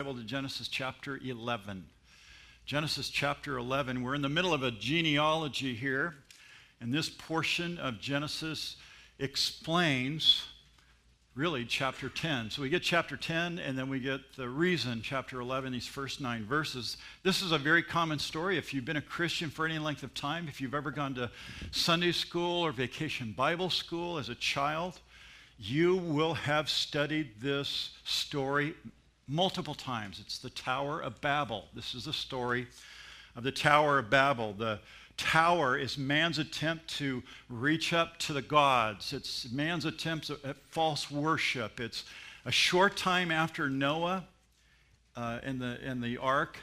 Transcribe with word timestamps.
Bible 0.00 0.16
to 0.16 0.24
Genesis 0.24 0.66
chapter 0.66 1.20
11. 1.24 1.84
Genesis 2.66 3.08
chapter 3.08 3.58
11. 3.58 4.02
We're 4.02 4.16
in 4.16 4.22
the 4.22 4.28
middle 4.28 4.52
of 4.52 4.64
a 4.64 4.72
genealogy 4.72 5.72
here, 5.72 6.16
and 6.80 6.92
this 6.92 7.08
portion 7.08 7.78
of 7.78 8.00
Genesis 8.00 8.74
explains 9.20 10.42
really 11.36 11.64
chapter 11.64 12.08
10. 12.08 12.50
So 12.50 12.62
we 12.62 12.70
get 12.70 12.82
chapter 12.82 13.16
10, 13.16 13.60
and 13.60 13.78
then 13.78 13.88
we 13.88 14.00
get 14.00 14.20
the 14.36 14.48
reason, 14.48 15.00
chapter 15.00 15.38
11, 15.38 15.72
these 15.72 15.86
first 15.86 16.20
nine 16.20 16.44
verses. 16.44 16.96
This 17.22 17.40
is 17.40 17.52
a 17.52 17.58
very 17.58 17.84
common 17.84 18.18
story. 18.18 18.58
If 18.58 18.74
you've 18.74 18.84
been 18.84 18.96
a 18.96 19.00
Christian 19.00 19.48
for 19.48 19.64
any 19.64 19.78
length 19.78 20.02
of 20.02 20.12
time, 20.12 20.48
if 20.48 20.60
you've 20.60 20.74
ever 20.74 20.90
gone 20.90 21.14
to 21.14 21.30
Sunday 21.70 22.10
school 22.10 22.66
or 22.66 22.72
vacation 22.72 23.30
Bible 23.30 23.70
school 23.70 24.18
as 24.18 24.28
a 24.28 24.34
child, 24.34 24.98
you 25.56 25.94
will 25.94 26.34
have 26.34 26.68
studied 26.68 27.40
this 27.40 27.90
story 28.02 28.74
multiple 29.26 29.74
times. 29.74 30.20
It's 30.20 30.38
the 30.38 30.50
Tower 30.50 31.00
of 31.00 31.20
Babel. 31.20 31.66
This 31.74 31.94
is 31.94 32.04
the 32.04 32.12
story 32.12 32.66
of 33.36 33.42
the 33.42 33.52
Tower 33.52 33.98
of 33.98 34.10
Babel. 34.10 34.52
The 34.52 34.80
tower 35.16 35.78
is 35.78 35.96
man's 35.96 36.38
attempt 36.38 36.88
to 36.98 37.22
reach 37.48 37.92
up 37.92 38.18
to 38.18 38.32
the 38.32 38.42
gods, 38.42 39.12
it's 39.12 39.50
man's 39.52 39.84
attempt 39.84 40.30
at 40.30 40.56
false 40.70 41.10
worship. 41.10 41.80
It's 41.80 42.04
a 42.44 42.52
short 42.52 42.96
time 42.96 43.30
after 43.30 43.70
Noah 43.70 44.24
uh, 45.16 45.38
in, 45.44 45.58
the, 45.58 45.80
in 45.88 46.00
the 46.00 46.18
ark 46.18 46.58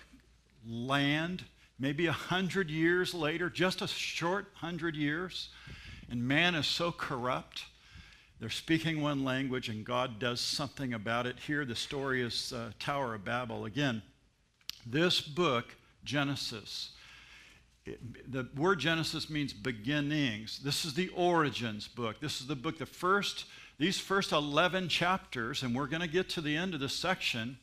land, 0.68 1.43
maybe 1.80 2.07
a 2.07 2.12
hundred 2.12 2.70
years 2.70 3.13
later, 3.13 3.49
just 3.49 3.82
a 3.82 3.88
short 3.88 4.48
hundred 4.55 4.96
years, 4.96 5.49
and 6.09 6.27
man 6.27 6.55
is 6.55 6.68
so 6.68 6.91
corrupt 6.91 7.66
they're 8.41 8.50
speaking 8.50 9.04
one 9.04 9.23
language, 9.23 9.70
and 9.70 9.86
God 9.86 10.18
does 10.18 10.41
something 10.41 10.95
about 10.95 11.27
it. 11.27 11.38
Here, 11.45 11.63
the 11.63 11.76
story 11.76 12.23
is 12.23 12.52
uh, 12.52 12.72
Tower 12.80 13.13
of 13.13 13.23
Babel. 13.23 13.66
Again, 13.66 14.02
this 14.84 15.22
book, 15.22 15.76
Genesis, 16.04 16.90
it, 17.85 17.99
the 18.32 18.48
word 18.57 18.80
Genesis 18.80 19.30
means 19.30 19.54
beginnings. 19.54 20.60
This 20.63 20.85
is 20.85 20.96
the 20.96 21.10
origins 21.10 21.88
book. 21.88 22.20
This 22.20 22.41
is 22.41 22.48
the 22.48 22.55
book, 22.55 22.80
the 22.80 22.88
first, 22.88 23.46
these 23.77 23.99
first 23.99 24.32
11 24.32 24.90
chapters, 24.90 25.62
and 25.62 25.76
we're 25.76 25.85
going 25.85 26.02
to 26.02 26.08
get 26.08 26.27
to 26.30 26.41
the 26.41 26.58
end 26.58 26.74
of 26.74 26.80
this 26.80 26.96
section, 26.96 27.60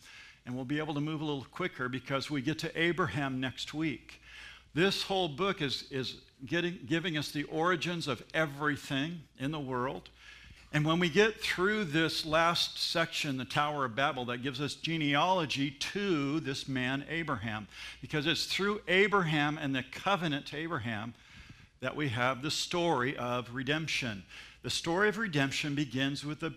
and 0.46 0.54
we'll 0.54 0.64
be 0.64 0.78
able 0.78 0.94
to 0.94 1.00
move 1.00 1.20
a 1.20 1.24
little 1.24 1.46
quicker 1.50 1.88
because 1.88 2.30
we 2.30 2.40
get 2.40 2.60
to 2.60 2.80
Abraham 2.80 3.40
next 3.40 3.74
week. 3.74 4.22
This 4.74 5.02
whole 5.02 5.26
book 5.26 5.60
is, 5.60 5.86
is 5.90 6.18
getting, 6.46 6.78
giving 6.86 7.18
us 7.18 7.32
the 7.32 7.42
origins 7.44 8.06
of 8.06 8.22
everything 8.32 9.22
in 9.40 9.50
the 9.50 9.58
world. 9.58 10.10
And 10.70 10.84
when 10.84 10.98
we 10.98 11.08
get 11.08 11.40
through 11.40 11.84
this 11.84 12.26
last 12.26 12.78
section, 12.78 13.38
the 13.38 13.46
Tower 13.46 13.86
of 13.86 13.94
Babel, 13.94 14.26
that 14.26 14.42
gives 14.42 14.60
us 14.60 14.74
genealogy 14.74 15.70
to 15.70 16.40
this 16.40 16.68
man, 16.68 17.06
Abraham. 17.08 17.68
Because 18.02 18.26
it's 18.26 18.44
through 18.44 18.82
Abraham 18.86 19.56
and 19.56 19.74
the 19.74 19.84
covenant 19.90 20.46
to 20.46 20.56
Abraham 20.56 21.14
that 21.80 21.96
we 21.96 22.08
have 22.08 22.42
the 22.42 22.50
story 22.50 23.16
of 23.16 23.54
redemption. 23.54 24.24
The 24.62 24.70
story 24.70 25.08
of 25.08 25.16
redemption 25.16 25.74
begins 25.74 26.24
with 26.24 26.40
the 26.40 26.52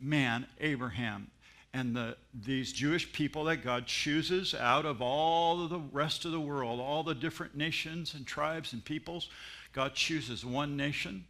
man, 0.00 0.46
Abraham, 0.60 1.30
and 1.74 1.94
the, 1.94 2.16
these 2.32 2.72
Jewish 2.72 3.12
people 3.12 3.44
that 3.44 3.58
God 3.58 3.86
chooses 3.86 4.54
out 4.54 4.86
of 4.86 5.02
all 5.02 5.62
of 5.62 5.68
the 5.68 5.80
rest 5.92 6.24
of 6.24 6.32
the 6.32 6.40
world, 6.40 6.80
all 6.80 7.02
the 7.02 7.14
different 7.14 7.54
nations 7.54 8.14
and 8.14 8.26
tribes 8.26 8.72
and 8.72 8.82
peoples. 8.82 9.28
God 9.72 9.94
chooses 9.94 10.44
one 10.44 10.76
nation 10.76 11.26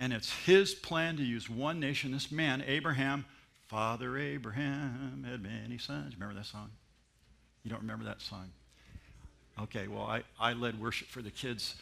and 0.00 0.12
it's 0.12 0.32
his 0.44 0.74
plan 0.74 1.16
to 1.16 1.22
use 1.22 1.50
one 1.50 1.80
nation. 1.80 2.12
This 2.12 2.30
man, 2.30 2.62
Abraham, 2.66 3.24
Father 3.66 4.16
Abraham 4.16 5.26
had 5.28 5.42
many 5.42 5.78
sons. 5.78 6.14
Remember 6.14 6.34
that 6.34 6.46
song? 6.46 6.70
You 7.64 7.70
don't 7.70 7.80
remember 7.80 8.04
that 8.04 8.20
song? 8.22 8.50
Okay, 9.60 9.88
well, 9.88 10.04
I, 10.04 10.22
I 10.38 10.52
led 10.52 10.80
worship 10.80 11.08
for 11.08 11.20
the 11.20 11.30
kids 11.30 11.74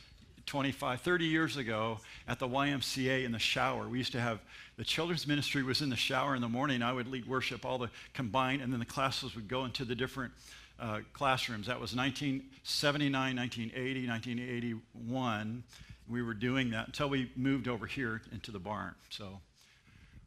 25, 0.46 1.00
30 1.00 1.24
years 1.26 1.56
ago 1.56 1.98
at 2.26 2.38
the 2.38 2.48
YMCA 2.48 3.24
in 3.24 3.32
the 3.32 3.38
shower. 3.38 3.88
We 3.88 3.98
used 3.98 4.12
to 4.12 4.20
have 4.20 4.40
the 4.76 4.84
children's 4.84 5.26
ministry 5.26 5.62
was 5.62 5.82
in 5.82 5.90
the 5.90 5.96
shower 5.96 6.34
in 6.34 6.40
the 6.40 6.48
morning. 6.48 6.82
I 6.82 6.92
would 6.92 7.08
lead 7.08 7.26
worship, 7.26 7.66
all 7.66 7.78
the 7.78 7.90
combined, 8.14 8.62
and 8.62 8.72
then 8.72 8.80
the 8.80 8.86
classes 8.86 9.34
would 9.34 9.48
go 9.48 9.64
into 9.64 9.84
the 9.84 9.94
different 9.94 10.32
uh, 10.80 11.00
classrooms. 11.12 11.66
That 11.66 11.80
was 11.80 11.94
1979, 11.94 13.36
1980, 13.36 14.08
1981 14.08 15.64
we 16.08 16.22
were 16.22 16.34
doing 16.34 16.70
that 16.70 16.86
until 16.86 17.08
we 17.08 17.30
moved 17.36 17.68
over 17.68 17.86
here 17.86 18.22
into 18.32 18.50
the 18.50 18.58
barn. 18.58 18.94
So 19.10 19.40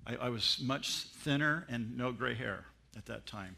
I, 0.06 0.16
I 0.16 0.30
was 0.30 0.60
much 0.62 1.06
thinner 1.24 1.66
and 1.70 1.98
no 1.98 2.12
gray 2.12 2.36
hair 2.36 2.66
at 2.98 3.06
that 3.06 3.26
time. 3.26 3.56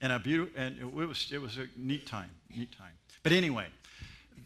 And, 0.00 0.12
a 0.12 0.18
beautiful, 0.18 0.60
and 0.60 0.78
it, 0.78 0.92
was, 0.92 1.30
it 1.32 1.40
was 1.40 1.58
a 1.58 1.66
neat 1.76 2.06
time, 2.06 2.30
neat 2.56 2.76
time. 2.76 2.92
But 3.22 3.32
anyway, 3.32 3.66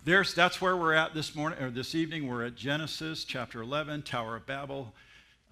there's, 0.04 0.34
that's 0.34 0.60
where 0.60 0.76
we're 0.76 0.94
at 0.94 1.14
this 1.14 1.34
morning 1.34 1.62
or 1.62 1.70
this 1.70 1.94
evening. 1.94 2.26
We're 2.26 2.44
at 2.44 2.56
Genesis 2.56 3.24
chapter 3.24 3.62
11, 3.62 4.02
Tower 4.02 4.36
of 4.36 4.46
Babel, 4.46 4.92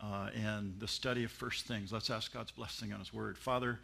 uh, 0.02 0.31
and 0.34 0.75
the 0.81 0.88
study 0.88 1.25
of 1.25 1.31
first 1.31 1.66
things. 1.66 1.92
Let's 1.92 2.10
ask 2.10 2.32
God's 2.32 2.50
blessing 2.50 2.92
on 2.92 2.98
His 2.98 3.14
Word. 3.14 3.38
Father, 3.38 3.78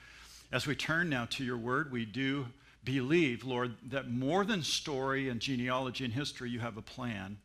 as 0.51 0.67
we 0.67 0.75
turn 0.75 1.09
now 1.09 1.27
to 1.27 1.45
Your 1.45 1.57
Word, 1.57 1.93
we 1.93 2.05
do 2.05 2.47
believe, 2.85 3.45
Lord, 3.45 3.77
that 3.91 4.11
more 4.11 4.45
than 4.45 4.63
story 4.63 5.29
and 5.29 5.41
genealogy 5.41 6.05
and 6.05 6.13
history, 6.13 6.51
You 6.51 6.61
have 6.61 6.77
a 6.77 6.83
plan. 6.83 7.39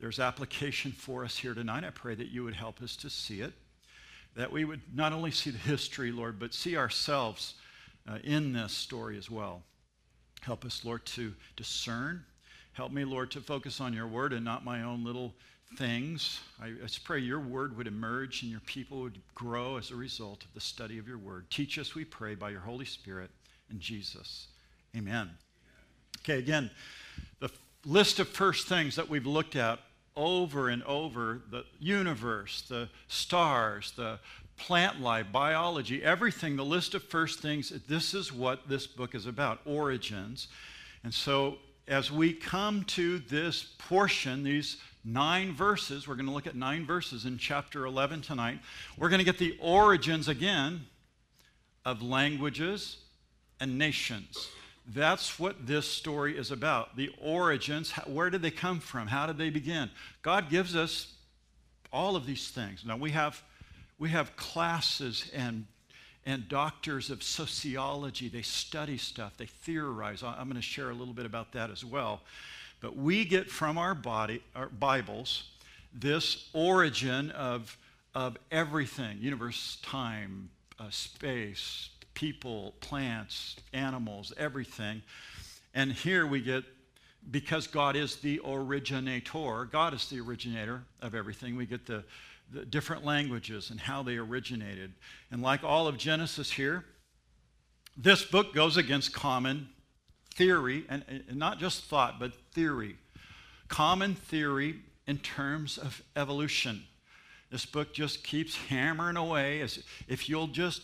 There's 0.00 0.20
application 0.20 0.92
for 0.92 1.24
us 1.24 1.36
here 1.36 1.54
tonight. 1.54 1.84
I 1.84 1.90
pray 1.90 2.14
that 2.14 2.28
you 2.28 2.44
would 2.44 2.54
help 2.54 2.80
us 2.82 2.94
to 2.96 3.10
see 3.10 3.40
it, 3.40 3.52
that 4.36 4.52
we 4.52 4.64
would 4.64 4.80
not 4.94 5.12
only 5.12 5.32
see 5.32 5.50
the 5.50 5.58
history, 5.58 6.12
Lord, 6.12 6.38
but 6.38 6.54
see 6.54 6.76
ourselves 6.76 7.54
uh, 8.08 8.18
in 8.22 8.52
this 8.52 8.72
story 8.72 9.18
as 9.18 9.30
well. 9.30 9.62
Help 10.40 10.64
us, 10.64 10.84
Lord, 10.84 11.04
to 11.06 11.34
discern. 11.56 12.24
Help 12.72 12.92
me, 12.92 13.04
Lord, 13.04 13.32
to 13.32 13.40
focus 13.40 13.80
on 13.80 13.92
your 13.92 14.06
word 14.06 14.32
and 14.32 14.44
not 14.44 14.64
my 14.64 14.84
own 14.84 15.04
little 15.04 15.34
things. 15.76 16.40
I, 16.62 16.66
I 16.68 16.88
pray 17.02 17.18
your 17.18 17.40
word 17.40 17.76
would 17.76 17.88
emerge 17.88 18.42
and 18.42 18.50
your 18.50 18.60
people 18.60 19.00
would 19.00 19.18
grow 19.34 19.76
as 19.78 19.90
a 19.90 19.96
result 19.96 20.44
of 20.44 20.54
the 20.54 20.60
study 20.60 20.98
of 20.98 21.08
your 21.08 21.18
word. 21.18 21.50
Teach 21.50 21.76
us, 21.76 21.96
we 21.96 22.04
pray, 22.04 22.36
by 22.36 22.50
your 22.50 22.60
Holy 22.60 22.84
Spirit 22.84 23.30
and 23.68 23.80
Jesus. 23.80 24.46
Amen. 24.96 25.28
Okay, 26.20 26.38
again, 26.38 26.70
the 27.40 27.50
list 27.84 28.20
of 28.20 28.28
first 28.28 28.68
things 28.68 28.94
that 28.96 29.08
we've 29.08 29.26
looked 29.26 29.56
at 29.56 29.80
over 30.18 30.68
and 30.68 30.82
over 30.82 31.40
the 31.50 31.64
universe, 31.78 32.62
the 32.68 32.88
stars, 33.06 33.92
the 33.96 34.18
plant 34.58 35.00
life, 35.00 35.26
biology, 35.32 36.02
everything, 36.02 36.56
the 36.56 36.64
list 36.64 36.94
of 36.94 37.02
first 37.04 37.40
things. 37.40 37.70
This 37.86 38.12
is 38.12 38.32
what 38.32 38.68
this 38.68 38.86
book 38.86 39.14
is 39.14 39.24
about 39.26 39.60
origins. 39.64 40.48
And 41.04 41.14
so, 41.14 41.58
as 41.86 42.12
we 42.12 42.34
come 42.34 42.84
to 42.84 43.20
this 43.20 43.62
portion, 43.78 44.42
these 44.42 44.76
nine 45.04 45.54
verses, 45.54 46.06
we're 46.06 46.16
going 46.16 46.26
to 46.26 46.32
look 46.32 46.46
at 46.46 46.56
nine 46.56 46.84
verses 46.84 47.24
in 47.24 47.38
chapter 47.38 47.86
11 47.86 48.20
tonight. 48.20 48.58
We're 48.98 49.08
going 49.08 49.20
to 49.20 49.24
get 49.24 49.38
the 49.38 49.56
origins 49.60 50.28
again 50.28 50.84
of 51.84 52.02
languages 52.02 52.98
and 53.60 53.78
nations. 53.78 54.48
That's 54.90 55.38
what 55.38 55.66
this 55.66 55.86
story 55.86 56.38
is 56.38 56.50
about. 56.50 56.96
The 56.96 57.10
origins, 57.20 57.92
where 58.06 58.30
did 58.30 58.40
they 58.40 58.50
come 58.50 58.80
from? 58.80 59.08
How 59.08 59.26
did 59.26 59.36
they 59.36 59.50
begin? 59.50 59.90
God 60.22 60.48
gives 60.48 60.74
us 60.74 61.12
all 61.92 62.16
of 62.16 62.26
these 62.26 62.48
things. 62.48 62.84
Now 62.86 62.96
we 62.96 63.10
have 63.10 63.42
we 63.98 64.10
have 64.10 64.36
classes 64.36 65.30
and 65.34 65.66
and 66.24 66.48
doctors 66.48 67.10
of 67.10 67.22
sociology. 67.22 68.28
They 68.28 68.42
study 68.42 68.98
stuff, 68.98 69.36
they 69.38 69.46
theorize. 69.46 70.22
I'm 70.22 70.44
going 70.44 70.56
to 70.56 70.62
share 70.62 70.90
a 70.90 70.94
little 70.94 71.14
bit 71.14 71.24
about 71.24 71.52
that 71.52 71.70
as 71.70 71.84
well. 71.84 72.20
But 72.80 72.96
we 72.96 73.24
get 73.24 73.50
from 73.50 73.78
our 73.78 73.94
body, 73.94 74.42
our 74.54 74.68
Bibles, 74.68 75.44
this 75.92 76.48
origin 76.52 77.30
of, 77.30 77.76
of 78.14 78.36
everything 78.50 79.18
universe, 79.20 79.78
time, 79.82 80.50
uh, 80.78 80.90
space, 80.90 81.88
people, 82.18 82.74
plants, 82.80 83.54
animals, 83.72 84.32
everything. 84.36 85.00
And 85.72 85.92
here 85.92 86.26
we 86.26 86.40
get, 86.40 86.64
because 87.30 87.68
God 87.68 87.94
is 87.94 88.16
the 88.16 88.40
originator, 88.44 89.68
God 89.70 89.94
is 89.94 90.08
the 90.08 90.18
originator 90.18 90.82
of 91.00 91.14
everything, 91.14 91.54
we 91.54 91.64
get 91.64 91.86
the, 91.86 92.02
the 92.52 92.64
different 92.64 93.04
languages 93.04 93.70
and 93.70 93.78
how 93.78 94.02
they 94.02 94.16
originated. 94.16 94.94
And 95.30 95.42
like 95.42 95.62
all 95.62 95.86
of 95.86 95.96
Genesis 95.96 96.50
here, 96.50 96.84
this 97.96 98.24
book 98.24 98.52
goes 98.52 98.76
against 98.76 99.12
common 99.12 99.68
theory, 100.34 100.86
and, 100.88 101.04
and 101.08 101.36
not 101.36 101.60
just 101.60 101.84
thought, 101.84 102.18
but 102.18 102.32
theory. 102.52 102.96
Common 103.68 104.16
theory 104.16 104.80
in 105.06 105.18
terms 105.18 105.78
of 105.78 106.02
evolution. 106.16 106.82
This 107.52 107.64
book 107.64 107.94
just 107.94 108.24
keeps 108.24 108.56
hammering 108.56 109.16
away 109.16 109.60
as 109.60 109.84
if 110.08 110.28
you'll 110.28 110.48
just 110.48 110.82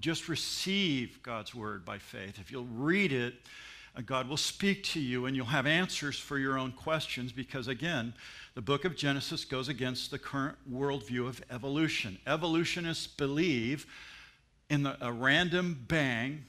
just 0.00 0.28
receive 0.28 1.22
God's 1.22 1.54
word 1.54 1.84
by 1.84 1.98
faith, 1.98 2.38
if 2.38 2.50
you'll 2.50 2.64
read 2.64 3.12
it, 3.12 3.34
uh, 3.96 4.00
God 4.04 4.28
will 4.28 4.36
speak 4.36 4.82
to 4.84 5.00
you 5.00 5.26
and 5.26 5.36
you'll 5.36 5.46
have 5.46 5.66
answers 5.66 6.18
for 6.18 6.38
your 6.38 6.58
own 6.58 6.72
questions 6.72 7.30
because, 7.30 7.68
again, 7.68 8.12
the 8.54 8.62
book 8.62 8.84
of 8.84 8.96
Genesis 8.96 9.44
goes 9.44 9.68
against 9.68 10.10
the 10.10 10.18
current 10.18 10.56
worldview 10.70 11.28
of 11.28 11.42
evolution. 11.50 12.18
Evolutionists 12.26 13.06
believe 13.06 13.86
in 14.68 14.82
the, 14.82 14.96
a 15.04 15.12
random 15.12 15.84
bang 15.86 16.44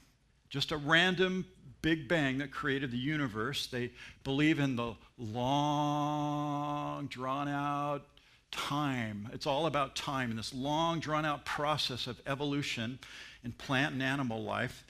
just 0.56 0.72
a 0.72 0.78
random 0.78 1.46
Big 1.82 2.08
Bang 2.08 2.38
that 2.38 2.50
created 2.50 2.90
the 2.90 2.98
universe. 2.98 3.68
They 3.68 3.92
believe 4.24 4.58
in 4.58 4.78
the 4.78 4.94
long, 5.18 7.08
drawn 7.08 7.48
out 7.48 8.06
time. 8.56 9.30
It's 9.34 9.46
all 9.46 9.66
about 9.66 9.96
time 9.96 10.30
and 10.30 10.40
this 10.40 10.54
long, 10.54 11.00
drawn 11.00 11.26
out 11.26 11.46
process 11.46 12.08
of 12.08 12.20
evolution 12.26 13.00
in 13.44 13.52
plant 13.52 13.94
and 13.94 14.02
animal 14.02 14.42
life 14.44 14.84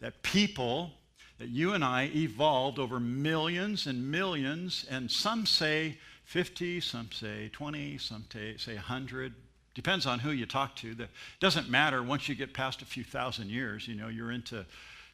that 0.00 0.22
people, 0.22 0.92
that 1.38 1.48
you 1.48 1.74
and 1.74 1.84
I 1.84 2.10
evolved 2.14 2.78
over 2.78 2.98
millions 2.98 3.86
and 3.86 4.10
millions, 4.10 4.86
and 4.90 5.10
some 5.10 5.46
say 5.46 5.98
50, 6.24 6.80
some 6.80 7.10
say 7.12 7.50
20, 7.52 7.98
some 7.98 8.24
say 8.30 8.74
100. 8.74 9.34
Depends 9.74 10.06
on 10.06 10.18
who 10.18 10.30
you 10.30 10.46
talk 10.46 10.74
to. 10.76 10.90
It 10.90 11.08
doesn't 11.38 11.68
matter 11.68 12.02
once 12.02 12.28
you 12.28 12.34
get 12.34 12.54
past 12.54 12.82
a 12.82 12.86
few 12.86 13.04
thousand 13.04 13.50
years, 13.50 13.86
you 13.86 13.94
know, 13.94 14.08
you're 14.08 14.32
into 14.32 14.64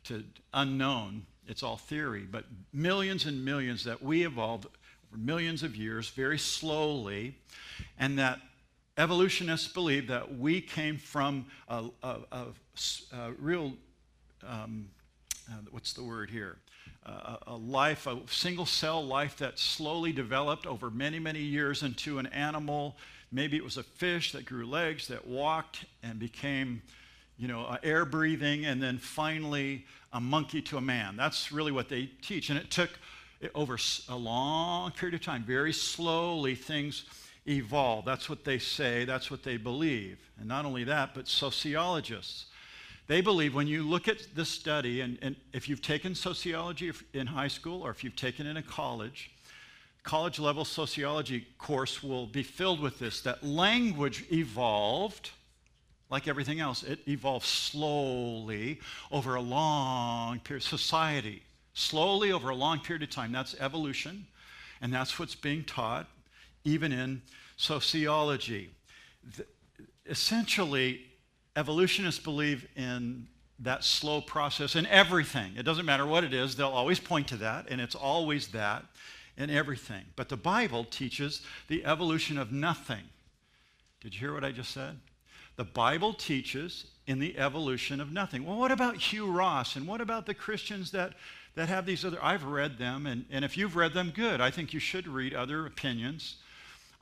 to 0.05 0.23
unknown. 0.55 1.27
It's 1.49 1.63
all 1.63 1.77
theory, 1.77 2.27
but 2.31 2.45
millions 2.73 3.27
and 3.27 3.45
millions 3.45 3.85
that 3.85 4.03
we 4.03 4.25
evolved 4.25 4.67
over 5.17 5.25
millions 5.25 5.63
of 5.63 5.77
years 5.77 6.09
very 6.11 6.39
slowly, 6.39 7.35
and 7.99 8.19
that 8.19 8.41
evolutionists 8.99 9.69
believe 9.69 10.09
that 10.09 10.39
we 10.39 10.61
came 10.61 10.97
from 10.97 11.47
a, 11.69 11.85
a, 12.03 12.17
a, 12.33 12.45
a 13.13 13.33
real, 13.39 13.73
um, 14.47 14.89
uh, 15.51 15.57
what's 15.71 15.93
the 15.93 16.03
word 16.03 16.31
here? 16.31 16.57
A 17.47 17.55
life, 17.55 18.09
a 18.09 18.19
single 18.29 18.67
cell 18.67 19.05
life 19.05 19.37
that 19.37 19.61
slowly 19.61 20.11
developed 20.11 20.67
over 20.67 20.91
many, 20.91 21.21
many 21.21 21.39
years 21.39 21.85
into 21.85 22.19
an 22.19 22.27
animal. 22.27 22.97
Maybe 23.31 23.57
it 23.57 23.63
was 23.63 23.77
a 23.77 23.85
fish 23.85 24.33
that 24.33 24.45
grew 24.45 24.67
legs, 24.67 25.07
that 25.07 25.25
walked 25.25 25.85
and 26.03 26.19
became 26.19 26.83
you 27.39 27.47
know, 27.47 27.77
air 27.85 28.05
breathing, 28.05 28.65
and 28.65 28.83
then 28.83 28.99
finally 28.99 29.85
a 30.13 30.21
monkey 30.21 30.61
to 30.63 30.79
a 30.79 30.81
man. 30.81 31.17
That's 31.17 31.53
really 31.53 31.71
what 31.71 31.89
they 31.89 32.11
teach. 32.23 32.51
And 32.51 32.59
it 32.59 32.71
took 32.73 32.91
over 33.55 33.79
a 34.09 34.17
long 34.17 34.91
period 34.93 35.15
of 35.15 35.23
time, 35.23 35.45
very 35.45 35.73
slowly, 35.73 36.55
things 36.55 37.05
evolve. 37.47 38.05
That's 38.05 38.29
what 38.29 38.45
they 38.45 38.59
say, 38.59 39.05
that's 39.05 39.31
what 39.31 39.43
they 39.43 39.57
believe. 39.57 40.19
And 40.39 40.49
not 40.49 40.65
only 40.65 40.85
that, 40.85 41.15
but 41.15 41.29
sociologists. 41.29 42.47
They 43.07 43.21
believe 43.21 43.55
when 43.55 43.69
you 43.69 43.85
look 43.85 44.09
at 44.09 44.27
this 44.35 44.49
study, 44.49 45.01
and, 45.01 45.19
and 45.23 45.37
if 45.53 45.69
you've 45.69 45.83
taken 45.83 46.15
sociology 46.15 46.93
in 47.13 47.27
high 47.29 47.49
school 47.49 47.83
or 47.83 47.91
if 47.91 48.03
you've 48.03 48.17
taken 48.17 48.47
it 48.47 48.51
in 48.51 48.57
a 48.57 48.63
college, 48.63 49.31
college 50.03 50.39
level 50.39 50.65
sociology 50.65 51.47
course 51.59 52.03
will 52.03 52.27
be 52.27 52.43
filled 52.43 52.81
with 52.81 52.99
this 52.99 53.21
that 53.23 53.45
language 53.45 54.25
evolved 54.33 55.31
like 56.11 56.29
everything 56.29 56.61
else, 56.61 56.83
it 56.83 57.01
evolves 57.09 57.49
slowly 57.49 58.81
over 59.11 59.35
a 59.35 59.41
long 59.41 60.39
period. 60.41 60.63
Society, 60.63 61.43
slowly 61.77 62.33
over 62.33 62.49
a 62.49 62.55
long 62.55 62.81
period 62.81 63.03
of 63.03 63.11
time. 63.11 63.31
That's 63.31 63.55
evolution, 63.61 64.27
and 64.81 64.93
that's 64.93 65.19
what's 65.19 65.35
being 65.35 65.63
taught 65.63 66.09
even 66.65 66.91
in 66.91 67.23
sociology. 67.57 68.71
The, 69.37 69.47
essentially, 70.07 71.03
evolutionists 71.55 72.23
believe 72.23 72.67
in 72.77 73.29
that 73.59 73.85
slow 73.85 74.21
process 74.21 74.75
in 74.75 74.87
everything. 74.87 75.53
It 75.57 75.63
doesn't 75.63 75.87
matter 75.87 76.07
what 76.07 76.25
it 76.25 76.35
is, 76.35 76.57
they'll 76.57 76.69
always 76.69 76.99
point 76.99 77.29
to 77.29 77.37
that, 77.37 77.67
and 77.71 77.81
it's 77.81 77.95
always 77.95 78.49
that 78.49 78.85
in 79.37 79.51
everything. 79.51 80.05
But 80.17 80.29
the 80.29 80.37
Bible 80.37 80.85
teaches 80.85 81.43
the 81.69 81.85
evolution 81.85 82.39
of 82.39 82.53
nothing. 82.53 83.05
Did 84.01 84.15
you 84.15 84.21
hear 84.21 84.35
what 84.35 84.45
I 84.45 84.53
just 84.53 84.73
said? 84.73 84.99
The 85.57 85.65
Bible 85.65 86.13
teaches 86.13 86.87
in 87.07 87.19
the 87.19 87.39
evolution 87.39 88.01
of 88.01 88.13
nothing. 88.13 88.45
Well, 88.45 88.59
what 88.59 88.73
about 88.73 88.97
Hugh 88.97 89.31
Ross? 89.31 89.77
And 89.77 89.87
what 89.87 90.01
about 90.01 90.27
the 90.27 90.35
Christians 90.35 90.91
that, 90.91 91.15
that 91.57 91.69
have 91.69 91.87
these 91.87 92.05
other? 92.05 92.19
I've 92.23 92.45
read 92.45 92.79
them, 92.79 93.07
and, 93.07 93.25
and 93.31 93.45
if 93.45 93.57
you've 93.57 93.77
read 93.77 93.93
them, 93.93 94.13
good. 94.15 94.41
I 94.41 94.51
think 94.51 94.73
you 94.73 94.81
should 94.81 95.09
read 95.09 95.35
other 95.35 95.67
opinions. 95.67 96.37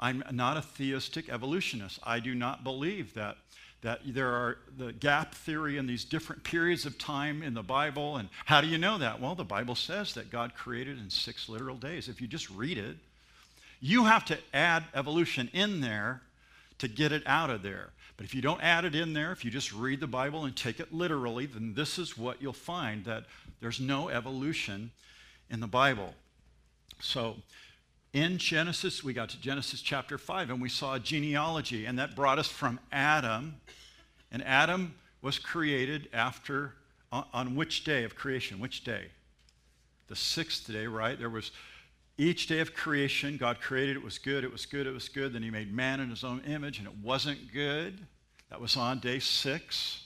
I'm 0.00 0.24
not 0.32 0.56
a 0.56 0.62
theistic 0.62 1.28
evolutionist. 1.28 1.98
I 2.02 2.20
do 2.20 2.34
not 2.34 2.64
believe 2.64 3.14
that, 3.14 3.36
that 3.82 4.00
there 4.06 4.30
are 4.30 4.58
the 4.76 4.92
gap 4.92 5.34
theory 5.34 5.76
in 5.76 5.86
these 5.86 6.04
different 6.04 6.44
periods 6.44 6.86
of 6.86 6.98
time 6.98 7.42
in 7.42 7.54
the 7.54 7.62
Bible. 7.62 8.16
And 8.16 8.28
how 8.44 8.60
do 8.60 8.66
you 8.66 8.78
know 8.78 8.98
that? 8.98 9.20
Well, 9.20 9.34
the 9.34 9.44
Bible 9.44 9.74
says 9.74 10.14
that 10.14 10.30
God 10.30 10.54
created 10.54 10.98
in 10.98 11.10
six 11.10 11.48
literal 11.48 11.76
days. 11.76 12.08
If 12.08 12.20
you 12.20 12.26
just 12.26 12.48
read 12.50 12.78
it, 12.78 12.96
you 13.80 14.04
have 14.04 14.24
to 14.26 14.38
add 14.52 14.84
evolution 14.94 15.50
in 15.52 15.80
there 15.80 16.22
to 16.78 16.88
get 16.88 17.12
it 17.12 17.22
out 17.26 17.50
of 17.50 17.62
there. 17.62 17.90
But 18.16 18.24
if 18.24 18.34
you 18.34 18.42
don't 18.42 18.62
add 18.62 18.84
it 18.84 18.94
in 18.94 19.12
there, 19.12 19.32
if 19.32 19.44
you 19.44 19.50
just 19.50 19.72
read 19.72 20.00
the 20.00 20.06
Bible 20.06 20.44
and 20.44 20.56
take 20.56 20.78
it 20.78 20.92
literally, 20.92 21.46
then 21.46 21.74
this 21.74 21.98
is 21.98 22.16
what 22.16 22.40
you'll 22.40 22.52
find 22.52 23.04
that 23.04 23.24
there's 23.64 23.80
no 23.80 24.10
evolution 24.10 24.90
in 25.48 25.58
the 25.58 25.66
Bible. 25.66 26.12
So 27.00 27.36
in 28.12 28.36
Genesis, 28.36 29.02
we 29.02 29.14
got 29.14 29.30
to 29.30 29.40
Genesis 29.40 29.80
chapter 29.80 30.18
5 30.18 30.50
and 30.50 30.60
we 30.60 30.68
saw 30.68 30.96
a 30.96 31.00
genealogy, 31.00 31.86
and 31.86 31.98
that 31.98 32.14
brought 32.14 32.38
us 32.38 32.46
from 32.46 32.78
Adam. 32.92 33.54
And 34.30 34.44
Adam 34.44 34.96
was 35.22 35.38
created 35.38 36.10
after, 36.12 36.74
on, 37.10 37.24
on 37.32 37.54
which 37.56 37.84
day 37.84 38.04
of 38.04 38.14
creation? 38.14 38.60
Which 38.60 38.84
day? 38.84 39.06
The 40.08 40.16
sixth 40.16 40.70
day, 40.70 40.86
right? 40.86 41.18
There 41.18 41.30
was 41.30 41.50
each 42.18 42.48
day 42.48 42.60
of 42.60 42.74
creation, 42.74 43.38
God 43.38 43.62
created, 43.62 43.96
it 43.96 44.04
was 44.04 44.18
good, 44.18 44.44
it 44.44 44.52
was 44.52 44.66
good, 44.66 44.86
it 44.86 44.92
was 44.92 45.08
good. 45.08 45.32
Then 45.32 45.42
He 45.42 45.48
made 45.48 45.72
man 45.72 46.00
in 46.00 46.10
His 46.10 46.22
own 46.22 46.42
image, 46.46 46.80
and 46.80 46.86
it 46.86 46.98
wasn't 47.02 47.50
good. 47.50 47.98
That 48.50 48.60
was 48.60 48.76
on 48.76 48.98
day 48.98 49.20
six. 49.20 50.03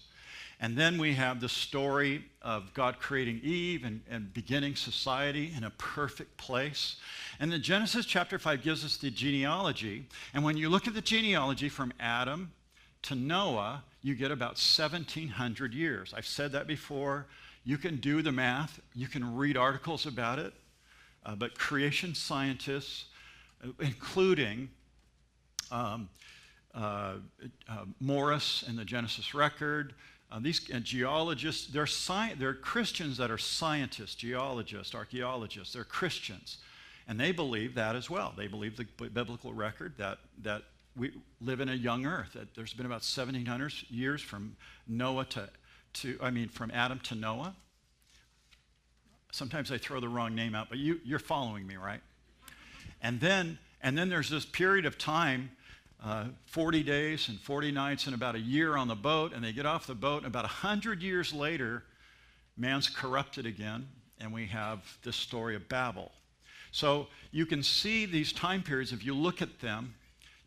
And 0.60 0.76
then 0.76 0.98
we 0.98 1.14
have 1.14 1.40
the 1.40 1.48
story 1.48 2.24
of 2.42 2.74
God 2.74 2.98
creating 2.98 3.40
Eve 3.44 3.84
and, 3.84 4.00
and 4.10 4.32
beginning 4.34 4.74
society 4.74 5.52
in 5.56 5.62
a 5.62 5.70
perfect 5.70 6.36
place. 6.36 6.96
And 7.38 7.52
then 7.52 7.62
Genesis 7.62 8.04
chapter 8.04 8.38
5 8.38 8.62
gives 8.62 8.84
us 8.84 8.96
the 8.96 9.10
genealogy. 9.10 10.06
And 10.34 10.42
when 10.42 10.56
you 10.56 10.68
look 10.68 10.88
at 10.88 10.94
the 10.94 11.00
genealogy 11.00 11.68
from 11.68 11.92
Adam 12.00 12.52
to 13.02 13.14
Noah, 13.14 13.84
you 14.02 14.16
get 14.16 14.32
about 14.32 14.52
1,700 14.52 15.74
years. 15.74 16.12
I've 16.16 16.26
said 16.26 16.50
that 16.52 16.66
before. 16.66 17.26
You 17.64 17.78
can 17.78 17.96
do 17.96 18.22
the 18.22 18.32
math, 18.32 18.80
you 18.94 19.06
can 19.06 19.36
read 19.36 19.56
articles 19.56 20.06
about 20.06 20.38
it. 20.38 20.54
Uh, 21.24 21.34
but 21.34 21.58
creation 21.58 22.14
scientists, 22.14 23.06
uh, 23.62 23.68
including 23.80 24.70
um, 25.70 26.08
uh, 26.74 27.14
uh, 27.68 27.84
Morris 28.00 28.64
and 28.66 28.78
the 28.78 28.84
Genesis 28.84 29.34
record, 29.34 29.94
uh, 30.30 30.38
these 30.40 30.60
geologists, 30.60 31.68
they're, 31.68 31.86
sci- 31.86 32.34
they're 32.38 32.54
Christians 32.54 33.16
that 33.16 33.30
are 33.30 33.38
scientists, 33.38 34.14
geologists, 34.14 34.94
archaeologists, 34.94 35.72
they're 35.72 35.84
Christians. 35.84 36.58
And 37.06 37.18
they 37.18 37.32
believe 37.32 37.74
that 37.76 37.96
as 37.96 38.10
well. 38.10 38.34
They 38.36 38.48
believe 38.48 38.76
the 38.76 39.08
biblical 39.08 39.54
record 39.54 39.94
that, 39.96 40.18
that 40.42 40.64
we 40.94 41.12
live 41.40 41.60
in 41.60 41.70
a 41.70 41.74
young 41.74 42.04
earth, 42.04 42.34
that 42.34 42.54
there's 42.54 42.74
been 42.74 42.84
about 42.84 42.96
1,700 42.96 43.72
years 43.88 44.20
from 44.20 44.56
Noah 44.86 45.24
to, 45.26 45.48
to 45.94 46.18
I 46.20 46.30
mean, 46.30 46.48
from 46.48 46.70
Adam 46.72 47.00
to 47.04 47.14
Noah. 47.14 47.54
Sometimes 49.32 49.72
I 49.72 49.78
throw 49.78 50.00
the 50.00 50.08
wrong 50.08 50.34
name 50.34 50.54
out, 50.54 50.68
but 50.68 50.78
you, 50.78 51.00
you're 51.04 51.18
following 51.18 51.66
me, 51.66 51.76
right? 51.76 52.00
And 53.00 53.20
then, 53.20 53.58
and 53.82 53.96
then 53.96 54.10
there's 54.10 54.28
this 54.28 54.44
period 54.44 54.84
of 54.84 54.98
time, 54.98 55.52
uh, 56.02 56.26
40 56.46 56.82
days 56.82 57.28
and 57.28 57.40
40 57.40 57.72
nights 57.72 58.06
and 58.06 58.14
about 58.14 58.34
a 58.34 58.40
year 58.40 58.76
on 58.76 58.88
the 58.88 58.94
boat, 58.94 59.32
and 59.32 59.44
they 59.44 59.52
get 59.52 59.66
off 59.66 59.86
the 59.86 59.94
boat, 59.94 60.18
and 60.18 60.26
about 60.26 60.44
100 60.44 61.02
years 61.02 61.32
later, 61.32 61.82
man's 62.56 62.88
corrupted 62.88 63.46
again, 63.46 63.88
and 64.20 64.32
we 64.32 64.46
have 64.46 64.80
this 65.02 65.16
story 65.16 65.56
of 65.56 65.68
Babel. 65.68 66.12
So 66.70 67.08
you 67.30 67.46
can 67.46 67.62
see 67.62 68.06
these 68.06 68.32
time 68.32 68.62
periods, 68.62 68.92
if 68.92 69.04
you 69.04 69.14
look 69.14 69.42
at 69.42 69.60
them, 69.60 69.94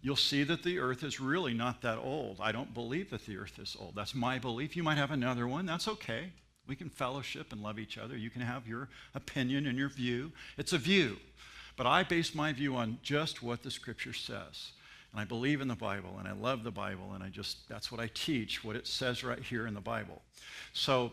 you'll 0.01 0.15
see 0.15 0.43
that 0.43 0.63
the 0.63 0.79
earth 0.79 1.03
is 1.03 1.19
really 1.19 1.53
not 1.53 1.81
that 1.81 1.97
old. 1.97 2.37
I 2.39 2.51
don't 2.51 2.73
believe 2.73 3.09
that 3.11 3.25
the 3.25 3.37
earth 3.37 3.59
is 3.59 3.75
old. 3.79 3.95
That's 3.95 4.15
my 4.15 4.39
belief. 4.39 4.75
You 4.75 4.83
might 4.83 4.97
have 4.97 5.11
another 5.11 5.47
one. 5.47 5.65
That's 5.65 5.87
okay. 5.87 6.31
We 6.67 6.75
can 6.75 6.89
fellowship 6.89 7.51
and 7.51 7.61
love 7.61 7.79
each 7.79 7.97
other. 7.97 8.15
You 8.15 8.29
can 8.29 8.41
have 8.41 8.67
your 8.67 8.89
opinion 9.13 9.65
and 9.65 9.77
your 9.77 9.89
view. 9.89 10.31
It's 10.57 10.73
a 10.73 10.77
view. 10.77 11.17
But 11.75 11.87
I 11.87 12.03
base 12.03 12.35
my 12.35 12.53
view 12.53 12.75
on 12.75 12.99
just 13.01 13.41
what 13.41 13.63
the 13.63 13.71
scripture 13.71 14.13
says. 14.13 14.71
And 15.11 15.19
I 15.19 15.25
believe 15.25 15.61
in 15.61 15.67
the 15.67 15.75
Bible 15.75 16.15
and 16.19 16.27
I 16.27 16.31
love 16.31 16.63
the 16.63 16.71
Bible 16.71 17.11
and 17.13 17.23
I 17.23 17.29
just, 17.29 17.67
that's 17.67 17.91
what 17.91 17.99
I 17.99 18.09
teach, 18.13 18.63
what 18.63 18.75
it 18.75 18.87
says 18.87 19.23
right 19.23 19.39
here 19.39 19.67
in 19.67 19.73
the 19.73 19.81
Bible. 19.81 20.21
So 20.73 21.11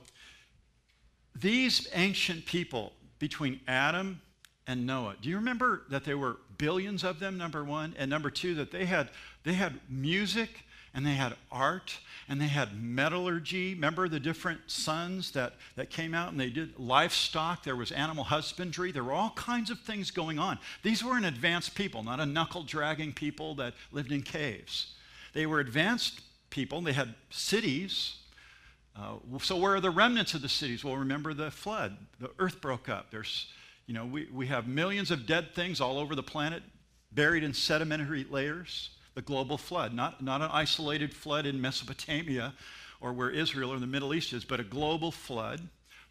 these 1.35 1.89
ancient 1.95 2.47
people 2.47 2.93
between 3.19 3.61
Adam 3.67 4.21
and 4.67 4.87
Noah, 4.87 5.17
do 5.21 5.29
you 5.29 5.37
remember 5.37 5.83
that 5.91 6.05
there 6.05 6.19
were 6.19 6.37
billions 6.59 7.03
of 7.03 7.19
them, 7.19 7.37
number 7.37 7.65
one? 7.65 7.95
And 7.99 8.09
number 8.09 8.31
two, 8.31 8.55
that 8.57 8.71
they 8.71 8.85
had, 8.85 9.11
they 9.43 9.55
had 9.55 9.81
music 9.89 10.65
and 10.95 11.05
they 11.05 11.15
had 11.15 11.35
art 11.51 11.99
and 12.29 12.41
they 12.41 12.47
had 12.47 12.83
metallurgy. 12.83 13.75
Remember 13.75 14.09
the 14.09 14.21
different 14.21 14.61
sons 14.67 15.31
that, 15.33 15.55
that 15.77 15.91
came 15.91 16.15
out 16.15 16.31
and 16.31 16.41
they 16.41 16.51
did 16.51 16.79
livestock? 16.79 17.65
There 17.65 17.77
was 17.77 17.93
animal 17.93 18.25
husbandry. 18.25 18.93
There 18.93 19.05
were 19.05 19.13
all 19.13 19.31
kinds 19.31 19.71
of 19.71 19.81
things 19.81 20.11
going 20.11 20.39
on. 20.39 20.59
These 20.83 21.05
were 21.05 21.17
an 21.17 21.25
advanced 21.25 21.75
people, 21.75 22.03
not 22.03 22.21
a 22.21 22.27
knuckle 22.27 22.63
dragging 22.63 23.13
people 23.13 23.55
that 23.57 23.75
lived 23.93 24.13
in 24.13 24.23
caves. 24.23 24.95
They 25.35 25.47
were 25.47 25.61
advanced 25.61 26.21
people. 26.51 26.81
They 26.81 26.93
had 26.93 27.15
cities. 27.31 28.17
Uh, 28.97 29.17
so 29.41 29.57
where 29.57 29.75
are 29.75 29.81
the 29.81 29.91
remnants 29.91 30.35
of 30.35 30.43
the 30.43 30.49
cities? 30.49 30.85
Well, 30.85 30.97
remember 30.97 31.35
the 31.35 31.51
flood. 31.51 31.97
The 32.19 32.31
earth 32.39 32.61
broke 32.61 32.89
up. 32.89 33.11
There's, 33.11 33.53
you 33.87 33.95
know, 33.95 34.05
we, 34.07 34.29
we 34.33 34.47
have 34.49 34.67
millions 34.67 35.11
of 35.11 35.27
dead 35.27 35.55
things 35.55 35.81
all 35.81 35.99
over 35.99 36.15
the 36.15 36.23
planet 36.23 36.63
buried 37.13 37.45
in 37.45 37.55
sedimentary 37.55 38.25
layers. 38.29 38.91
The 39.19 39.23
global 39.23 39.59
flood, 39.59 39.93
not, 39.95 40.23
not 40.23 40.43
an 40.43 40.51
isolated 40.53 41.13
flood 41.13 41.45
in 41.45 41.61
Mesopotamia 41.61 42.55
or 43.01 43.13
where 43.13 43.31
Israel 43.31 43.73
or 43.73 43.81
the 43.81 43.87
Middle 43.89 44.15
East 44.15 44.33
is, 44.33 44.45
but 44.45 44.61
a 44.61 44.63
global 44.63 45.11
flood 45.11 45.61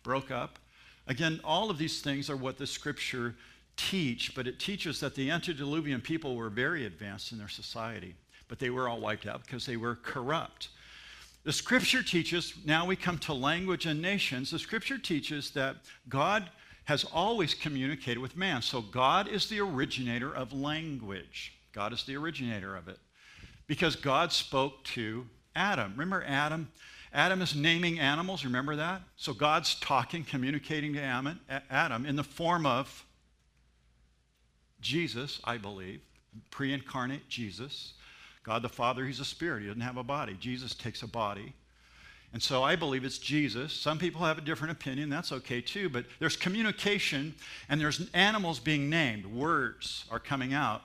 broke 0.03 0.29
up. 0.29 0.59
Again, 1.07 1.39
all 1.41 1.69
of 1.69 1.77
these 1.77 2.01
things 2.01 2.29
are 2.29 2.35
what 2.35 2.57
the 2.57 2.67
scripture 2.67 3.33
teach, 3.77 4.35
but 4.35 4.45
it 4.45 4.59
teaches 4.59 4.99
that 4.99 5.15
the 5.15 5.31
antediluvian 5.31 6.01
people 6.01 6.35
were 6.35 6.49
very 6.49 6.85
advanced 6.85 7.31
in 7.31 7.37
their 7.37 7.47
society, 7.47 8.13
but 8.49 8.59
they 8.59 8.71
were 8.71 8.89
all 8.89 8.99
wiped 8.99 9.25
out 9.25 9.41
because 9.45 9.65
they 9.65 9.77
were 9.77 9.95
corrupt. 9.95 10.67
The 11.45 11.53
scripture 11.53 12.03
teaches, 12.03 12.55
now 12.65 12.85
we 12.85 12.97
come 12.97 13.19
to 13.19 13.33
language 13.33 13.85
and 13.85 14.01
nations, 14.01 14.51
the 14.51 14.59
scripture 14.59 14.97
teaches 14.97 15.51
that 15.51 15.77
God 16.09 16.49
has 16.83 17.05
always 17.05 17.53
communicated 17.53 18.19
with 18.19 18.35
man. 18.35 18.61
So 18.61 18.81
God 18.81 19.29
is 19.29 19.47
the 19.47 19.61
originator 19.61 20.35
of 20.35 20.51
language. 20.51 21.53
God 21.77 21.93
is 21.93 22.03
the 22.05 22.17
originator 22.17 22.75
of 22.75 22.87
it. 22.87 22.97
Because 23.67 23.95
God 23.95 24.31
spoke 24.31 24.83
to 24.85 25.27
Adam. 25.55 25.91
Remember 25.91 26.25
Adam? 26.27 26.69
Adam 27.13 27.39
is 27.39 27.55
naming 27.55 27.99
animals, 27.99 28.43
remember 28.43 28.75
that? 28.77 29.03
So 29.15 29.31
God's 29.31 29.75
talking, 29.75 30.23
communicating 30.23 30.93
to 30.93 31.35
Adam 31.69 32.07
in 32.07 32.15
the 32.15 32.23
form 32.23 32.65
of 32.65 33.05
Jesus, 34.81 35.39
I 35.43 35.57
believe, 35.57 36.01
pre 36.49 36.73
incarnate 36.73 37.29
Jesus. 37.29 37.93
God 38.41 38.63
the 38.63 38.69
Father, 38.69 39.05
He's 39.05 39.19
a 39.19 39.25
spirit, 39.25 39.61
He 39.61 39.67
doesn't 39.67 39.81
have 39.81 39.97
a 39.97 40.03
body. 40.03 40.35
Jesus 40.39 40.73
takes 40.73 41.03
a 41.03 41.07
body. 41.07 41.53
And 42.33 42.41
so 42.41 42.63
I 42.63 42.75
believe 42.75 43.05
it's 43.05 43.19
Jesus. 43.19 43.71
Some 43.71 43.99
people 43.99 44.21
have 44.21 44.37
a 44.37 44.41
different 44.41 44.71
opinion, 44.71 45.09
that's 45.09 45.31
okay 45.31 45.61
too, 45.61 45.89
but 45.89 46.05
there's 46.19 46.35
communication 46.35 47.35
and 47.69 47.79
there's 47.79 48.09
animals 48.13 48.59
being 48.59 48.89
named. 48.89 49.25
Words 49.25 50.05
are 50.11 50.19
coming 50.19 50.53
out. 50.53 50.81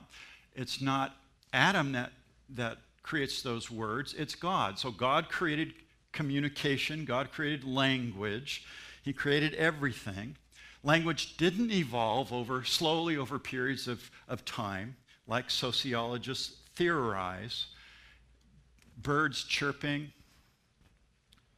It's 0.55 0.81
not 0.81 1.15
Adam 1.51 1.91
that, 1.93 2.11
that 2.49 2.77
creates 3.01 3.41
those 3.41 3.69
words, 3.69 4.13
it's 4.17 4.35
God. 4.35 4.79
So 4.79 4.91
God 4.91 5.29
created 5.29 5.73
communication, 6.11 7.05
God 7.05 7.31
created 7.31 7.63
language, 7.63 8.65
He 9.03 9.13
created 9.13 9.53
everything. 9.55 10.37
Language 10.83 11.37
didn't 11.37 11.71
evolve 11.71 12.33
over 12.33 12.63
slowly 12.63 13.15
over 13.15 13.39
periods 13.39 13.87
of, 13.87 14.11
of 14.27 14.43
time, 14.43 14.95
like 15.27 15.49
sociologists 15.49 16.57
theorize. 16.75 17.67
Birds 19.01 19.43
chirping, 19.43 20.11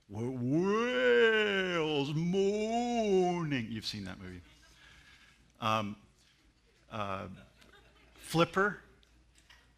whales 0.10 2.14
moaning. 2.14 3.68
You've 3.70 3.86
seen 3.86 4.06
that 4.06 4.22
movie. 4.22 4.42
Um, 5.60 5.96
uh, 6.92 7.28
Flipper. 8.16 8.80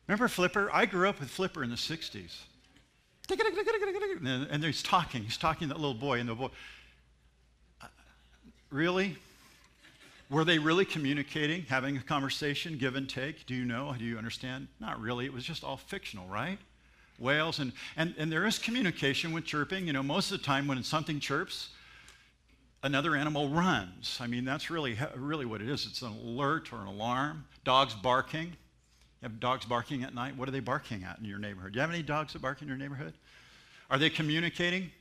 Remember 0.08 0.28
Flipper? 0.28 0.70
I 0.72 0.86
grew 0.86 1.10
up 1.10 1.20
with 1.20 1.30
Flipper 1.30 1.64
in 1.64 1.70
the 1.70 1.76
60s. 1.76 2.38
And 4.52 4.64
he's 4.64 4.82
talking. 4.82 5.24
He's 5.24 5.38
talking 5.38 5.68
to 5.68 5.74
that 5.74 5.80
little 5.80 5.94
boy, 5.94 6.20
and 6.20 6.30
the 6.30 6.36
boy, 6.36 6.50
uh, 7.82 7.88
really? 8.70 9.18
Were 10.30 10.46
they 10.46 10.60
really 10.60 10.86
communicating, 10.86 11.64
having 11.64 11.98
a 11.98 12.02
conversation, 12.02 12.78
give 12.78 12.96
and 12.96 13.10
take? 13.10 13.46
Do 13.46 13.54
you 13.54 13.66
know? 13.66 13.94
Do 13.98 14.06
you 14.06 14.18
understand? 14.18 14.68
Not 14.80 15.00
really. 15.00 15.26
It 15.26 15.34
was 15.34 15.44
just 15.44 15.64
all 15.64 15.78
fictional, 15.78 16.28
right? 16.28 16.58
Whales, 17.20 17.60
and, 17.60 17.74
and, 17.98 18.14
and 18.18 18.32
there 18.32 18.46
is 18.46 18.60
communication 18.60 19.32
with 19.34 19.44
chirping. 19.44 19.88
You 19.88 19.94
know, 19.94 20.04
most 20.04 20.32
of 20.32 20.40
the 20.40 20.44
time 20.46 20.68
when 20.68 20.82
something 20.84 21.20
chirps, 21.20 21.70
another 22.84 23.16
animal 23.16 23.50
runs. 23.50 24.18
I 24.22 24.28
mean, 24.28 24.46
that's 24.46 24.70
really, 24.70 24.98
really 25.16 25.46
what 25.46 25.62
it 25.62 25.68
is. 25.68 25.86
It's 25.86 26.02
an 26.02 26.14
alert 26.24 26.72
or 26.72 26.82
an 26.82 26.88
alarm. 26.88 27.46
Dogs 27.64 27.94
barking. 27.94 28.56
You 29.22 29.30
have 29.30 29.40
dogs 29.40 29.66
barking 29.66 30.04
at 30.04 30.14
night. 30.14 30.38
What 30.38 30.48
are 30.48 30.52
they 30.52 30.60
barking 30.60 31.04
at 31.04 31.18
in 31.18 31.26
your 31.26 31.40
neighborhood? 31.40 31.74
Do 31.74 31.78
you 31.78 31.82
have 31.82 31.90
any 31.90 32.04
dogs 32.04 32.34
that 32.34 32.42
bark 32.42 32.62
in 32.62 32.68
your 32.68 32.78
neighborhood? 32.78 33.14
Are 33.90 33.98
they 33.98 34.10
communicating? 34.10 34.92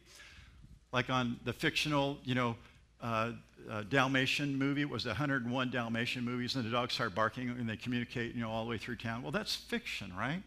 Like 0.93 1.11
on 1.11 1.39
the 1.45 1.53
fictional, 1.53 2.19
you 2.25 2.35
know, 2.35 2.57
uh, 3.03 3.33
uh, 3.71 3.83
Dalmatian 3.83 4.57
movie, 4.57 4.83
it 4.83 4.89
was 4.89 5.05
the 5.05 5.11
101 5.11 5.71
Dalmatian 5.71 6.25
movies, 6.25 6.55
and 6.55 6.65
the 6.65 6.71
dogs 6.71 6.95
start 6.95 7.15
barking 7.15 7.51
and 7.51 7.69
they 7.69 7.77
communicate, 7.77 8.35
you 8.35 8.41
know, 8.41 8.51
all 8.51 8.65
the 8.65 8.71
way 8.71 8.79
through 8.79 8.97
town. 8.97 9.23
Well, 9.23 9.33
that's 9.33 9.55
fiction, 9.55 10.13
right? 10.17 10.43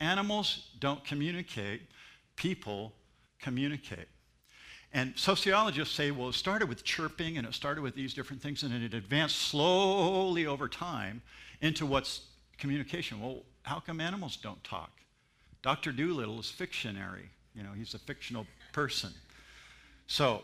Animals 0.00 0.68
don't 0.80 1.04
communicate, 1.04 1.82
people 2.36 2.92
communicate. 3.40 4.08
And 4.92 5.12
sociologists 5.16 5.94
say, 5.94 6.10
well, 6.10 6.30
it 6.30 6.34
started 6.34 6.68
with 6.68 6.84
chirping 6.84 7.36
and 7.36 7.46
it 7.46 7.52
started 7.52 7.82
with 7.82 7.94
these 7.94 8.14
different 8.14 8.40
things, 8.40 8.62
and 8.62 8.72
it 8.72 8.94
advanced 8.94 9.36
slowly 9.36 10.46
over 10.46 10.68
time 10.68 11.20
into 11.60 11.84
what's 11.84 12.20
communication. 12.58 13.20
Well, 13.20 13.42
how 13.62 13.80
come 13.80 14.00
animals 14.00 14.36
don't 14.36 14.62
talk? 14.64 14.90
Dr. 15.62 15.92
Dolittle 15.92 16.40
is 16.40 16.50
fictionary. 16.50 17.28
You 17.54 17.62
know, 17.62 17.72
he's 17.76 17.94
a 17.94 17.98
fictional 17.98 18.46
person. 18.72 19.12
So, 20.06 20.42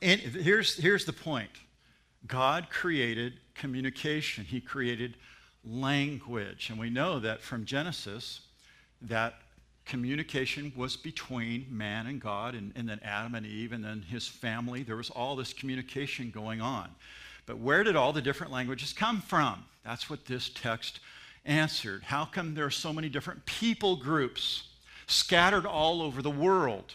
here's, 0.00 0.76
here's 0.76 1.04
the 1.04 1.12
point 1.12 1.50
God 2.26 2.68
created 2.70 3.34
communication, 3.54 4.44
He 4.44 4.60
created 4.60 5.16
language. 5.64 6.70
And 6.70 6.78
we 6.78 6.90
know 6.90 7.18
that 7.20 7.42
from 7.42 7.64
Genesis, 7.64 8.40
that 9.02 9.34
communication 9.84 10.72
was 10.76 10.96
between 10.96 11.66
man 11.70 12.06
and 12.06 12.20
God, 12.20 12.54
and, 12.54 12.72
and 12.76 12.88
then 12.88 13.00
Adam 13.02 13.34
and 13.34 13.46
Eve, 13.46 13.72
and 13.72 13.82
then 13.82 14.02
his 14.02 14.28
family. 14.28 14.82
There 14.82 14.96
was 14.96 15.10
all 15.10 15.34
this 15.34 15.52
communication 15.52 16.30
going 16.30 16.60
on. 16.60 16.90
But 17.46 17.58
where 17.58 17.82
did 17.82 17.96
all 17.96 18.12
the 18.12 18.20
different 18.20 18.52
languages 18.52 18.92
come 18.92 19.22
from? 19.22 19.64
That's 19.84 20.10
what 20.10 20.26
this 20.26 20.50
text 20.50 21.00
answered. 21.44 22.02
How 22.04 22.24
come 22.24 22.54
there 22.54 22.66
are 22.66 22.70
so 22.70 22.92
many 22.92 23.08
different 23.08 23.46
people 23.46 23.96
groups 23.96 24.64
scattered 25.06 25.66
all 25.66 26.02
over 26.02 26.22
the 26.22 26.30
world? 26.30 26.94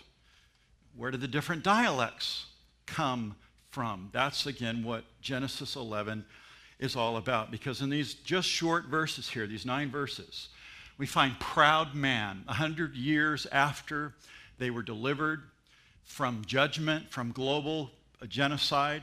Where 0.95 1.11
did 1.11 1.21
the 1.21 1.27
different 1.27 1.63
dialects 1.63 2.45
come 2.85 3.35
from? 3.71 4.09
That's 4.11 4.45
again 4.45 4.83
what 4.83 5.03
Genesis 5.21 5.75
11 5.75 6.25
is 6.79 6.95
all 6.95 7.17
about. 7.17 7.49
Because 7.49 7.81
in 7.81 7.89
these 7.89 8.13
just 8.13 8.47
short 8.47 8.85
verses 8.85 9.29
here, 9.29 9.47
these 9.47 9.65
nine 9.65 9.89
verses, 9.89 10.49
we 10.97 11.05
find 11.05 11.39
proud 11.39 11.95
man, 11.95 12.43
a 12.47 12.53
hundred 12.53 12.95
years 12.95 13.47
after 13.51 14.13
they 14.59 14.69
were 14.69 14.83
delivered 14.83 15.43
from 16.03 16.43
judgment, 16.45 17.09
from 17.09 17.31
global 17.31 17.91
genocide, 18.27 19.01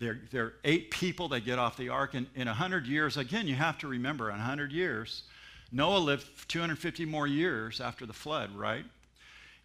there, 0.00 0.18
there 0.30 0.44
are 0.44 0.54
eight 0.64 0.90
people 0.90 1.28
that 1.28 1.44
get 1.44 1.58
off 1.58 1.76
the 1.76 1.90
ark. 1.90 2.14
And 2.14 2.26
in 2.34 2.48
100 2.48 2.86
years, 2.86 3.16
again, 3.16 3.46
you 3.46 3.54
have 3.54 3.78
to 3.78 3.86
remember, 3.86 4.30
in 4.30 4.36
100 4.36 4.72
years, 4.72 5.24
Noah 5.70 5.98
lived 5.98 6.26
250 6.48 7.04
more 7.04 7.26
years 7.26 7.80
after 7.80 8.06
the 8.06 8.12
flood, 8.12 8.56
right? 8.56 8.84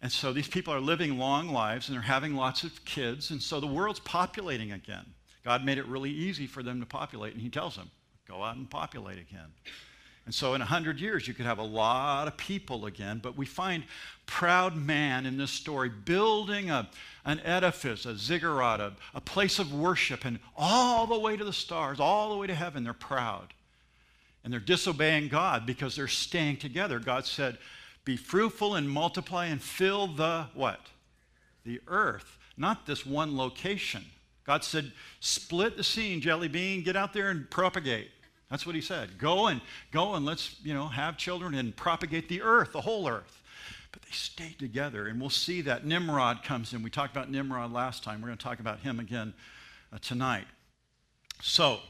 And 0.02 0.12
so 0.12 0.32
these 0.32 0.46
people 0.46 0.74
are 0.74 0.80
living 0.80 1.18
long 1.18 1.48
lives 1.48 1.88
and 1.88 1.96
they're 1.96 2.02
having 2.02 2.34
lots 2.34 2.64
of 2.64 2.84
kids. 2.84 3.30
And 3.30 3.42
so 3.42 3.60
the 3.60 3.66
world's 3.66 4.00
populating 4.00 4.72
again. 4.72 5.06
God 5.42 5.64
made 5.64 5.78
it 5.78 5.86
really 5.86 6.10
easy 6.10 6.46
for 6.46 6.62
them 6.62 6.80
to 6.80 6.86
populate. 6.86 7.32
And 7.32 7.40
He 7.40 7.48
tells 7.48 7.76
them, 7.76 7.90
go 8.28 8.42
out 8.42 8.56
and 8.56 8.68
populate 8.68 9.18
again. 9.18 9.48
And 10.26 10.34
so 10.34 10.54
in 10.54 10.60
100 10.60 11.00
years, 11.00 11.28
you 11.28 11.34
could 11.34 11.46
have 11.46 11.58
a 11.58 11.64
lot 11.64 12.26
of 12.26 12.36
people 12.36 12.86
again. 12.86 13.20
But 13.22 13.36
we 13.36 13.46
find 13.46 13.84
proud 14.26 14.76
man 14.76 15.24
in 15.24 15.38
this 15.38 15.52
story 15.52 15.88
building 15.88 16.68
a, 16.68 16.88
an 17.24 17.40
edifice, 17.40 18.04
a 18.04 18.16
ziggurat, 18.16 18.80
a, 18.80 18.92
a 19.14 19.20
place 19.20 19.60
of 19.60 19.72
worship, 19.72 20.24
and 20.24 20.40
all 20.56 21.06
the 21.06 21.18
way 21.18 21.36
to 21.36 21.44
the 21.44 21.52
stars, 21.52 22.00
all 22.00 22.30
the 22.30 22.36
way 22.36 22.48
to 22.48 22.54
heaven, 22.54 22.82
they're 22.82 22.92
proud. 22.92 23.54
And 24.42 24.52
they're 24.52 24.60
disobeying 24.60 25.28
God 25.28 25.64
because 25.64 25.94
they're 25.94 26.08
staying 26.08 26.56
together. 26.56 26.98
God 26.98 27.24
said, 27.24 27.58
be 28.04 28.16
fruitful 28.16 28.74
and 28.74 28.88
multiply 28.90 29.46
and 29.46 29.62
fill 29.62 30.08
the 30.08 30.46
what? 30.54 30.80
The 31.64 31.80
earth, 31.86 32.38
not 32.56 32.86
this 32.86 33.06
one 33.06 33.36
location. 33.36 34.04
God 34.44 34.62
said, 34.62 34.92
split 35.18 35.76
the 35.76 35.82
scene, 35.82 36.20
jelly 36.20 36.46
bean, 36.46 36.84
get 36.84 36.96
out 36.96 37.12
there 37.12 37.30
and 37.30 37.50
propagate. 37.50 38.10
That's 38.50 38.64
what 38.64 38.74
he 38.74 38.80
said. 38.80 39.18
Go 39.18 39.48
and 39.48 39.60
go 39.90 40.14
and 40.14 40.24
let's, 40.24 40.56
you 40.62 40.72
know, 40.72 40.86
have 40.86 41.16
children 41.16 41.54
and 41.54 41.74
propagate 41.74 42.28
the 42.28 42.42
earth, 42.42 42.72
the 42.72 42.80
whole 42.80 43.08
earth. 43.08 43.42
But 43.90 44.02
they 44.02 44.12
stayed 44.12 44.58
together, 44.58 45.06
and 45.06 45.20
we'll 45.20 45.30
see 45.30 45.62
that 45.62 45.84
Nimrod 45.84 46.42
comes 46.44 46.72
in. 46.72 46.82
We 46.82 46.90
talked 46.90 47.16
about 47.16 47.30
Nimrod 47.30 47.72
last 47.72 48.04
time. 48.04 48.20
We're 48.20 48.28
going 48.28 48.38
to 48.38 48.44
talk 48.44 48.60
about 48.60 48.80
him 48.80 49.00
again 49.00 49.34
uh, 49.92 49.98
tonight. 50.00 50.46
So, 51.42 51.80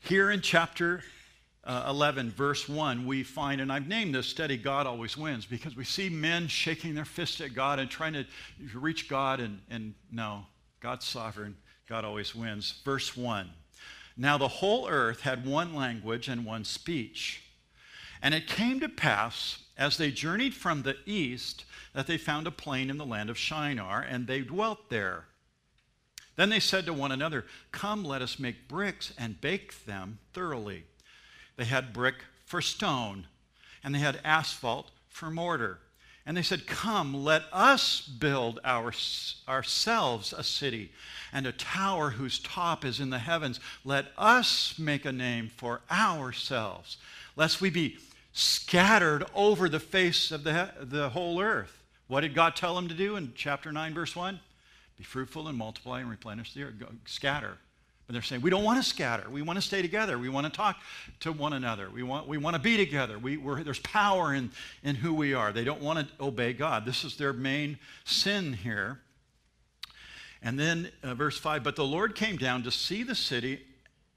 here 0.00 0.30
in 0.30 0.42
chapter 0.42 1.02
uh, 1.64 1.86
11, 1.88 2.30
verse 2.30 2.68
1, 2.68 3.06
we 3.06 3.22
find, 3.22 3.60
and 3.60 3.72
I've 3.72 3.88
named 3.88 4.14
this 4.14 4.26
study 4.26 4.56
God 4.56 4.86
Always 4.86 5.16
Wins, 5.16 5.46
because 5.46 5.76
we 5.76 5.84
see 5.84 6.08
men 6.08 6.46
shaking 6.46 6.94
their 6.94 7.04
fist 7.04 7.40
at 7.40 7.54
God 7.54 7.78
and 7.78 7.90
trying 7.90 8.12
to 8.12 8.24
reach 8.74 9.08
God, 9.08 9.40
and, 9.40 9.60
and 9.70 9.94
no, 10.12 10.46
God's 10.80 11.06
sovereign, 11.06 11.56
God 11.88 12.04
always 12.04 12.34
wins. 12.34 12.80
Verse 12.84 13.16
1 13.16 13.48
now 14.18 14.36
the 14.36 14.48
whole 14.48 14.88
earth 14.88 15.20
had 15.20 15.46
one 15.46 15.74
language 15.74 16.28
and 16.28 16.44
one 16.44 16.64
speech. 16.64 17.44
And 18.20 18.34
it 18.34 18.48
came 18.48 18.80
to 18.80 18.88
pass 18.88 19.62
as 19.76 19.96
they 19.96 20.10
journeyed 20.10 20.54
from 20.54 20.82
the 20.82 20.96
east 21.06 21.64
that 21.94 22.08
they 22.08 22.18
found 22.18 22.48
a 22.48 22.50
plain 22.50 22.90
in 22.90 22.98
the 22.98 23.06
land 23.06 23.30
of 23.30 23.38
Shinar, 23.38 24.02
and 24.02 24.26
they 24.26 24.40
dwelt 24.40 24.90
there. 24.90 25.26
Then 26.34 26.50
they 26.50 26.60
said 26.60 26.84
to 26.86 26.92
one 26.92 27.12
another, 27.12 27.46
Come, 27.70 28.04
let 28.04 28.20
us 28.20 28.40
make 28.40 28.68
bricks 28.68 29.12
and 29.16 29.40
bake 29.40 29.84
them 29.84 30.18
thoroughly. 30.32 30.84
They 31.56 31.64
had 31.64 31.92
brick 31.92 32.16
for 32.44 32.60
stone, 32.60 33.28
and 33.84 33.94
they 33.94 34.00
had 34.00 34.20
asphalt 34.24 34.90
for 35.08 35.30
mortar. 35.30 35.78
And 36.28 36.36
they 36.36 36.42
said, 36.42 36.66
Come, 36.66 37.24
let 37.24 37.44
us 37.54 38.02
build 38.02 38.60
our, 38.62 38.92
ourselves 39.48 40.34
a 40.36 40.44
city 40.44 40.92
and 41.32 41.46
a 41.46 41.52
tower 41.52 42.10
whose 42.10 42.38
top 42.38 42.84
is 42.84 43.00
in 43.00 43.08
the 43.08 43.18
heavens. 43.18 43.60
Let 43.82 44.08
us 44.18 44.78
make 44.78 45.06
a 45.06 45.10
name 45.10 45.50
for 45.56 45.80
ourselves, 45.90 46.98
lest 47.34 47.62
we 47.62 47.70
be 47.70 47.96
scattered 48.34 49.24
over 49.34 49.70
the 49.70 49.80
face 49.80 50.30
of 50.30 50.44
the, 50.44 50.70
the 50.82 51.08
whole 51.08 51.40
earth. 51.40 51.82
What 52.08 52.20
did 52.20 52.34
God 52.34 52.54
tell 52.54 52.74
them 52.74 52.88
to 52.88 52.94
do 52.94 53.16
in 53.16 53.32
chapter 53.34 53.72
9, 53.72 53.94
verse 53.94 54.14
1? 54.14 54.38
Be 54.98 55.04
fruitful 55.04 55.48
and 55.48 55.56
multiply 55.56 56.00
and 56.00 56.10
replenish 56.10 56.52
the 56.52 56.64
earth. 56.64 56.78
Go, 56.78 56.88
scatter. 57.06 57.56
But 58.08 58.14
they're 58.14 58.22
saying, 58.22 58.40
we 58.40 58.48
don't 58.48 58.64
want 58.64 58.82
to 58.82 58.88
scatter. 58.88 59.28
We 59.28 59.42
want 59.42 59.58
to 59.58 59.60
stay 59.60 59.82
together. 59.82 60.18
We 60.18 60.30
want 60.30 60.46
to 60.46 60.52
talk 60.52 60.78
to 61.20 61.30
one 61.30 61.52
another. 61.52 61.90
We 61.90 62.02
want, 62.02 62.26
we 62.26 62.38
want 62.38 62.56
to 62.56 62.62
be 62.62 62.78
together. 62.78 63.18
We, 63.18 63.36
there's 63.62 63.80
power 63.80 64.34
in, 64.34 64.50
in 64.82 64.96
who 64.96 65.12
we 65.12 65.34
are. 65.34 65.52
They 65.52 65.62
don't 65.62 65.82
want 65.82 66.08
to 66.08 66.24
obey 66.24 66.54
God. 66.54 66.86
This 66.86 67.04
is 67.04 67.18
their 67.18 67.34
main 67.34 67.78
sin 68.04 68.54
here. 68.54 68.98
And 70.42 70.58
then 70.58 70.90
uh, 71.02 71.14
verse 71.14 71.38
5 71.38 71.62
But 71.62 71.76
the 71.76 71.84
Lord 71.84 72.14
came 72.14 72.38
down 72.38 72.62
to 72.62 72.70
see 72.70 73.02
the 73.02 73.14
city 73.14 73.60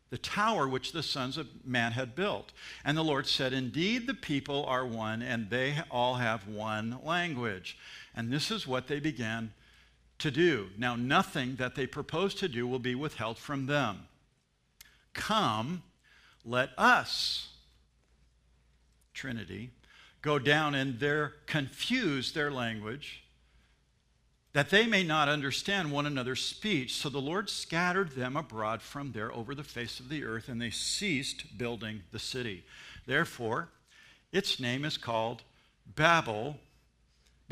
the 0.10 0.18
tower 0.18 0.68
which 0.68 0.92
the 0.92 1.02
sons 1.02 1.38
of 1.38 1.48
man 1.66 1.94
had 1.94 2.16
built. 2.16 2.52
And 2.84 2.98
the 2.98 3.04
Lord 3.04 3.28
said, 3.28 3.54
Indeed, 3.54 4.08
the 4.08 4.14
people 4.14 4.66
are 4.66 4.86
one, 4.86 5.22
and 5.22 5.50
they 5.50 5.76
all 5.90 6.16
have 6.16 6.48
one 6.50 7.00
language. 7.04 7.78
And 8.14 8.32
this 8.32 8.52
is 8.52 8.68
what 8.68 8.88
they 8.88 9.00
began 9.00 9.54
to 10.22 10.32
do. 10.32 10.70
Now, 10.78 10.96
nothing 10.96 11.56
that 11.58 11.76
they 11.76 11.86
propose 11.86 12.34
to 12.36 12.48
do 12.48 12.68
will 12.68 12.80
be 12.80 12.96
withheld 12.96 13.38
from 13.38 13.66
them. 13.66 14.08
Come, 15.14 15.84
let 16.46 16.70
us, 16.78 17.50
Trinity, 19.14 19.72
go 20.22 20.40
down 20.40 20.76
and 20.76 21.00
there 21.00 21.34
confuse 21.46 22.32
their 22.32 22.52
language 22.52 23.24
that 24.54 24.70
they 24.70 24.86
may 24.86 25.04
not 25.04 25.30
understand 25.30 25.92
one 25.92 26.06
another's 26.06 26.44
speech. 26.44 26.96
So 26.96 27.10
the 27.10 27.22
Lord 27.22 27.50
scattered 27.50 28.12
them 28.12 28.36
abroad 28.36 28.82
from 28.82 29.14
there 29.14 29.34
over 29.34 29.56
the 29.56 29.64
face 29.64 30.00
of 30.00 30.10
the 30.10 30.26
earth, 30.26 30.50
and 30.50 30.62
they 30.62 30.72
ceased 30.72 31.58
building 31.58 32.04
the 32.12 32.20
city. 32.20 32.66
Therefore, 33.06 33.70
its 34.32 34.60
name 34.60 34.84
is 34.84 34.98
called 34.98 35.44
Babel, 35.96 36.58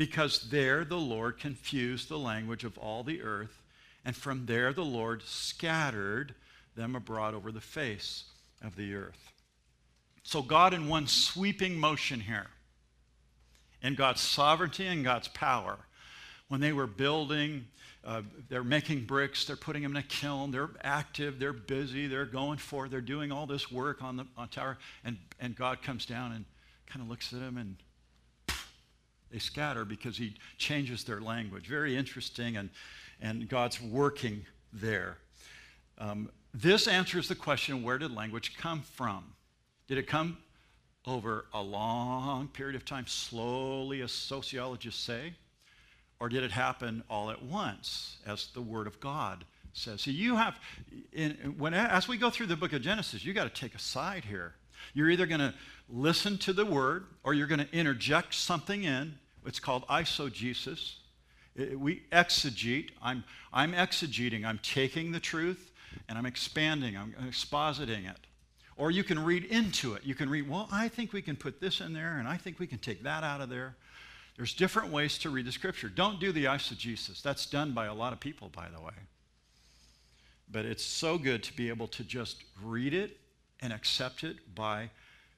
because 0.00 0.48
there 0.48 0.82
the 0.82 0.96
Lord 0.96 1.36
confused 1.36 2.08
the 2.08 2.18
language 2.18 2.64
of 2.64 2.78
all 2.78 3.02
the 3.02 3.20
earth, 3.20 3.60
and 4.02 4.16
from 4.16 4.46
there 4.46 4.72
the 4.72 4.82
Lord 4.82 5.22
scattered 5.24 6.34
them 6.74 6.96
abroad 6.96 7.34
over 7.34 7.52
the 7.52 7.60
face 7.60 8.24
of 8.64 8.76
the 8.76 8.94
earth. 8.94 9.30
So, 10.22 10.40
God, 10.40 10.72
in 10.72 10.88
one 10.88 11.06
sweeping 11.06 11.78
motion 11.78 12.18
here, 12.20 12.46
in 13.82 13.94
God's 13.94 14.22
sovereignty 14.22 14.86
and 14.86 15.04
God's 15.04 15.28
power, 15.28 15.76
when 16.48 16.62
they 16.62 16.72
were 16.72 16.86
building, 16.86 17.66
uh, 18.02 18.22
they're 18.48 18.64
making 18.64 19.04
bricks, 19.04 19.44
they're 19.44 19.54
putting 19.54 19.82
them 19.82 19.90
in 19.90 19.98
a 19.98 20.02
kiln, 20.02 20.50
they're 20.50 20.70
active, 20.82 21.38
they're 21.38 21.52
busy, 21.52 22.06
they're 22.06 22.24
going 22.24 22.56
for, 22.56 22.88
they're 22.88 23.02
doing 23.02 23.30
all 23.30 23.44
this 23.44 23.70
work 23.70 24.02
on 24.02 24.16
the 24.16 24.24
on 24.38 24.48
tower, 24.48 24.78
and, 25.04 25.18
and 25.38 25.54
God 25.54 25.82
comes 25.82 26.06
down 26.06 26.32
and 26.32 26.46
kind 26.86 27.02
of 27.02 27.10
looks 27.10 27.34
at 27.34 27.40
them 27.40 27.58
and 27.58 27.76
they 29.30 29.38
scatter 29.38 29.84
because 29.84 30.16
he 30.16 30.34
changes 30.58 31.04
their 31.04 31.20
language. 31.20 31.66
Very 31.66 31.96
interesting, 31.96 32.56
and, 32.56 32.70
and 33.20 33.48
God's 33.48 33.80
working 33.80 34.44
there. 34.72 35.18
Um, 35.98 36.30
this 36.52 36.88
answers 36.88 37.28
the 37.28 37.34
question 37.34 37.82
where 37.82 37.98
did 37.98 38.14
language 38.14 38.56
come 38.56 38.82
from? 38.82 39.24
Did 39.86 39.98
it 39.98 40.06
come 40.06 40.38
over 41.06 41.46
a 41.54 41.62
long 41.62 42.48
period 42.48 42.76
of 42.76 42.84
time, 42.84 43.06
slowly, 43.06 44.02
as 44.02 44.12
sociologists 44.12 45.02
say? 45.02 45.34
Or 46.18 46.28
did 46.28 46.42
it 46.42 46.50
happen 46.50 47.02
all 47.08 47.30
at 47.30 47.42
once, 47.42 48.18
as 48.26 48.48
the 48.48 48.60
Word 48.60 48.86
of 48.86 49.00
God 49.00 49.44
says? 49.72 50.02
See, 50.02 50.10
you 50.10 50.36
have, 50.36 50.58
in, 51.12 51.54
when, 51.56 51.72
as 51.72 52.08
we 52.08 52.18
go 52.18 52.30
through 52.30 52.46
the 52.46 52.56
book 52.56 52.72
of 52.72 52.82
Genesis, 52.82 53.24
you 53.24 53.32
got 53.32 53.44
to 53.44 53.60
take 53.60 53.74
a 53.74 53.78
side 53.78 54.24
here. 54.24 54.54
You're 54.94 55.10
either 55.10 55.26
going 55.26 55.40
to 55.40 55.54
listen 55.88 56.38
to 56.38 56.52
the 56.52 56.64
Word 56.64 57.06
or 57.22 57.34
you're 57.34 57.46
going 57.46 57.60
to 57.60 57.72
interject 57.72 58.34
something 58.34 58.84
in. 58.84 59.18
It's 59.46 59.60
called 59.60 59.86
eisegesis. 59.88 60.94
we 61.76 62.02
exegete. 62.12 62.90
I'm, 63.02 63.24
I'm 63.52 63.72
exegeting. 63.72 64.44
I'm 64.44 64.60
taking 64.62 65.12
the 65.12 65.20
truth 65.20 65.70
and 66.08 66.18
I'm 66.18 66.26
expanding, 66.26 66.96
I'm 66.96 67.14
expositing 67.28 68.08
it. 68.08 68.16
Or 68.76 68.90
you 68.90 69.04
can 69.04 69.22
read 69.22 69.44
into 69.44 69.94
it. 69.94 70.04
You 70.04 70.14
can 70.14 70.30
read, 70.30 70.48
well, 70.48 70.68
I 70.72 70.88
think 70.88 71.12
we 71.12 71.20
can 71.20 71.36
put 71.36 71.60
this 71.60 71.80
in 71.80 71.92
there, 71.92 72.18
and 72.18 72.26
I 72.26 72.36
think 72.36 72.58
we 72.58 72.66
can 72.66 72.78
take 72.78 73.02
that 73.02 73.22
out 73.22 73.40
of 73.40 73.50
there. 73.50 73.76
There's 74.36 74.54
different 74.54 74.90
ways 74.90 75.18
to 75.18 75.30
read 75.30 75.46
the 75.46 75.52
scripture. 75.52 75.88
Don't 75.88 76.18
do 76.18 76.32
the 76.32 76.46
eisegesis. 76.46 77.20
That's 77.20 77.44
done 77.44 77.72
by 77.72 77.86
a 77.86 77.94
lot 77.94 78.12
of 78.12 78.20
people, 78.20 78.48
by 78.48 78.68
the 78.74 78.80
way. 78.80 78.94
But 80.50 80.64
it's 80.64 80.84
so 80.84 81.18
good 81.18 81.42
to 81.44 81.54
be 81.54 81.68
able 81.68 81.88
to 81.88 82.04
just 82.04 82.42
read 82.62 82.94
it 82.94 83.18
and 83.62 83.72
accept 83.72 84.24
it 84.24 84.54
by 84.54 84.90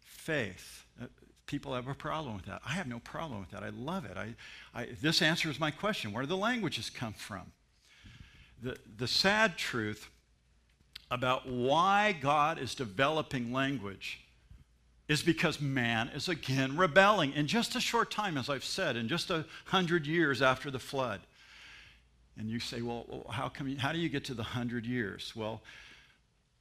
faith. 0.04 0.84
Uh, 1.00 1.06
people 1.46 1.74
have 1.74 1.88
a 1.88 1.94
problem 1.94 2.36
with 2.36 2.46
that. 2.46 2.62
I 2.66 2.72
have 2.72 2.86
no 2.86 3.00
problem 3.00 3.40
with 3.40 3.50
that. 3.50 3.62
I 3.62 3.70
love 3.70 4.04
it. 4.04 4.16
I, 4.16 4.34
I, 4.74 4.88
this 5.00 5.22
answers 5.22 5.58
my 5.58 5.70
question 5.70 6.12
where 6.12 6.22
do 6.22 6.28
the 6.28 6.36
languages 6.36 6.90
come 6.90 7.12
from? 7.12 7.52
The, 8.62 8.76
the 8.96 9.08
sad 9.08 9.56
truth 9.56 10.08
about 11.10 11.48
why 11.48 12.16
God 12.18 12.58
is 12.58 12.74
developing 12.74 13.52
language 13.52 14.20
is 15.08 15.22
because 15.22 15.60
man 15.60 16.08
is 16.14 16.28
again 16.28 16.76
rebelling 16.76 17.32
in 17.32 17.46
just 17.46 17.76
a 17.76 17.80
short 17.80 18.10
time, 18.10 18.38
as 18.38 18.48
I've 18.48 18.64
said, 18.64 18.96
in 18.96 19.08
just 19.08 19.30
a 19.30 19.44
hundred 19.66 20.06
years 20.06 20.40
after 20.40 20.70
the 20.70 20.78
flood. 20.78 21.20
And 22.38 22.48
you 22.48 22.60
say, 22.60 22.80
well, 22.80 23.26
how, 23.30 23.50
come 23.50 23.68
you, 23.68 23.76
how 23.76 23.92
do 23.92 23.98
you 23.98 24.08
get 24.08 24.24
to 24.26 24.34
the 24.34 24.42
hundred 24.42 24.86
years? 24.86 25.34
Well, 25.36 25.60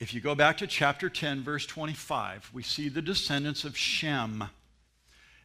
if 0.02 0.16
you 0.16 0.20
go 0.20 0.34
back 0.34 0.58
to 0.58 0.66
chapter 0.66 1.12
10, 1.12 1.44
verse 1.44 1.68
25, 1.68 2.50
we 2.52 2.64
see 2.64 2.90
the 2.90 3.04
descendants 3.04 3.64
of 3.64 3.78
Shem. 3.78 4.46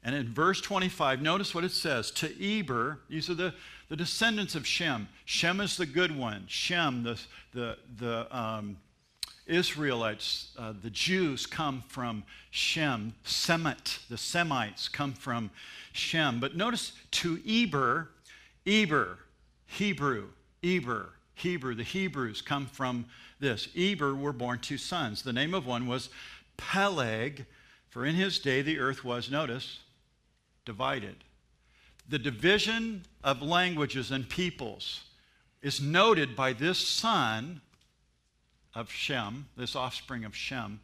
And 0.02 0.14
in 0.14 0.32
verse 0.32 0.62
25, 0.62 1.20
notice 1.20 1.54
what 1.54 1.62
it 1.62 1.72
says 1.72 2.10
To 2.12 2.42
Eber, 2.42 3.00
these 3.10 3.28
are 3.28 3.34
the, 3.34 3.52
the 3.90 3.96
descendants 3.96 4.54
of 4.54 4.66
Shem. 4.66 5.08
Shem 5.26 5.60
is 5.60 5.76
the 5.76 5.84
good 5.84 6.16
one. 6.16 6.44
Shem, 6.48 7.02
the, 7.02 7.20
the, 7.52 7.76
the 7.98 8.34
um, 8.34 8.78
Israelites, 9.46 10.52
uh, 10.58 10.72
the 10.82 10.88
Jews 10.88 11.44
come 11.44 11.84
from 11.88 12.24
Shem. 12.50 13.12
Semit, 13.26 14.08
the 14.08 14.16
Semites 14.16 14.88
come 14.88 15.12
from 15.12 15.50
Shem. 15.92 16.40
But 16.40 16.56
notice 16.56 16.92
to 17.10 17.38
Eber, 17.46 18.08
Eber, 18.64 19.18
Hebrew, 19.66 20.28
Eber, 20.64 21.10
Hebrew. 21.34 21.74
The 21.74 21.82
Hebrews 21.82 22.40
come 22.40 22.64
from 22.64 23.04
this. 23.40 23.68
Eber 23.76 24.14
were 24.14 24.32
born 24.32 24.58
two 24.58 24.78
sons. 24.78 25.22
The 25.22 25.32
name 25.32 25.54
of 25.54 25.66
one 25.66 25.86
was 25.86 26.08
Peleg, 26.56 27.46
for 27.88 28.04
in 28.04 28.14
his 28.14 28.38
day 28.38 28.62
the 28.62 28.78
earth 28.78 29.04
was, 29.04 29.30
notice, 29.30 29.80
divided. 30.64 31.16
The 32.08 32.18
division 32.18 33.04
of 33.24 33.42
languages 33.42 34.10
and 34.10 34.28
peoples 34.28 35.04
is 35.62 35.80
noted 35.80 36.36
by 36.36 36.52
this 36.52 36.78
son 36.78 37.60
of 38.74 38.90
Shem, 38.90 39.48
this 39.56 39.74
offspring 39.74 40.24
of 40.24 40.36
Shem, 40.36 40.80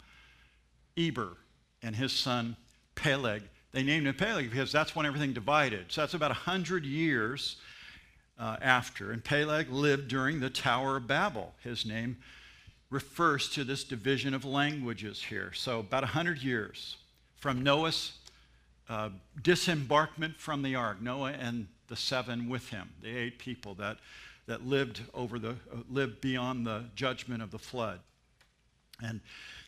Eber 0.97 1.37
and 1.83 1.97
his 1.97 2.13
son 2.13 2.57
Peleg. 2.95 3.43
They 3.73 3.83
named 3.83 4.07
him 4.07 4.15
Peleg 4.15 4.51
because 4.51 4.73
that's 4.73 4.95
when 4.95 5.07
everything 5.07 5.33
divided. 5.33 5.87
So 5.93 6.01
that's 6.01 6.15
about 6.15 6.31
100 6.31 6.85
years 6.85 7.57
uh, 8.39 8.57
after. 8.61 9.13
And 9.13 9.23
Peleg 9.23 9.71
lived 9.71 10.09
during 10.09 10.41
the 10.41 10.51
Tower 10.51 10.97
of 10.97 11.07
Babel. 11.07 11.55
His 11.63 11.87
name 11.87 12.17
refers 12.93 13.49
to 13.49 13.65
this 13.65 13.85
division 13.85 14.35
of 14.35 14.45
languages 14.45 15.23
here. 15.23 15.53
So 15.55 15.81
about 15.81 16.03
100 16.03 16.43
years 16.43 16.97
from 17.37 17.63
Noah's 17.63 18.13
uh, 18.89 19.09
disembarkment 19.41 20.37
from 20.37 20.63
the 20.63 20.75
ark, 20.75 21.01
Noah 21.01 21.33
and 21.33 21.67
the 21.89 21.97
seven 21.97 22.49
with 22.49 22.69
him, 22.69 22.91
the 23.01 23.17
eight 23.17 23.39
people 23.39 23.75
that 23.75 23.99
that 24.47 24.67
lived 24.67 25.01
over 25.15 25.39
the 25.39 25.51
uh, 25.51 25.79
lived 25.89 26.21
beyond 26.21 26.67
the 26.67 26.85
judgment 26.95 27.43
of 27.43 27.51
the 27.51 27.59
flood. 27.59 28.01
And 29.03 29.21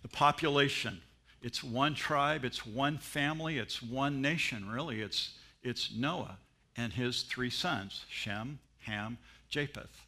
the 0.02 0.08
population, 0.08 1.00
it's 1.42 1.64
one 1.64 1.94
tribe, 1.94 2.44
it's 2.44 2.66
one 2.66 2.98
family, 2.98 3.58
it's 3.58 3.82
one 3.82 4.20
nation, 4.20 4.68
really. 4.68 5.00
It's, 5.00 5.34
it's 5.62 5.92
Noah 5.94 6.38
and 6.76 6.92
his 6.92 7.22
three 7.22 7.50
sons, 7.50 8.04
Shem, 8.08 8.58
Ham, 8.80 9.18
Japheth. 9.48 10.06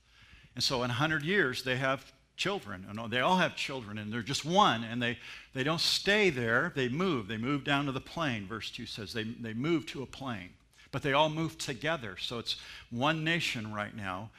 And 0.54 0.62
so 0.64 0.76
in 0.76 0.88
100 0.88 1.22
years, 1.22 1.62
they 1.62 1.76
have 1.76 2.12
children. 2.36 2.86
And 2.88 3.10
they 3.10 3.20
all 3.20 3.38
have 3.38 3.56
children, 3.56 3.98
and 3.98 4.12
they're 4.12 4.22
just 4.22 4.44
one, 4.44 4.84
and 4.84 5.02
they, 5.02 5.18
they 5.54 5.64
don't 5.64 5.80
stay 5.80 6.30
there. 6.30 6.72
They 6.74 6.88
move. 6.88 7.28
They 7.28 7.36
move 7.36 7.64
down 7.64 7.86
to 7.86 7.92
the 7.92 8.00
plain, 8.00 8.46
verse 8.46 8.70
2 8.70 8.86
says. 8.86 9.12
They, 9.12 9.24
they 9.24 9.54
move 9.54 9.86
to 9.86 10.02
a 10.02 10.06
plain. 10.06 10.50
But 10.92 11.02
they 11.02 11.12
all 11.12 11.28
move 11.28 11.58
together. 11.58 12.16
So 12.18 12.38
it's 12.38 12.56
one 12.90 13.24
nation 13.24 13.72
right 13.74 13.94
now, 13.94 14.30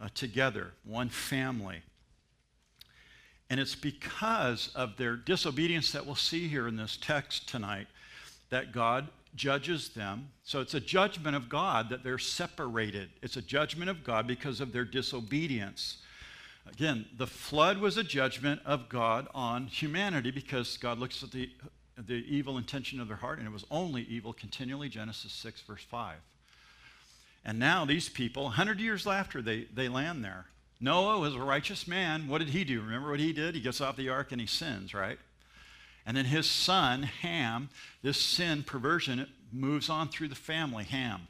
uh, 0.00 0.08
together, 0.14 0.72
one 0.84 1.08
family. 1.08 1.82
And 3.48 3.60
it's 3.60 3.74
because 3.74 4.70
of 4.74 4.96
their 4.96 5.16
disobedience 5.16 5.92
that 5.92 6.04
we'll 6.04 6.16
see 6.16 6.48
here 6.48 6.66
in 6.68 6.76
this 6.76 6.98
text 7.00 7.48
tonight 7.48 7.86
that 8.50 8.72
God 8.72 9.08
judges 9.36 9.90
them. 9.90 10.30
So 10.42 10.60
it's 10.60 10.74
a 10.74 10.80
judgment 10.80 11.36
of 11.36 11.48
God 11.48 11.90
that 11.90 12.02
they're 12.02 12.18
separated. 12.18 13.10
It's 13.22 13.36
a 13.36 13.42
judgment 13.42 13.90
of 13.90 14.02
God 14.02 14.26
because 14.26 14.60
of 14.60 14.72
their 14.72 14.84
disobedience. 14.84 15.98
Again, 16.68 17.06
the 17.16 17.26
flood 17.26 17.78
was 17.78 17.96
a 17.96 18.04
judgment 18.04 18.60
of 18.64 18.88
God 18.88 19.28
on 19.34 19.66
humanity 19.66 20.30
because 20.30 20.76
God 20.76 20.98
looks 20.98 21.22
at 21.22 21.30
the, 21.30 21.50
the 21.96 22.24
evil 22.28 22.58
intention 22.58 23.00
of 23.00 23.08
their 23.08 23.16
heart, 23.16 23.38
and 23.38 23.46
it 23.46 23.52
was 23.52 23.64
only 23.70 24.02
evil 24.02 24.32
continually, 24.32 24.88
Genesis 24.88 25.32
6, 25.32 25.62
verse 25.62 25.82
5. 25.82 26.16
And 27.44 27.58
now 27.58 27.84
these 27.84 28.08
people, 28.08 28.44
100 28.44 28.80
years 28.80 29.06
after, 29.06 29.40
they, 29.40 29.66
they 29.72 29.88
land 29.88 30.24
there. 30.24 30.46
Noah 30.80 31.18
was 31.18 31.34
a 31.34 31.40
righteous 31.40 31.86
man. 31.86 32.28
What 32.28 32.38
did 32.38 32.48
he 32.48 32.64
do? 32.64 32.80
Remember 32.82 33.10
what 33.10 33.20
he 33.20 33.32
did? 33.32 33.54
He 33.54 33.60
gets 33.60 33.80
off 33.80 33.96
the 33.96 34.08
ark 34.08 34.32
and 34.32 34.40
he 34.40 34.46
sins, 34.46 34.92
right? 34.92 35.18
And 36.04 36.16
then 36.16 36.26
his 36.26 36.48
son, 36.48 37.04
Ham, 37.04 37.70
this 38.02 38.20
sin, 38.20 38.62
perversion, 38.62 39.26
moves 39.52 39.88
on 39.88 40.08
through 40.08 40.28
the 40.28 40.34
family, 40.34 40.84
Ham. 40.84 41.28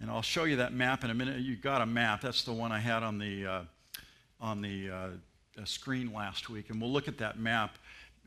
And 0.00 0.10
I'll 0.10 0.22
show 0.22 0.44
you 0.44 0.56
that 0.56 0.72
map 0.72 1.04
in 1.04 1.10
a 1.10 1.14
minute. 1.14 1.40
You 1.40 1.56
got 1.56 1.80
a 1.80 1.86
map. 1.86 2.20
That's 2.20 2.44
the 2.44 2.52
one 2.52 2.72
I 2.72 2.80
had 2.80 3.02
on 3.02 3.18
the, 3.18 3.46
uh, 3.46 3.62
on 4.40 4.60
the 4.60 4.90
uh, 4.90 5.08
screen 5.64 6.12
last 6.12 6.50
week. 6.50 6.70
And 6.70 6.80
we'll 6.80 6.92
look 6.92 7.08
at 7.08 7.18
that 7.18 7.38
map 7.38 7.76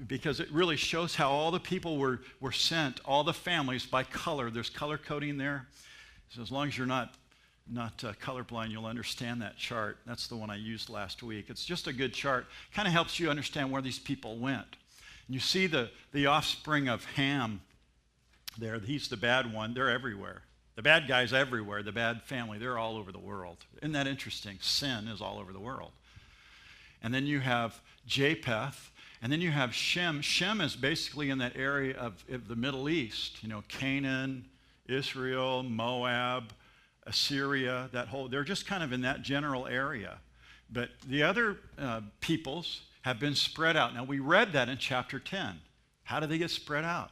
because 0.07 0.39
it 0.39 0.51
really 0.51 0.75
shows 0.75 1.15
how 1.15 1.29
all 1.29 1.51
the 1.51 1.59
people 1.59 1.97
were, 1.97 2.21
were 2.39 2.51
sent, 2.51 2.99
all 3.05 3.23
the 3.23 3.33
families 3.33 3.85
by 3.85 4.03
color. 4.03 4.49
There's 4.49 4.69
color 4.69 4.97
coding 4.97 5.37
there. 5.37 5.67
So 6.29 6.41
as 6.41 6.51
long 6.51 6.67
as 6.67 6.77
you're 6.77 6.87
not 6.87 7.13
not 7.69 8.01
uh, 8.03 8.13
colorblind, 8.21 8.71
you'll 8.71 8.85
understand 8.85 9.41
that 9.41 9.57
chart. 9.57 9.97
That's 10.05 10.27
the 10.27 10.35
one 10.35 10.49
I 10.49 10.55
used 10.55 10.89
last 10.89 11.21
week. 11.21 11.47
It's 11.49 11.65
just 11.65 11.87
a 11.87 11.93
good 11.93 12.13
chart. 12.13 12.45
Kind 12.73 12.87
of 12.87 12.93
helps 12.93 13.19
you 13.19 13.29
understand 13.29 13.71
where 13.71 13.81
these 13.81 13.99
people 13.99 14.37
went. 14.37 14.77
And 15.27 15.33
you 15.33 15.39
see 15.39 15.67
the, 15.67 15.89
the 16.13 16.27
offspring 16.27 16.87
of 16.87 17.03
Ham 17.15 17.61
there. 18.57 18.79
He's 18.79 19.09
the 19.09 19.17
bad 19.17 19.53
one. 19.53 19.73
They're 19.73 19.89
everywhere. 19.89 20.43
The 20.77 20.83
bad 20.83 21.07
guy's 21.07 21.33
everywhere. 21.33 21.81
The 21.81 21.91
bad 21.91 22.21
family, 22.21 22.59
they're 22.59 22.77
all 22.77 22.97
over 22.97 23.11
the 23.11 23.17
world. 23.17 23.57
Isn't 23.81 23.93
that 23.93 24.05
interesting? 24.05 24.59
Sin 24.61 25.07
is 25.07 25.21
all 25.21 25.39
over 25.39 25.51
the 25.51 25.59
world. 25.59 25.89
And 27.01 27.11
then 27.11 27.25
you 27.25 27.39
have 27.39 27.81
Japheth, 28.05 28.91
and 29.19 29.31
then 29.31 29.41
you 29.41 29.49
have 29.49 29.73
Shem. 29.73 30.21
Shem 30.21 30.61
is 30.61 30.75
basically 30.75 31.31
in 31.31 31.39
that 31.39 31.55
area 31.55 31.97
of, 31.97 32.23
of 32.29 32.47
the 32.47 32.55
Middle 32.55 32.89
East, 32.89 33.41
you 33.41 33.49
know, 33.49 33.63
Canaan, 33.67 34.45
Israel, 34.87 35.63
Moab, 35.63 36.53
Assyria, 37.07 37.89
that 37.91 38.07
whole, 38.09 38.27
they're 38.27 38.43
just 38.43 38.67
kind 38.67 38.83
of 38.83 38.93
in 38.93 39.01
that 39.01 39.23
general 39.23 39.65
area. 39.65 40.19
But 40.71 40.91
the 41.07 41.23
other 41.23 41.57
uh, 41.79 42.01
peoples 42.21 42.81
have 43.01 43.19
been 43.19 43.33
spread 43.33 43.75
out. 43.77 43.95
Now, 43.95 44.03
we 44.03 44.19
read 44.19 44.53
that 44.53 44.69
in 44.69 44.77
chapter 44.77 45.17
10. 45.17 45.59
How 46.03 46.19
do 46.19 46.27
they 46.27 46.37
get 46.37 46.51
spread 46.51 46.83
out? 46.83 47.09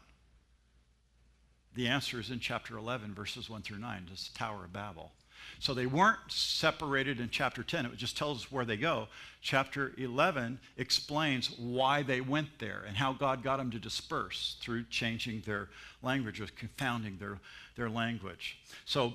The 1.76 1.88
answer 1.88 2.20
is 2.20 2.32
in 2.32 2.40
chapter 2.40 2.78
11, 2.78 3.14
verses 3.14 3.50
1 3.50 3.62
through 3.62 3.80
9, 3.80 4.08
this 4.10 4.30
Tower 4.34 4.64
of 4.66 4.74
Babel. 4.74 5.12
So 5.60 5.74
they 5.74 5.86
weren't 5.86 6.20
separated 6.30 7.20
in 7.20 7.30
chapter 7.30 7.64
10. 7.64 7.86
It 7.86 7.98
just 7.98 8.18
tells 8.18 8.40
us 8.40 8.52
where 8.52 8.66
they 8.66 8.78
go. 8.78 9.08
Chapter 9.42 9.94
11 9.98 10.60
explains 10.78 11.52
why 11.58 12.02
they 12.02 12.22
went 12.22 12.60
there 12.60 12.84
and 12.88 12.98
how 12.98 13.14
God 13.14 13.44
got 13.44 13.58
them 13.58 13.72
to 13.72 13.80
disperse 13.80 14.58
through 14.62 14.86
changing 14.90 15.42
their 15.42 15.70
language 16.02 16.42
or 16.42 16.48
confounding 16.56 17.18
their, 17.18 17.40
their 17.76 17.90
language. 17.90 18.58
So 18.86 19.14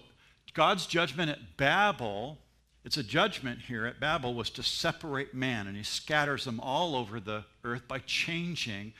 God's 0.54 0.86
judgment 0.86 1.30
at 1.30 1.56
Babel, 1.56 2.38
it's 2.84 2.96
a 2.96 3.02
judgment 3.02 3.60
here 3.60 3.86
at 3.86 4.00
Babel, 4.00 4.34
was 4.34 4.50
to 4.50 4.62
separate 4.62 5.34
man, 5.34 5.66
and 5.66 5.76
he 5.76 5.82
scatters 5.82 6.44
them 6.44 6.60
all 6.60 6.94
over 6.94 7.20
the 7.20 7.44
earth 7.64 7.86
by 7.88 7.98
changing 8.00 8.92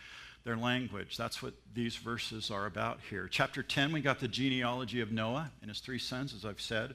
their 0.44 0.56
language. 0.56 1.16
That's 1.16 1.42
what 1.42 1.54
these 1.74 1.96
verses 1.96 2.50
are 2.50 2.66
about 2.66 3.00
here. 3.08 3.28
Chapter 3.30 3.62
10, 3.62 3.92
we 3.92 4.00
got 4.00 4.20
the 4.20 4.28
genealogy 4.28 5.00
of 5.00 5.12
Noah 5.12 5.50
and 5.60 5.70
his 5.70 5.80
three 5.80 5.98
sons, 5.98 6.34
as 6.34 6.44
I've 6.44 6.60
said. 6.60 6.94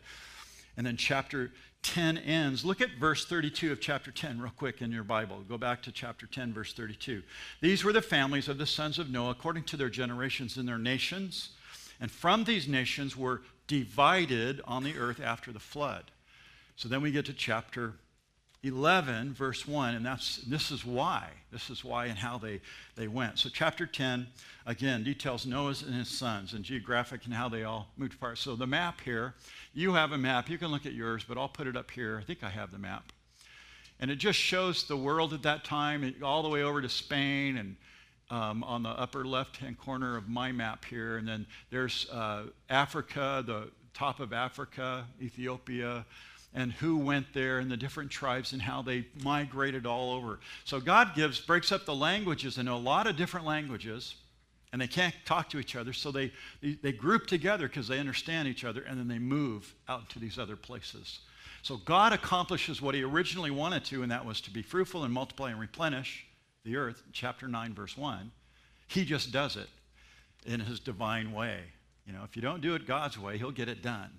And 0.77 0.85
then 0.85 0.97
chapter 0.97 1.51
10 1.83 2.17
ends. 2.17 2.65
Look 2.65 2.81
at 2.81 2.89
verse 2.99 3.25
32 3.25 3.71
of 3.71 3.79
chapter 3.79 4.11
10, 4.11 4.41
real 4.41 4.51
quick 4.57 4.81
in 4.81 4.91
your 4.91 5.03
Bible. 5.03 5.43
Go 5.47 5.57
back 5.57 5.83
to 5.83 5.91
chapter 5.91 6.25
10, 6.25 6.53
verse 6.53 6.73
32. 6.73 7.21
These 7.61 7.83
were 7.83 7.93
the 7.93 8.01
families 8.01 8.47
of 8.47 8.57
the 8.57 8.65
sons 8.65 8.97
of 8.97 9.11
Noah 9.11 9.31
according 9.31 9.63
to 9.65 9.77
their 9.77 9.89
generations 9.89 10.57
and 10.57 10.67
their 10.67 10.79
nations. 10.79 11.51
And 12.01 12.11
from 12.11 12.43
these 12.43 12.67
nations 12.67 13.15
were 13.15 13.43
divided 13.67 14.61
on 14.65 14.83
the 14.83 14.97
earth 14.97 15.21
after 15.21 15.51
the 15.51 15.59
flood. 15.59 16.05
So 16.75 16.89
then 16.89 17.01
we 17.01 17.11
get 17.11 17.25
to 17.25 17.33
chapter 17.33 17.93
11, 18.65 19.33
verse 19.33 19.67
1, 19.67 19.93
and 19.93 20.05
that's, 20.05 20.37
this 20.37 20.71
is 20.71 20.83
why. 20.83 21.29
This 21.51 21.69
is 21.69 21.85
why 21.85 22.07
and 22.07 22.17
how 22.17 22.39
they, 22.39 22.61
they 22.95 23.07
went. 23.07 23.37
So, 23.37 23.49
chapter 23.53 23.85
10, 23.85 24.25
again, 24.65 25.03
details 25.03 25.45
Noah's 25.45 25.83
and 25.83 25.93
his 25.93 26.07
sons 26.09 26.53
and 26.53 26.65
geographic 26.65 27.25
and 27.25 27.33
how 27.33 27.47
they 27.47 27.63
all 27.63 27.89
moved 27.95 28.15
apart. 28.15 28.39
So, 28.39 28.55
the 28.55 28.65
map 28.65 29.01
here, 29.01 29.35
you 29.73 29.93
have 29.93 30.13
a 30.13 30.17
map. 30.17 30.49
You 30.49 30.57
can 30.57 30.69
look 30.69 30.87
at 30.87 30.93
yours, 30.93 31.23
but 31.27 31.37
I'll 31.37 31.47
put 31.47 31.67
it 31.67 31.77
up 31.77 31.91
here. 31.91 32.17
I 32.19 32.25
think 32.25 32.43
I 32.43 32.49
have 32.49 32.71
the 32.71 32.79
map. 32.79 33.11
And 33.99 34.09
it 34.09 34.15
just 34.15 34.39
shows 34.39 34.87
the 34.87 34.97
world 34.97 35.33
at 35.33 35.43
that 35.43 35.63
time, 35.63 36.15
all 36.23 36.41
the 36.41 36.49
way 36.49 36.63
over 36.63 36.81
to 36.81 36.89
Spain 36.89 37.57
and 37.57 37.75
um, 38.31 38.63
on 38.63 38.81
the 38.81 38.89
upper 38.89 39.23
left 39.25 39.57
hand 39.57 39.77
corner 39.77 40.17
of 40.17 40.27
my 40.27 40.51
map 40.51 40.85
here. 40.85 41.17
And 41.17 41.27
then 41.27 41.45
there's 41.69 42.09
uh, 42.09 42.45
Africa, 42.69 43.43
the 43.45 43.69
top 43.93 44.19
of 44.19 44.33
Africa, 44.33 45.05
Ethiopia, 45.21 46.05
and 46.55 46.71
who 46.71 46.97
went 46.97 47.27
there 47.33 47.59
and 47.59 47.69
the 47.69 47.77
different 47.77 48.09
tribes 48.09 48.53
and 48.53 48.61
how 48.61 48.81
they 48.81 49.05
migrated 49.21 49.85
all 49.85 50.13
over. 50.13 50.39
So 50.63 50.79
God 50.79 51.13
gives, 51.13 51.39
breaks 51.39 51.71
up 51.71 51.85
the 51.85 51.93
languages 51.93 52.57
into 52.57 52.71
a 52.71 52.73
lot 52.73 53.07
of 53.07 53.17
different 53.17 53.45
languages. 53.45 54.15
And 54.71 54.81
they 54.81 54.87
can't 54.87 55.15
talk 55.23 55.49
to 55.51 55.59
each 55.59 55.77
other, 55.77 55.93
so 55.93 56.11
they, 56.11 56.33
they 56.61 56.91
group 56.91 57.27
together 57.27 57.67
because 57.67 57.87
they 57.87 57.97
understand 57.97 58.49
each 58.49 58.65
other, 58.65 58.81
and 58.81 58.99
then 58.99 59.07
they 59.07 59.19
move 59.19 59.73
out 59.87 60.09
to 60.09 60.19
these 60.19 60.37
other 60.37 60.57
places. 60.57 61.19
So 61.61 61.77
God 61.77 62.11
accomplishes 62.11 62.81
what 62.81 62.93
he 62.93 63.01
originally 63.03 63.51
wanted 63.51 63.85
to, 63.85 64.03
and 64.03 64.11
that 64.11 64.25
was 64.25 64.41
to 64.41 64.51
be 64.51 64.61
fruitful 64.61 65.05
and 65.05 65.13
multiply 65.13 65.51
and 65.51 65.61
replenish 65.61 66.25
the 66.65 66.75
earth, 66.75 67.03
chapter 67.13 67.47
9, 67.47 67.73
verse 67.73 67.95
1. 67.95 68.31
He 68.87 69.05
just 69.05 69.31
does 69.31 69.55
it 69.55 69.69
in 70.45 70.59
his 70.59 70.81
divine 70.81 71.31
way. 71.31 71.59
You 72.05 72.11
know, 72.11 72.23
if 72.25 72.35
you 72.35 72.41
don't 72.41 72.59
do 72.59 72.75
it 72.75 72.85
God's 72.85 73.17
way, 73.17 73.37
he'll 73.37 73.51
get 73.51 73.69
it 73.69 73.81
done. 73.81 74.11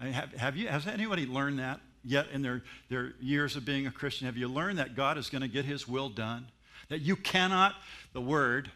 I 0.00 0.04
mean, 0.04 0.12
have, 0.12 0.32
have 0.34 0.56
you, 0.56 0.68
has 0.68 0.86
anybody 0.86 1.26
learned 1.26 1.58
that 1.58 1.80
yet 2.04 2.28
in 2.32 2.42
their, 2.42 2.62
their 2.88 3.14
years 3.20 3.56
of 3.56 3.64
being 3.64 3.86
a 3.86 3.90
Christian? 3.90 4.26
Have 4.26 4.36
you 4.36 4.48
learned 4.48 4.78
that 4.78 4.94
God 4.94 5.18
is 5.18 5.30
going 5.30 5.42
to 5.42 5.48
get 5.48 5.64
his 5.64 5.88
will 5.88 6.08
done? 6.08 6.46
That 6.88 7.00
you 7.00 7.16
cannot, 7.16 7.74
the 8.12 8.20
word, 8.20 8.70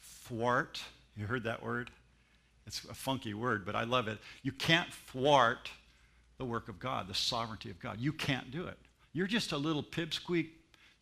thwart, 0.00 0.80
you 1.16 1.26
heard 1.26 1.44
that 1.44 1.62
word? 1.62 1.90
It's 2.66 2.84
a 2.84 2.94
funky 2.94 3.34
word, 3.34 3.64
but 3.64 3.76
I 3.76 3.84
love 3.84 4.08
it. 4.08 4.18
You 4.42 4.52
can't 4.52 4.92
thwart 4.92 5.70
the 6.38 6.44
work 6.44 6.68
of 6.68 6.78
God, 6.78 7.08
the 7.08 7.14
sovereignty 7.14 7.70
of 7.70 7.78
God. 7.80 8.00
You 8.00 8.12
can't 8.12 8.50
do 8.50 8.66
it. 8.66 8.78
You're 9.12 9.26
just 9.26 9.52
a 9.52 9.56
little 9.56 9.82
pipsqueak 9.82 10.48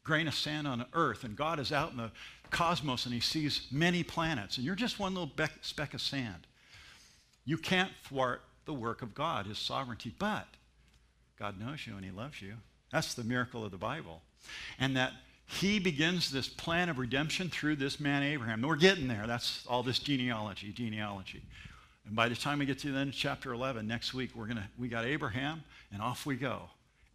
grain 0.05 0.29
of 0.29 0.35
sand 0.35 0.69
on 0.69 0.85
earth, 0.93 1.25
and 1.25 1.35
God 1.35 1.59
is 1.59 1.73
out 1.73 1.91
in 1.91 1.97
the 1.97 2.11
cosmos 2.51 3.07
and 3.07 3.15
he 3.15 3.21
sees 3.21 3.67
many 3.73 4.03
planets, 4.03 4.59
and 4.59 4.67
you're 4.67 4.75
just 4.75 5.01
one 5.01 5.15
little 5.15 5.31
speck 5.63 5.95
of 5.95 6.01
sand. 6.01 6.47
You 7.45 7.59
can't 7.59 7.91
thwart 8.05 8.43
the 8.65 8.75
work 8.75 9.03
of 9.03 9.15
God, 9.15 9.47
his 9.47 9.59
sovereignty, 9.59 10.13
but 10.19 10.47
God 11.39 11.59
knows 11.61 11.87
you 11.87 11.97
and 11.97 12.05
he 12.05 12.11
loves 12.11 12.41
you. 12.41 12.55
That's 12.91 13.15
the 13.15 13.25
miracle 13.25 13.65
of 13.65 13.71
the 13.71 13.77
Bible. 13.77 14.23
And 14.79 14.97
that 14.97 15.13
he 15.47 15.79
begins 15.79 16.31
this 16.31 16.49
plan 16.49 16.89
of 16.89 16.99
redemption 16.99 17.51
through 17.51 17.77
this 17.77 18.01
man 18.01 18.23
Abraham. 18.23 18.63
we're 18.63 18.77
getting 18.77 19.09
there. 19.09 19.27
That's 19.27 19.65
all 19.67 19.83
this 19.83 19.99
genealogy, 19.99 20.73
genealogy. 20.73 21.43
And 22.07 22.15
by 22.15 22.29
the 22.29 22.37
time 22.37 22.59
we 22.59 22.67
get 22.67 22.79
to 22.81 22.93
the 22.93 22.99
end 22.99 23.11
of 23.11 23.17
chapter 23.17 23.53
11, 23.53 23.87
next 23.87 24.15
week, 24.15 24.31
we're 24.35 24.47
gonna, 24.47 24.69
we 24.79 24.89
got 24.89 25.05
Abraham, 25.05 25.65
and 25.93 26.03
off 26.03 26.27
we 26.27 26.37
go. 26.37 26.63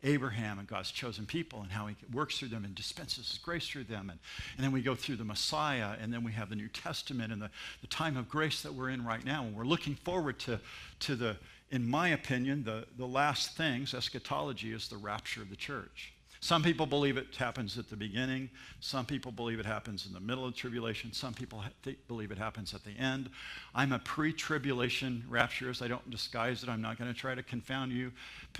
Abraham 0.03 0.59
and 0.59 0.67
God's 0.67 0.91
chosen 0.91 1.25
people 1.25 1.61
and 1.61 1.71
how 1.71 1.87
he 1.87 1.95
works 2.13 2.39
through 2.39 2.47
them 2.49 2.63
and 2.63 2.73
dispenses 2.73 3.29
his 3.29 3.37
grace 3.37 3.67
through 3.67 3.85
them. 3.85 4.09
And, 4.09 4.19
and 4.55 4.63
then 4.63 4.71
we 4.71 4.81
go 4.81 4.95
through 4.95 5.17
the 5.17 5.25
Messiah, 5.25 5.95
and 6.01 6.13
then 6.13 6.23
we 6.23 6.31
have 6.31 6.49
the 6.49 6.55
New 6.55 6.69
Testament 6.69 7.33
and 7.33 7.41
the, 7.41 7.49
the 7.81 7.87
time 7.87 8.15
of 8.15 8.29
grace 8.29 8.61
that 8.61 8.73
we're 8.73 8.89
in 8.89 9.05
right 9.05 9.23
now. 9.23 9.43
And 9.43 9.55
we're 9.55 9.65
looking 9.65 9.95
forward 9.95 10.39
to, 10.39 10.59
to 11.01 11.15
the, 11.15 11.37
in 11.71 11.87
my 11.87 12.09
opinion, 12.09 12.63
the, 12.63 12.85
the 12.97 13.05
last 13.05 13.57
things. 13.57 13.93
Eschatology 13.93 14.71
is 14.71 14.87
the 14.87 14.97
rapture 14.97 15.41
of 15.41 15.49
the 15.49 15.55
church. 15.55 16.13
Some 16.41 16.63
people 16.63 16.85
believe 16.85 17.17
it 17.17 17.35
happens 17.35 17.77
at 17.77 17.89
the 17.89 17.97
beginning. 17.97 18.49
Some 18.79 19.05
people 19.05 19.29
believe 19.29 19.59
it 19.59 19.65
happens 19.65 20.05
in 20.05 20.13
the 20.13 20.21
middle 20.21 20.45
of 20.45 20.53
the 20.53 20.57
tribulation. 20.57 21.11
Some 21.11 21.33
people 21.33 21.61
believe 22.07 22.31
it 22.31 22.37
happens 22.37 22.73
at 22.73 22.85
the 22.85 22.91
end. 22.91 23.29
I'm 23.75 23.91
a 23.91 23.99
pre 23.99 24.31
tribulation 24.31 25.25
rapturist. 25.29 25.81
I 25.81 25.89
don't 25.89 26.09
disguise 26.09 26.63
it. 26.63 26.69
I'm 26.69 26.81
not 26.81 26.97
going 26.97 27.13
to 27.13 27.19
try 27.19 27.35
to 27.35 27.43
confound 27.43 27.91
you. 27.91 28.13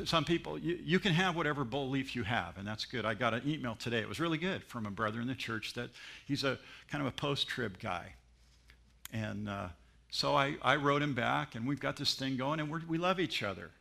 Some 0.03 0.25
people, 0.25 0.59
you, 0.59 0.77
you, 0.83 0.99
can 0.99 1.13
have 1.13 1.37
whatever 1.37 1.63
belief 1.63 2.17
you 2.17 2.23
have, 2.23 2.57
and 2.57 2.67
that's 2.67 2.83
good. 2.83 3.05
I 3.05 3.13
got 3.13 3.33
an 3.33 3.43
email 3.47 3.75
today. 3.75 3.99
It 3.99 4.09
was 4.09 4.19
really 4.19 4.37
good 4.37 4.61
from 4.65 4.85
a 4.85 4.91
brother 4.91 5.21
in 5.21 5.27
the 5.27 5.35
church 5.35 5.73
that 5.75 5.89
he's 6.25 6.43
a 6.43 6.59
kind 6.89 7.01
of 7.01 7.07
a 7.07 7.15
post 7.15 7.47
trib 7.47 7.79
guy. 7.79 8.13
And 9.13 9.47
uh, 9.47 9.69
so 10.11 10.35
I, 10.35 10.57
I 10.61 10.75
wrote 10.75 11.01
him 11.01 11.13
back, 11.13 11.55
and 11.55 11.65
we've 11.65 11.79
got 11.79 11.95
this 11.95 12.13
thing 12.15 12.35
going, 12.35 12.59
and 12.59 12.69
we 12.69 12.97
love 12.97 13.21
each 13.21 13.41
other. 13.41 13.71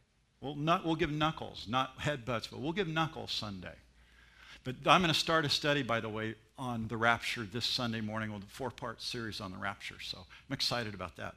We'll, 0.41 0.55
not, 0.55 0.87
we'll 0.87 0.95
give 0.95 1.11
knuckles, 1.11 1.67
not 1.69 1.99
headbutts, 1.99 2.49
but 2.49 2.61
we'll 2.61 2.73
give 2.73 2.87
knuckles 2.87 3.33
Sunday. 3.33 3.75
But 4.69 4.91
I'm 4.93 5.01
going 5.01 5.11
to 5.11 5.19
start 5.19 5.47
a 5.47 5.49
study, 5.49 5.83
by 5.83 6.01
the 6.01 6.11
way, 6.11 6.35
on 6.59 6.89
the 6.89 6.97
rapture 6.99 7.49
this 7.51 7.65
Sunday 7.65 8.03
morning 8.03 8.35
with 8.35 8.43
a 8.43 8.47
four 8.49 8.71
part 8.71 9.01
series 9.01 9.41
on 9.41 9.51
the 9.51 9.57
rapture. 9.57 9.95
So 10.03 10.19
I'm 10.19 10.53
excited 10.53 10.93
about 10.93 11.17
that. 11.17 11.37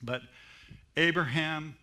But 0.00 0.22
Abraham 0.96 1.74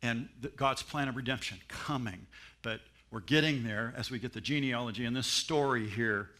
and 0.00 0.28
God's 0.54 0.80
plan 0.80 1.08
of 1.08 1.16
redemption 1.16 1.58
coming. 1.66 2.24
But 2.62 2.82
we're 3.10 3.18
getting 3.18 3.64
there 3.64 3.94
as 3.96 4.12
we 4.12 4.20
get 4.20 4.32
the 4.32 4.40
genealogy 4.40 5.06
and 5.06 5.16
this 5.16 5.26
story 5.26 5.88
here 5.88 6.30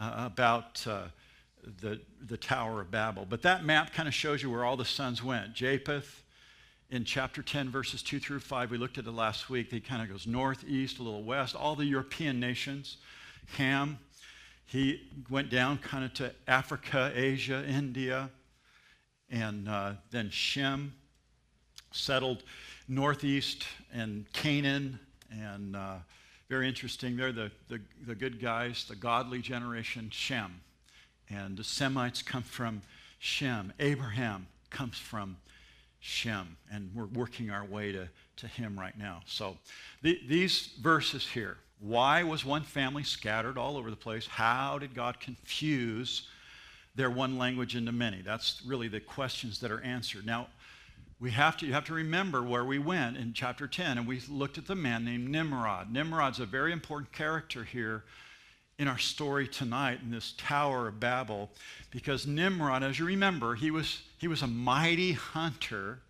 uh, 0.00 0.14
about 0.26 0.84
uh, 0.84 1.02
the, 1.80 2.00
the 2.26 2.36
Tower 2.36 2.80
of 2.80 2.90
Babel. 2.90 3.24
But 3.30 3.42
that 3.42 3.64
map 3.64 3.92
kind 3.92 4.08
of 4.08 4.14
shows 4.14 4.42
you 4.42 4.50
where 4.50 4.64
all 4.64 4.76
the 4.76 4.84
sons 4.84 5.22
went. 5.22 5.54
Japheth 5.54 6.21
in 6.92 7.06
chapter 7.06 7.42
10, 7.42 7.70
verses 7.70 8.02
2 8.02 8.20
through 8.20 8.38
5, 8.38 8.70
we 8.70 8.76
looked 8.76 8.98
at 8.98 9.06
it 9.06 9.10
last 9.10 9.48
week. 9.48 9.70
He 9.70 9.80
kind 9.80 10.02
of 10.02 10.10
goes 10.10 10.26
northeast, 10.26 10.98
a 10.98 11.02
little 11.02 11.24
west, 11.24 11.56
all 11.56 11.74
the 11.74 11.86
European 11.86 12.38
nations. 12.38 12.98
Ham, 13.56 13.98
he 14.66 15.00
went 15.30 15.48
down 15.48 15.78
kind 15.78 16.04
of 16.04 16.12
to 16.14 16.34
Africa, 16.46 17.10
Asia, 17.14 17.64
India. 17.66 18.28
And 19.30 19.70
uh, 19.70 19.92
then 20.10 20.28
Shem 20.28 20.92
settled 21.92 22.42
northeast 22.88 23.64
and 23.94 24.30
Canaan. 24.34 25.00
And 25.30 25.74
uh, 25.74 25.94
very 26.50 26.68
interesting, 26.68 27.16
they're 27.16 27.32
the, 27.32 27.50
the, 27.70 27.80
the 28.06 28.14
good 28.14 28.38
guys, 28.38 28.84
the 28.86 28.96
godly 28.96 29.38
generation, 29.38 30.10
Shem. 30.10 30.60
And 31.30 31.56
the 31.56 31.64
Semites 31.64 32.20
come 32.20 32.42
from 32.42 32.82
Shem. 33.18 33.72
Abraham 33.80 34.46
comes 34.68 34.98
from 34.98 35.38
Shem, 36.04 36.56
and 36.70 36.90
we're 36.94 37.06
working 37.06 37.50
our 37.50 37.64
way 37.64 37.92
to, 37.92 38.08
to 38.36 38.46
him 38.48 38.78
right 38.78 38.98
now. 38.98 39.20
So 39.24 39.56
the, 40.02 40.20
these 40.28 40.70
verses 40.80 41.26
here 41.26 41.58
why 41.78 42.22
was 42.22 42.44
one 42.44 42.62
family 42.62 43.02
scattered 43.02 43.58
all 43.58 43.76
over 43.76 43.90
the 43.90 43.96
place? 43.96 44.26
How 44.26 44.78
did 44.78 44.94
God 44.94 45.18
confuse 45.18 46.28
their 46.94 47.10
one 47.10 47.38
language 47.38 47.74
into 47.74 47.90
many? 47.90 48.22
That's 48.22 48.62
really 48.64 48.86
the 48.86 49.00
questions 49.00 49.58
that 49.60 49.72
are 49.72 49.80
answered. 49.80 50.24
Now, 50.24 50.46
we 51.18 51.32
have 51.32 51.56
to, 51.56 51.66
you 51.66 51.72
have 51.72 51.84
to 51.86 51.94
remember 51.94 52.40
where 52.40 52.64
we 52.64 52.78
went 52.78 53.16
in 53.16 53.32
chapter 53.32 53.66
10, 53.66 53.98
and 53.98 54.06
we 54.06 54.20
looked 54.28 54.58
at 54.58 54.66
the 54.66 54.76
man 54.76 55.04
named 55.04 55.28
Nimrod. 55.28 55.92
Nimrod's 55.92 56.38
a 56.38 56.46
very 56.46 56.72
important 56.72 57.12
character 57.12 57.64
here 57.64 58.04
in 58.78 58.88
our 58.88 58.98
story 58.98 59.46
tonight 59.46 60.00
in 60.02 60.10
this 60.10 60.34
Tower 60.36 60.88
of 60.88 60.98
Babel 60.98 61.50
because 61.90 62.26
Nimrod, 62.26 62.82
as 62.82 62.98
you 62.98 63.04
remember, 63.04 63.54
he 63.54 63.70
was, 63.70 64.02
he 64.18 64.28
was 64.28 64.42
a 64.42 64.46
mighty 64.46 65.12
hunter. 65.12 66.00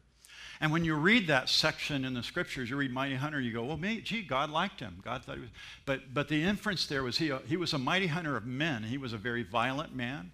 And 0.61 0.70
when 0.70 0.85
you 0.85 0.94
read 0.94 1.27
that 1.27 1.48
section 1.48 2.05
in 2.05 2.14
the 2.14 2.22
scriptures, 2.22 2.70
you 2.70 2.77
read 2.77 2.92
mighty 2.92 3.16
hunter, 3.16 3.40
you 3.40 3.53
go, 3.53 3.64
well, 3.64 3.79
gee, 4.05 4.22
God 4.22 4.48
liked 4.48 4.79
him. 4.79 5.01
God 5.05 5.25
thought 5.25 5.35
he 5.35 5.40
was. 5.40 5.51
But, 5.87 6.14
but 6.14 6.29
the 6.29 6.42
inference 6.42 6.87
there 6.87 7.03
was 7.03 7.18
he, 7.18 7.33
uh, 7.33 7.40
he 7.46 7.57
was 7.57 7.72
a 7.72 7.79
mighty 7.79 8.07
hunter 8.07 8.37
of 8.37 8.46
men. 8.46 8.85
He 8.85 8.96
was 8.96 9.12
a 9.12 9.18
very 9.18 9.42
violent 9.42 9.94
man. 9.94 10.31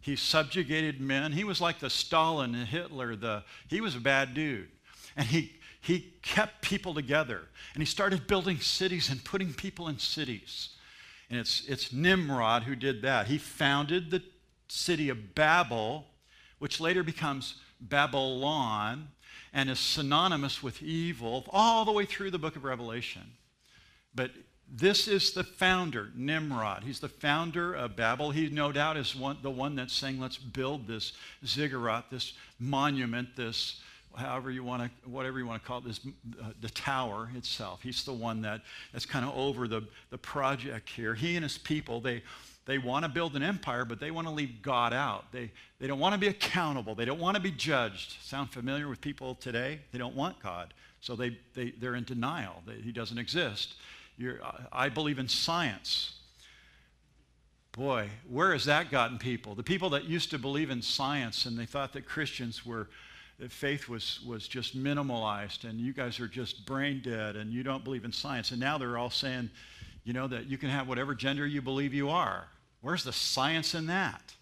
He 0.00 0.16
subjugated 0.16 0.98
men. 0.98 1.32
He 1.32 1.44
was 1.44 1.60
like 1.60 1.78
the 1.78 1.90
Stalin 1.90 2.54
and 2.54 2.66
Hitler. 2.66 3.16
The, 3.16 3.44
he 3.68 3.82
was 3.82 3.94
a 3.94 4.00
bad 4.00 4.32
dude. 4.32 4.68
And 5.14 5.26
he, 5.26 5.52
he 5.80 6.14
kept 6.22 6.62
people 6.62 6.94
together. 6.94 7.42
And 7.74 7.82
he 7.82 7.86
started 7.86 8.26
building 8.26 8.60
cities 8.60 9.10
and 9.10 9.22
putting 9.22 9.52
people 9.52 9.88
in 9.88 9.98
cities. 9.98 10.70
And 11.30 11.38
it's, 11.38 11.62
it's 11.68 11.92
Nimrod 11.92 12.64
who 12.64 12.74
did 12.74 13.02
that. 13.02 13.28
He 13.28 13.38
founded 13.38 14.10
the 14.10 14.22
city 14.68 15.08
of 15.08 15.34
Babel, 15.34 16.06
which 16.58 16.80
later 16.80 17.02
becomes 17.02 17.54
Babylon 17.80 19.08
and 19.52 19.70
is 19.70 19.78
synonymous 19.78 20.62
with 20.62 20.82
evil 20.82 21.46
all 21.50 21.84
the 21.84 21.92
way 21.92 22.04
through 22.04 22.32
the 22.32 22.38
book 22.38 22.56
of 22.56 22.64
Revelation. 22.64 23.22
But 24.14 24.32
this 24.72 25.08
is 25.08 25.32
the 25.32 25.44
founder, 25.44 26.10
Nimrod. 26.14 26.84
He's 26.84 27.00
the 27.00 27.08
founder 27.08 27.74
of 27.74 27.96
Babel. 27.96 28.30
He, 28.30 28.48
no 28.48 28.70
doubt, 28.70 28.96
is 28.96 29.16
one, 29.16 29.38
the 29.42 29.50
one 29.50 29.74
that's 29.74 29.92
saying, 29.92 30.20
let's 30.20 30.38
build 30.38 30.86
this 30.86 31.12
ziggurat, 31.44 32.06
this 32.10 32.34
monument, 32.58 33.34
this 33.36 33.80
however 34.16 34.50
you 34.50 34.64
want 34.64 34.82
to, 34.82 35.08
whatever 35.08 35.38
you 35.38 35.46
want 35.46 35.62
to 35.62 35.66
call 35.66 35.78
it, 35.78 35.84
this, 35.84 36.00
uh, 36.42 36.50
the 36.60 36.70
tower 36.70 37.30
itself. 37.36 37.80
He's 37.82 38.04
the 38.04 38.12
one 38.12 38.42
that, 38.42 38.62
that's 38.92 39.06
kind 39.06 39.24
of 39.24 39.36
over 39.36 39.68
the, 39.68 39.82
the 40.10 40.18
project 40.18 40.88
here. 40.88 41.14
He 41.14 41.36
and 41.36 41.42
his 41.42 41.58
people, 41.58 42.00
they, 42.00 42.22
they 42.66 42.78
want 42.78 43.04
to 43.04 43.10
build 43.10 43.36
an 43.36 43.42
empire, 43.42 43.84
but 43.84 44.00
they 44.00 44.10
want 44.10 44.26
to 44.26 44.32
leave 44.32 44.62
God 44.62 44.92
out. 44.92 45.32
They, 45.32 45.50
they 45.78 45.86
don't 45.86 45.98
want 45.98 46.14
to 46.14 46.20
be 46.20 46.28
accountable. 46.28 46.94
They 46.94 47.04
don't 47.04 47.20
want 47.20 47.36
to 47.36 47.42
be 47.42 47.50
judged. 47.50 48.16
Sound 48.22 48.50
familiar 48.50 48.88
with 48.88 49.00
people 49.00 49.34
today? 49.36 49.80
They 49.92 49.98
don't 49.98 50.14
want 50.14 50.40
God. 50.42 50.74
So 51.00 51.16
they, 51.16 51.38
they, 51.54 51.72
they're 51.80 51.94
in 51.94 52.04
denial 52.04 52.62
that 52.66 52.76
he 52.76 52.92
doesn't 52.92 53.18
exist. 53.18 53.74
You're, 54.18 54.40
I 54.72 54.88
believe 54.88 55.18
in 55.18 55.28
science. 55.28 56.16
Boy, 57.72 58.10
where 58.28 58.52
has 58.52 58.64
that 58.66 58.90
gotten 58.90 59.16
people? 59.16 59.54
The 59.54 59.62
people 59.62 59.90
that 59.90 60.04
used 60.04 60.30
to 60.30 60.38
believe 60.38 60.70
in 60.70 60.82
science 60.82 61.46
and 61.46 61.58
they 61.58 61.66
thought 61.66 61.92
that 61.94 62.04
Christians 62.04 62.66
were 62.66 62.88
faith 63.48 63.88
was, 63.88 64.20
was 64.26 64.46
just 64.46 64.76
minimalized 64.76 65.64
and 65.64 65.80
you 65.80 65.92
guys 65.92 66.20
are 66.20 66.28
just 66.28 66.66
brain 66.66 67.00
dead 67.02 67.36
and 67.36 67.52
you 67.52 67.62
don't 67.62 67.84
believe 67.84 68.04
in 68.04 68.12
science. 68.12 68.50
And 68.50 68.60
now 68.60 68.78
they're 68.78 68.98
all 68.98 69.10
saying, 69.10 69.50
you 70.04 70.12
know, 70.12 70.26
that 70.28 70.46
you 70.46 70.58
can 70.58 70.68
have 70.68 70.88
whatever 70.88 71.14
gender 71.14 71.46
you 71.46 71.62
believe 71.62 71.94
you 71.94 72.10
are. 72.10 72.48
Where's 72.80 73.04
the 73.04 73.12
science 73.12 73.74
in 73.74 73.86
that? 73.86 74.34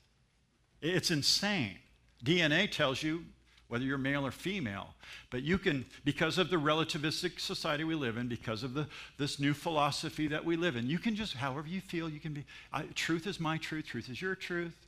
It's 0.80 1.10
insane. 1.10 1.78
DNA 2.24 2.70
tells 2.70 3.02
you 3.02 3.24
whether 3.68 3.84
you're 3.84 3.98
male 3.98 4.26
or 4.26 4.30
female. 4.30 4.94
But 5.30 5.42
you 5.42 5.58
can, 5.58 5.84
because 6.04 6.38
of 6.38 6.50
the 6.50 6.56
relativistic 6.56 7.38
society 7.38 7.84
we 7.84 7.94
live 7.94 8.16
in, 8.16 8.28
because 8.28 8.62
of 8.62 8.74
the, 8.74 8.86
this 9.18 9.38
new 9.38 9.52
philosophy 9.52 10.26
that 10.28 10.44
we 10.44 10.56
live 10.56 10.76
in, 10.76 10.88
you 10.88 10.98
can 10.98 11.14
just, 11.14 11.34
however 11.34 11.68
you 11.68 11.80
feel, 11.80 12.08
you 12.08 12.18
can 12.20 12.32
be, 12.32 12.44
I, 12.72 12.82
truth 12.94 13.26
is 13.26 13.38
my 13.38 13.58
truth, 13.58 13.86
truth 13.86 14.08
is 14.08 14.20
your 14.20 14.34
truth. 14.34 14.86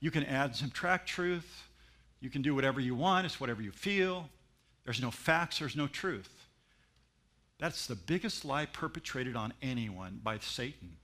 You 0.00 0.10
can 0.10 0.24
add, 0.24 0.50
and 0.50 0.56
subtract 0.56 1.08
truth. 1.08 1.64
You 2.20 2.30
can 2.30 2.42
do 2.42 2.54
whatever 2.54 2.80
you 2.80 2.94
want, 2.94 3.26
it's 3.26 3.40
whatever 3.40 3.62
you 3.62 3.70
feel. 3.70 4.28
There's 4.84 5.00
no 5.00 5.10
facts, 5.10 5.58
there's 5.58 5.76
no 5.76 5.86
truth. 5.86 6.30
That's 7.58 7.86
the 7.86 7.96
biggest 7.96 8.44
lie 8.44 8.66
perpetrated 8.66 9.36
on 9.36 9.52
anyone 9.62 10.20
by 10.22 10.38
Satan. 10.38 10.96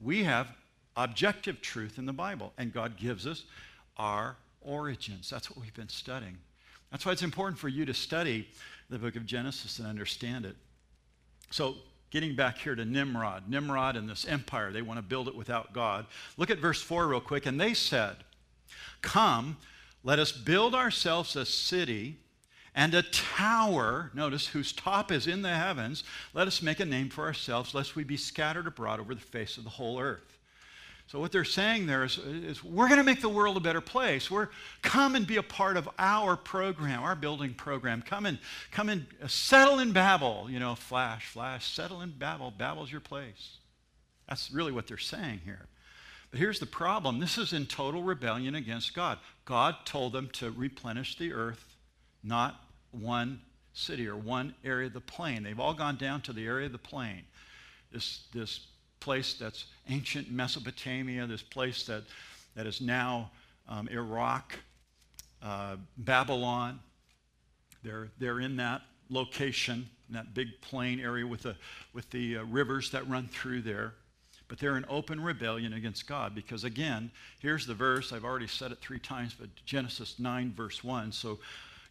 We 0.00 0.24
have 0.24 0.48
objective 0.96 1.60
truth 1.60 1.98
in 1.98 2.06
the 2.06 2.12
Bible, 2.12 2.52
and 2.58 2.72
God 2.72 2.96
gives 2.96 3.26
us 3.26 3.44
our 3.96 4.36
origins. 4.60 5.30
That's 5.30 5.50
what 5.50 5.60
we've 5.60 5.74
been 5.74 5.88
studying. 5.88 6.38
That's 6.90 7.06
why 7.06 7.12
it's 7.12 7.22
important 7.22 7.58
for 7.58 7.68
you 7.68 7.84
to 7.84 7.94
study 7.94 8.48
the 8.90 8.98
book 8.98 9.16
of 9.16 9.26
Genesis 9.26 9.78
and 9.78 9.86
understand 9.86 10.46
it. 10.46 10.56
So, 11.50 11.76
getting 12.10 12.34
back 12.34 12.58
here 12.58 12.74
to 12.74 12.84
Nimrod, 12.84 13.48
Nimrod 13.48 13.96
and 13.96 14.08
this 14.08 14.26
empire, 14.26 14.72
they 14.72 14.82
want 14.82 14.98
to 14.98 15.02
build 15.02 15.28
it 15.28 15.36
without 15.36 15.72
God. 15.72 16.06
Look 16.36 16.50
at 16.50 16.58
verse 16.58 16.80
4 16.82 17.06
real 17.06 17.20
quick. 17.20 17.46
And 17.46 17.60
they 17.60 17.74
said, 17.74 18.16
Come, 19.02 19.58
let 20.02 20.18
us 20.18 20.32
build 20.32 20.74
ourselves 20.74 21.36
a 21.36 21.44
city 21.44 22.18
and 22.74 22.94
a 22.94 23.02
tower, 23.02 24.10
notice, 24.14 24.46
whose 24.46 24.72
top 24.72 25.10
is 25.10 25.26
in 25.26 25.42
the 25.42 25.54
heavens. 25.54 26.04
Let 26.32 26.46
us 26.46 26.62
make 26.62 26.80
a 26.80 26.84
name 26.84 27.08
for 27.08 27.24
ourselves, 27.24 27.74
lest 27.74 27.96
we 27.96 28.04
be 28.04 28.16
scattered 28.16 28.66
abroad 28.66 29.00
over 29.00 29.14
the 29.14 29.20
face 29.20 29.56
of 29.56 29.64
the 29.64 29.70
whole 29.70 29.98
earth. 30.00 30.38
So, 31.08 31.18
what 31.18 31.32
they're 31.32 31.42
saying 31.42 31.86
there 31.86 32.04
is, 32.04 32.18
is 32.18 32.62
we're 32.62 32.86
going 32.86 32.98
to 32.98 33.04
make 33.04 33.22
the 33.22 33.30
world 33.30 33.56
a 33.56 33.60
better 33.60 33.80
place. 33.80 34.30
We're, 34.30 34.48
come 34.82 35.14
and 35.16 35.26
be 35.26 35.38
a 35.38 35.42
part 35.42 35.78
of 35.78 35.88
our 35.98 36.36
program, 36.36 37.02
our 37.02 37.16
building 37.16 37.54
program. 37.54 38.02
Come 38.02 38.26
and, 38.26 38.38
come 38.70 38.90
and 38.90 39.06
uh, 39.22 39.26
settle 39.26 39.78
in 39.78 39.92
Babel. 39.92 40.48
You 40.50 40.60
know, 40.60 40.74
flash, 40.74 41.26
flash, 41.26 41.66
settle 41.66 42.02
in 42.02 42.10
Babel. 42.10 42.50
Babel's 42.50 42.92
your 42.92 43.00
place. 43.00 43.56
That's 44.28 44.52
really 44.52 44.70
what 44.70 44.86
they're 44.86 44.98
saying 44.98 45.40
here. 45.46 45.66
But 46.30 46.40
here's 46.40 46.60
the 46.60 46.66
problem 46.66 47.20
this 47.20 47.38
is 47.38 47.54
in 47.54 47.64
total 47.64 48.02
rebellion 48.02 48.54
against 48.54 48.94
God. 48.94 49.18
God 49.48 49.76
told 49.86 50.12
them 50.12 50.28
to 50.34 50.50
replenish 50.50 51.16
the 51.16 51.32
earth, 51.32 51.74
not 52.22 52.62
one 52.90 53.40
city 53.72 54.06
or 54.06 54.14
one 54.14 54.54
area 54.62 54.88
of 54.88 54.92
the 54.92 55.00
plain. 55.00 55.42
They've 55.42 55.58
all 55.58 55.72
gone 55.72 55.96
down 55.96 56.20
to 56.22 56.34
the 56.34 56.44
area 56.44 56.66
of 56.66 56.72
the 56.72 56.76
plain. 56.76 57.22
This, 57.90 58.24
this 58.34 58.66
place 59.00 59.32
that's 59.32 59.64
ancient 59.88 60.30
Mesopotamia, 60.30 61.26
this 61.26 61.40
place 61.40 61.86
that, 61.86 62.02
that 62.56 62.66
is 62.66 62.82
now 62.82 63.30
um, 63.70 63.88
Iraq, 63.88 64.54
uh, 65.42 65.76
Babylon. 65.96 66.78
They're, 67.82 68.10
they're 68.18 68.40
in 68.40 68.56
that 68.56 68.82
location, 69.08 69.88
in 70.10 70.14
that 70.14 70.34
big 70.34 70.48
plain 70.60 71.00
area 71.00 71.26
with 71.26 71.44
the, 71.44 71.56
with 71.94 72.10
the 72.10 72.36
uh, 72.36 72.42
rivers 72.44 72.90
that 72.90 73.08
run 73.08 73.28
through 73.28 73.62
there. 73.62 73.94
But 74.48 74.58
they're 74.58 74.78
in 74.78 74.86
open 74.88 75.20
rebellion 75.20 75.74
against 75.74 76.08
God 76.08 76.34
because, 76.34 76.64
again, 76.64 77.10
here's 77.38 77.66
the 77.66 77.74
verse. 77.74 78.12
I've 78.12 78.24
already 78.24 78.46
said 78.46 78.72
it 78.72 78.78
three 78.80 78.98
times, 78.98 79.34
but 79.38 79.48
Genesis 79.66 80.18
9, 80.18 80.54
verse 80.56 80.82
1. 80.82 81.12
So 81.12 81.38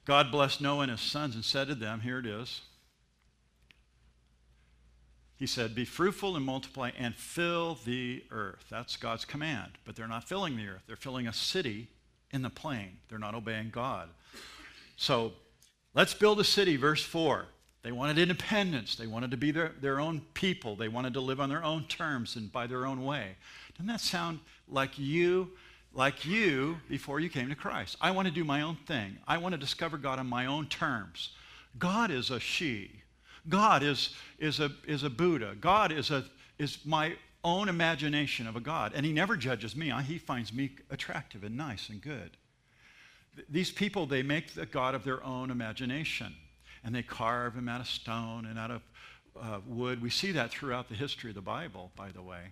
God 0.06 0.32
blessed 0.32 0.60
Noah 0.60 0.82
and 0.82 0.92
his 0.92 1.02
sons 1.02 1.36
and 1.36 1.46
said 1.46 1.68
to 1.68 1.76
them, 1.76 2.02
Here 2.02 2.18
it 2.20 2.26
is. 2.26 2.62
He 5.38 5.46
said, 5.46 5.76
Be 5.76 5.86
fruitful 5.86 6.36
and 6.36 6.44
multiply 6.44 6.92
and 6.98 7.16
fill 7.16 7.78
the 7.86 8.24
earth. 8.32 8.66
That's 8.70 8.98
God's 8.98 9.24
command. 9.24 9.74
But 9.86 9.96
they're 9.96 10.08
not 10.08 10.28
filling 10.28 10.58
the 10.58 10.68
earth, 10.68 10.82
they're 10.88 10.96
filling 10.96 11.28
a 11.28 11.34
city 11.34 11.88
in 12.32 12.42
the 12.42 12.50
plain. 12.50 12.98
They're 13.10 13.20
not 13.20 13.36
obeying 13.36 13.70
God. 13.70 14.10
So 14.98 15.34
let's 15.94 16.14
build 16.14 16.40
a 16.40 16.44
city, 16.44 16.76
verse 16.76 17.04
4. 17.04 17.46
They 17.88 17.94
wanted 17.94 18.18
independence. 18.18 18.98
They 18.98 19.08
wanted 19.08 19.32
to 19.32 19.38
be 19.38 19.52
their, 19.52 19.72
their 19.80 20.02
own 20.02 20.20
people. 20.34 20.76
They 20.76 20.90
wanted 20.90 21.14
to 21.14 21.22
live 21.22 21.40
on 21.40 21.48
their 21.48 21.64
own 21.64 21.86
terms 21.86 22.36
and 22.36 22.52
by 22.52 22.68
their 22.68 22.86
own 22.86 23.06
way. 23.06 23.38
Doesn't 23.76 23.88
that 23.88 24.02
sound 24.02 24.42
like 24.68 25.00
you, 25.00 25.52
like 25.94 26.26
you 26.26 26.80
before 26.90 27.22
you 27.22 27.30
came 27.30 27.48
to 27.48 27.56
Christ? 27.56 27.96
I 28.02 28.12
want 28.12 28.28
to 28.28 28.34
do 28.34 28.44
my 28.44 28.62
own 28.62 28.76
thing. 28.88 29.16
I 29.26 29.38
want 29.38 29.54
to 29.54 29.58
discover 29.58 29.98
God 29.98 30.20
on 30.20 30.28
my 30.28 30.48
own 30.48 30.68
terms. 30.68 31.30
God 31.80 32.12
is 32.12 32.30
a 32.30 32.42
she. 32.42 32.92
God 33.48 33.84
is, 33.84 34.14
is, 34.38 34.60
a, 34.60 34.70
is 34.86 35.04
a 35.04 35.10
Buddha. 35.10 35.56
God 35.58 35.94
is, 35.94 36.12
a, 36.12 36.26
is 36.60 36.80
my 36.84 37.14
own 37.46 37.70
imagination 37.70 38.48
of 38.48 38.58
a 38.58 38.60
God. 38.60 38.92
And 38.96 39.06
he 39.06 39.14
never 39.14 39.38
judges 39.38 39.78
me. 39.78 39.94
He 40.06 40.18
finds 40.18 40.52
me 40.52 40.72
attractive 40.90 41.46
and 41.46 41.56
nice 41.56 41.88
and 41.88 42.02
good. 42.02 42.32
These 43.48 43.72
people, 43.72 44.06
they 44.06 44.24
make 44.24 44.56
the 44.56 44.66
God 44.66 44.94
of 44.94 45.06
their 45.06 45.24
own 45.24 45.52
imagination. 45.52 46.36
And 46.84 46.94
they 46.94 47.04
carve 47.04 47.56
him 47.56 47.68
out 47.68 47.82
of 47.82 47.88
stone 47.88 48.46
and 48.46 48.58
out 48.58 48.72
of 48.72 48.82
uh, 49.42 49.60
wood. 49.68 50.02
We 50.02 50.10
see 50.10 50.32
that 50.34 50.52
throughout 50.52 50.90
the 50.90 50.96
history 50.96 51.30
of 51.30 51.36
the 51.36 51.42
Bible, 51.42 51.92
by 51.96 52.10
the 52.10 52.22
way. 52.22 52.52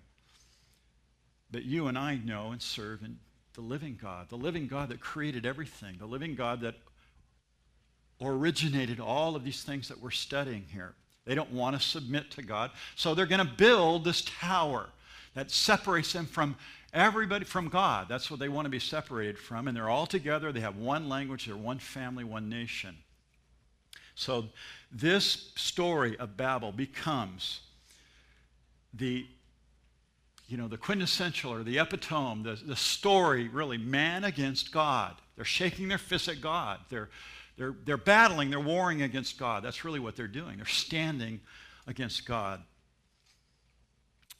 But 1.52 1.64
you 1.64 1.88
and 1.88 1.98
I 1.98 2.16
know 2.16 2.52
and 2.52 2.62
serve 2.62 3.02
in 3.04 3.18
the 3.54 3.62
living 3.62 3.98
God, 4.02 4.30
the 4.30 4.36
living 4.36 4.68
God 4.68 4.90
that 4.90 5.00
created 5.00 5.46
everything, 5.46 5.96
the 5.98 6.06
living 6.06 6.36
God 6.36 6.62
that 6.62 6.76
originated 8.22 9.00
all 9.00 9.36
of 9.36 9.44
these 9.44 9.64
things 9.64 9.88
that 9.90 10.02
we're 10.02 10.12
studying 10.12 10.66
here. 10.72 10.94
They 11.26 11.36
don't 11.36 11.52
want 11.52 11.76
to 11.76 11.82
submit 11.82 12.32
to 12.32 12.42
God. 12.42 12.72
So 12.96 13.16
they're 13.16 13.26
going 13.26 13.46
to 13.46 13.54
build 13.54 14.06
this 14.06 14.24
tower 14.40 14.90
that 15.34 15.52
separates 15.52 16.14
them 16.14 16.26
from 16.26 16.56
everybody 16.94 17.46
from 17.46 17.68
God. 17.68 18.08
That's 18.08 18.30
what 18.30 18.40
they 18.40 18.50
want 18.50 18.66
to 18.66 18.70
be 18.70 18.80
separated 18.80 19.38
from. 19.38 19.68
And 19.68 19.76
they're 19.76 19.90
all 19.90 20.06
together. 20.06 20.52
They 20.52 20.62
have 20.62 20.78
one 20.78 21.10
language, 21.10 21.46
they're 21.46 21.58
one 21.58 21.80
family, 21.80 22.24
one 22.24 22.50
nation. 22.50 22.96
So 24.16 24.46
this 24.92 25.52
story 25.56 26.18
of 26.18 26.38
Babel 26.38 26.72
becomes 26.72 27.62
the 28.94 29.26
you 30.48 30.58
know, 30.58 30.68
the 30.68 30.78
quintessential 30.78 31.52
or 31.52 31.64
the 31.64 31.80
epitome, 31.80 32.44
the, 32.44 32.56
the 32.56 32.76
story, 32.76 33.48
really, 33.48 33.78
man 33.78 34.24
against 34.24 34.72
God. 34.72 35.16
They're 35.36 35.46
shaking 35.46 35.88
their 35.88 35.98
fists 35.98 36.28
at 36.28 36.40
God. 36.40 36.80
They're, 36.90 37.10
they're, 37.58 37.76
they're 37.86 37.98
battling, 37.98 38.52
they're 38.52 38.60
warring 38.60 39.02
against 39.02 39.40
God. 39.40 39.64
That's 39.64 39.84
really 39.84 40.00
what 40.00 40.16
they're 40.16 40.28
doing. 40.28 40.58
They're 40.58 40.66
standing 40.66 41.40
against 41.88 42.26
God. 42.28 42.62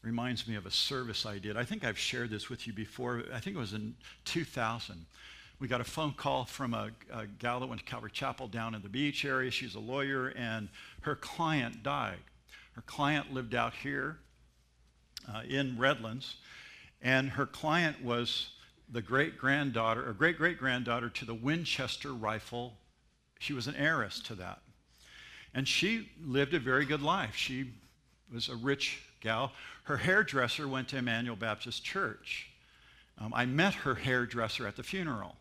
Reminds 0.04 0.48
me 0.48 0.56
of 0.56 0.68
a 0.68 0.72
service 0.72 1.26
I 1.26 1.40
did. 1.40 1.58
I 1.58 1.64
think 1.64 1.84
I've 1.84 1.98
shared 1.98 2.30
this 2.30 2.50
with 2.50 2.68
you 2.68 2.74
before. 2.74 3.24
I 3.34 3.40
think 3.40 3.56
it 3.56 3.60
was 3.60 3.74
in 3.74 3.96
2000. 4.26 5.08
We 5.60 5.68
got 5.68 5.82
a 5.82 5.86
phone 5.86 6.14
call 6.14 6.46
from 6.46 6.74
a, 6.74 6.92
a 7.12 7.28
gal 7.28 7.60
that 7.62 7.68
went 7.68 7.80
to 7.80 7.86
Calvary 7.86 8.12
Chapel 8.12 8.48
down 8.48 8.76
in 8.76 8.82
the 8.82 8.90
beach 8.90 9.24
area. 9.24 9.52
She's 9.52 9.76
a 9.76 9.80
lawyer, 9.80 10.30
and 10.30 10.70
her 11.02 11.16
client 11.16 11.82
died. 11.82 12.20
Her 12.74 12.82
client 12.82 13.34
lived 13.34 13.56
out 13.56 13.74
here 13.74 14.18
uh, 15.34 15.42
in 15.48 15.78
Redlands, 15.78 16.36
and 17.02 17.30
her 17.30 17.46
client 17.46 18.04
was 18.04 18.50
the 18.92 19.02
great 19.02 19.38
granddaughter 19.38 20.08
or 20.08 20.14
great 20.14 20.38
great 20.38 20.60
granddaughter 20.60 21.10
to 21.10 21.26
the 21.26 21.34
Winchester 21.34 22.14
rifle 22.14 22.74
she 23.40 23.54
was 23.54 23.68
an 23.68 23.76
heiress 23.76 24.20
to 24.22 24.36
that. 24.36 24.62
And 25.54 25.68
she 25.68 26.10
lived 26.24 26.54
a 26.54 26.60
very 26.60 26.86
good 26.86 27.02
life. 27.02 27.36
She 27.36 27.74
was 28.34 28.50
a 28.50 28.56
rich 28.56 29.02
gal. 29.22 29.52
Her 29.84 29.98
hairdresser 29.98 30.68
went 30.68 30.90
to 30.90 30.98
Emmanuel 30.98 31.36
Baptist 31.36 31.84
Church. 31.84 32.50
Um, 33.18 33.34
I 33.34 33.46
met 33.46 33.74
her 33.74 33.96
hairdresser 33.96 34.68
at 34.68 34.76
the 34.76 34.84
funeral. 34.84 35.36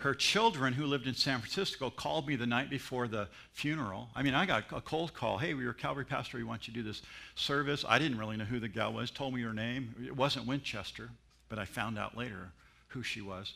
Her 0.00 0.14
children, 0.14 0.72
who 0.72 0.86
lived 0.86 1.06
in 1.06 1.14
San 1.14 1.40
Francisco, 1.40 1.90
called 1.90 2.26
me 2.26 2.34
the 2.34 2.46
night 2.46 2.70
before 2.70 3.06
the 3.06 3.28
funeral. 3.52 4.08
I 4.14 4.22
mean, 4.22 4.32
I 4.32 4.46
got 4.46 4.64
a 4.72 4.80
cold 4.80 5.12
call. 5.12 5.36
Hey, 5.36 5.52
we 5.52 5.66
are 5.66 5.70
a 5.70 5.74
Calvary 5.74 6.06
pastor. 6.06 6.38
We 6.38 6.44
want 6.44 6.66
you 6.66 6.72
to 6.72 6.80
do 6.80 6.82
this 6.82 7.02
service. 7.34 7.84
I 7.86 7.98
didn't 7.98 8.16
really 8.16 8.38
know 8.38 8.46
who 8.46 8.60
the 8.60 8.68
gal 8.68 8.94
was. 8.94 9.10
Told 9.10 9.34
me 9.34 9.42
her 9.42 9.52
name. 9.52 9.94
It 10.02 10.16
wasn't 10.16 10.46
Winchester, 10.46 11.10
but 11.50 11.58
I 11.58 11.66
found 11.66 11.98
out 11.98 12.16
later 12.16 12.50
who 12.88 13.02
she 13.02 13.20
was. 13.20 13.52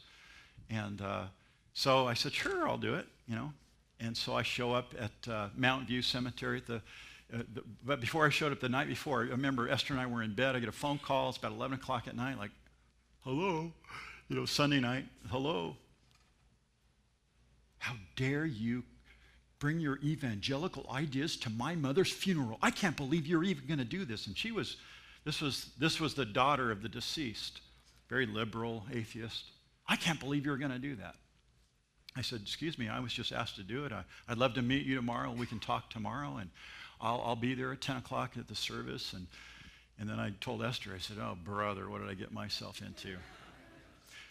And 0.69 1.01
uh, 1.01 1.25
so 1.73 2.07
I 2.07 2.13
said, 2.13 2.33
sure, 2.33 2.69
I'll 2.69 2.77
do 2.77 2.95
it, 2.95 3.07
you 3.27 3.37
know. 3.37 3.51
And 3.99 4.15
so 4.15 4.35
I 4.35 4.43
show 4.43 4.75
up 4.75 4.93
at 5.01 5.33
uh, 5.33 5.49
Mountain 5.57 5.87
View 5.87 6.03
Cemetery 6.03 6.59
at 6.59 6.67
the, 6.67 6.75
uh, 7.33 7.39
the, 7.55 7.63
but 7.87 8.03
before 8.03 8.27
I 8.27 8.29
showed 8.29 8.53
up 8.53 8.61
the 8.61 8.69
night 8.69 8.89
before, 8.89 9.23
I 9.23 9.29
remember 9.29 9.67
Esther 9.71 9.95
and 9.95 10.01
I 10.03 10.05
were 10.05 10.23
in 10.23 10.35
bed. 10.35 10.57
I 10.57 10.61
get 10.61 10.69
a 10.69 10.73
phone 10.73 10.99
call. 10.99 11.31
It's 11.31 11.39
about 11.39 11.53
11 11.53 11.79
o'clock 11.79 12.07
at 12.07 12.15
night, 12.15 12.37
like, 12.37 12.51
hello, 13.23 13.73
you 14.29 14.37
know, 14.37 14.45
Sunday 14.45 14.81
night, 14.81 15.07
hello. 15.31 15.77
How 17.85 17.97
dare 18.17 18.47
you 18.47 18.83
bring 19.59 19.79
your 19.79 19.99
evangelical 20.03 20.87
ideas 20.91 21.37
to 21.37 21.51
my 21.51 21.75
mother's 21.75 22.11
funeral? 22.11 22.59
I 22.63 22.71
can't 22.71 22.97
believe 22.97 23.27
you're 23.27 23.45
even 23.45 23.67
going 23.67 23.79
to 23.79 23.85
do 23.85 24.07
this. 24.07 24.27
And 24.27 24.35
she 24.35 24.53
was, 24.53 24.79
this 25.27 25.43
was, 25.43 25.69
this 25.79 26.01
was 26.01 26.15
the 26.15 26.25
daughter 26.25 26.71
of 26.71 26.81
the 26.81 26.89
deceased, 26.89 27.61
very 28.09 28.25
liberal, 28.25 28.87
atheist. 28.91 29.51
I 29.87 29.97
can't 29.97 30.19
believe 30.19 30.47
you're 30.47 30.57
going 30.57 30.71
to 30.71 30.79
do 30.79 30.97
that. 30.97 31.17
I 32.17 32.23
said, 32.23 32.41
Excuse 32.41 32.79
me, 32.79 32.89
I 32.89 33.01
was 33.01 33.13
just 33.13 33.33
asked 33.33 33.57
to 33.57 33.63
do 33.63 33.85
it. 33.85 33.93
I, 33.93 34.05
would 34.31 34.39
love 34.39 34.55
to 34.55 34.63
meet 34.63 34.87
you 34.87 34.95
tomorrow. 34.95 35.31
We 35.31 35.45
can 35.45 35.61
talk 35.61 35.91
tomorrow, 35.91 36.39
and 36.39 36.49
I'll, 37.03 37.23
I'll 37.23 37.37
be 37.37 37.55
there 37.55 37.71
at 37.71 37.83
10 37.83 37.99
o'clock 37.99 38.39
at 38.39 38.49
the 38.49 38.55
service. 38.55 39.13
And, 39.13 39.27
and 40.01 40.09
then 40.09 40.19
I 40.19 40.33
told 40.41 40.65
Esther, 40.65 40.93
I 40.95 41.01
said, 41.01 41.19
Oh, 41.21 41.37
brother, 41.45 41.91
what 41.91 42.01
did 42.01 42.09
I 42.09 42.15
get 42.15 42.33
myself 42.33 42.81
into? 42.81 43.19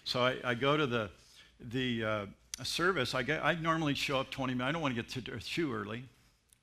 So 0.05 0.25
I, 0.25 0.37
I 0.43 0.53
go 0.55 0.75
to 0.75 0.87
the, 0.87 1.11
the 1.59 2.03
uh, 2.03 2.25
service. 2.63 3.15
I, 3.15 3.23
get, 3.23 3.43
I 3.43 3.55
normally 3.55 3.93
show 3.93 4.19
up 4.19 4.29
20 4.29 4.53
minutes. 4.53 4.69
I 4.69 4.71
don't 4.71 4.81
want 4.81 4.95
to 4.95 5.01
get 5.01 5.25
to, 5.25 5.39
too 5.39 5.73
early, 5.73 6.03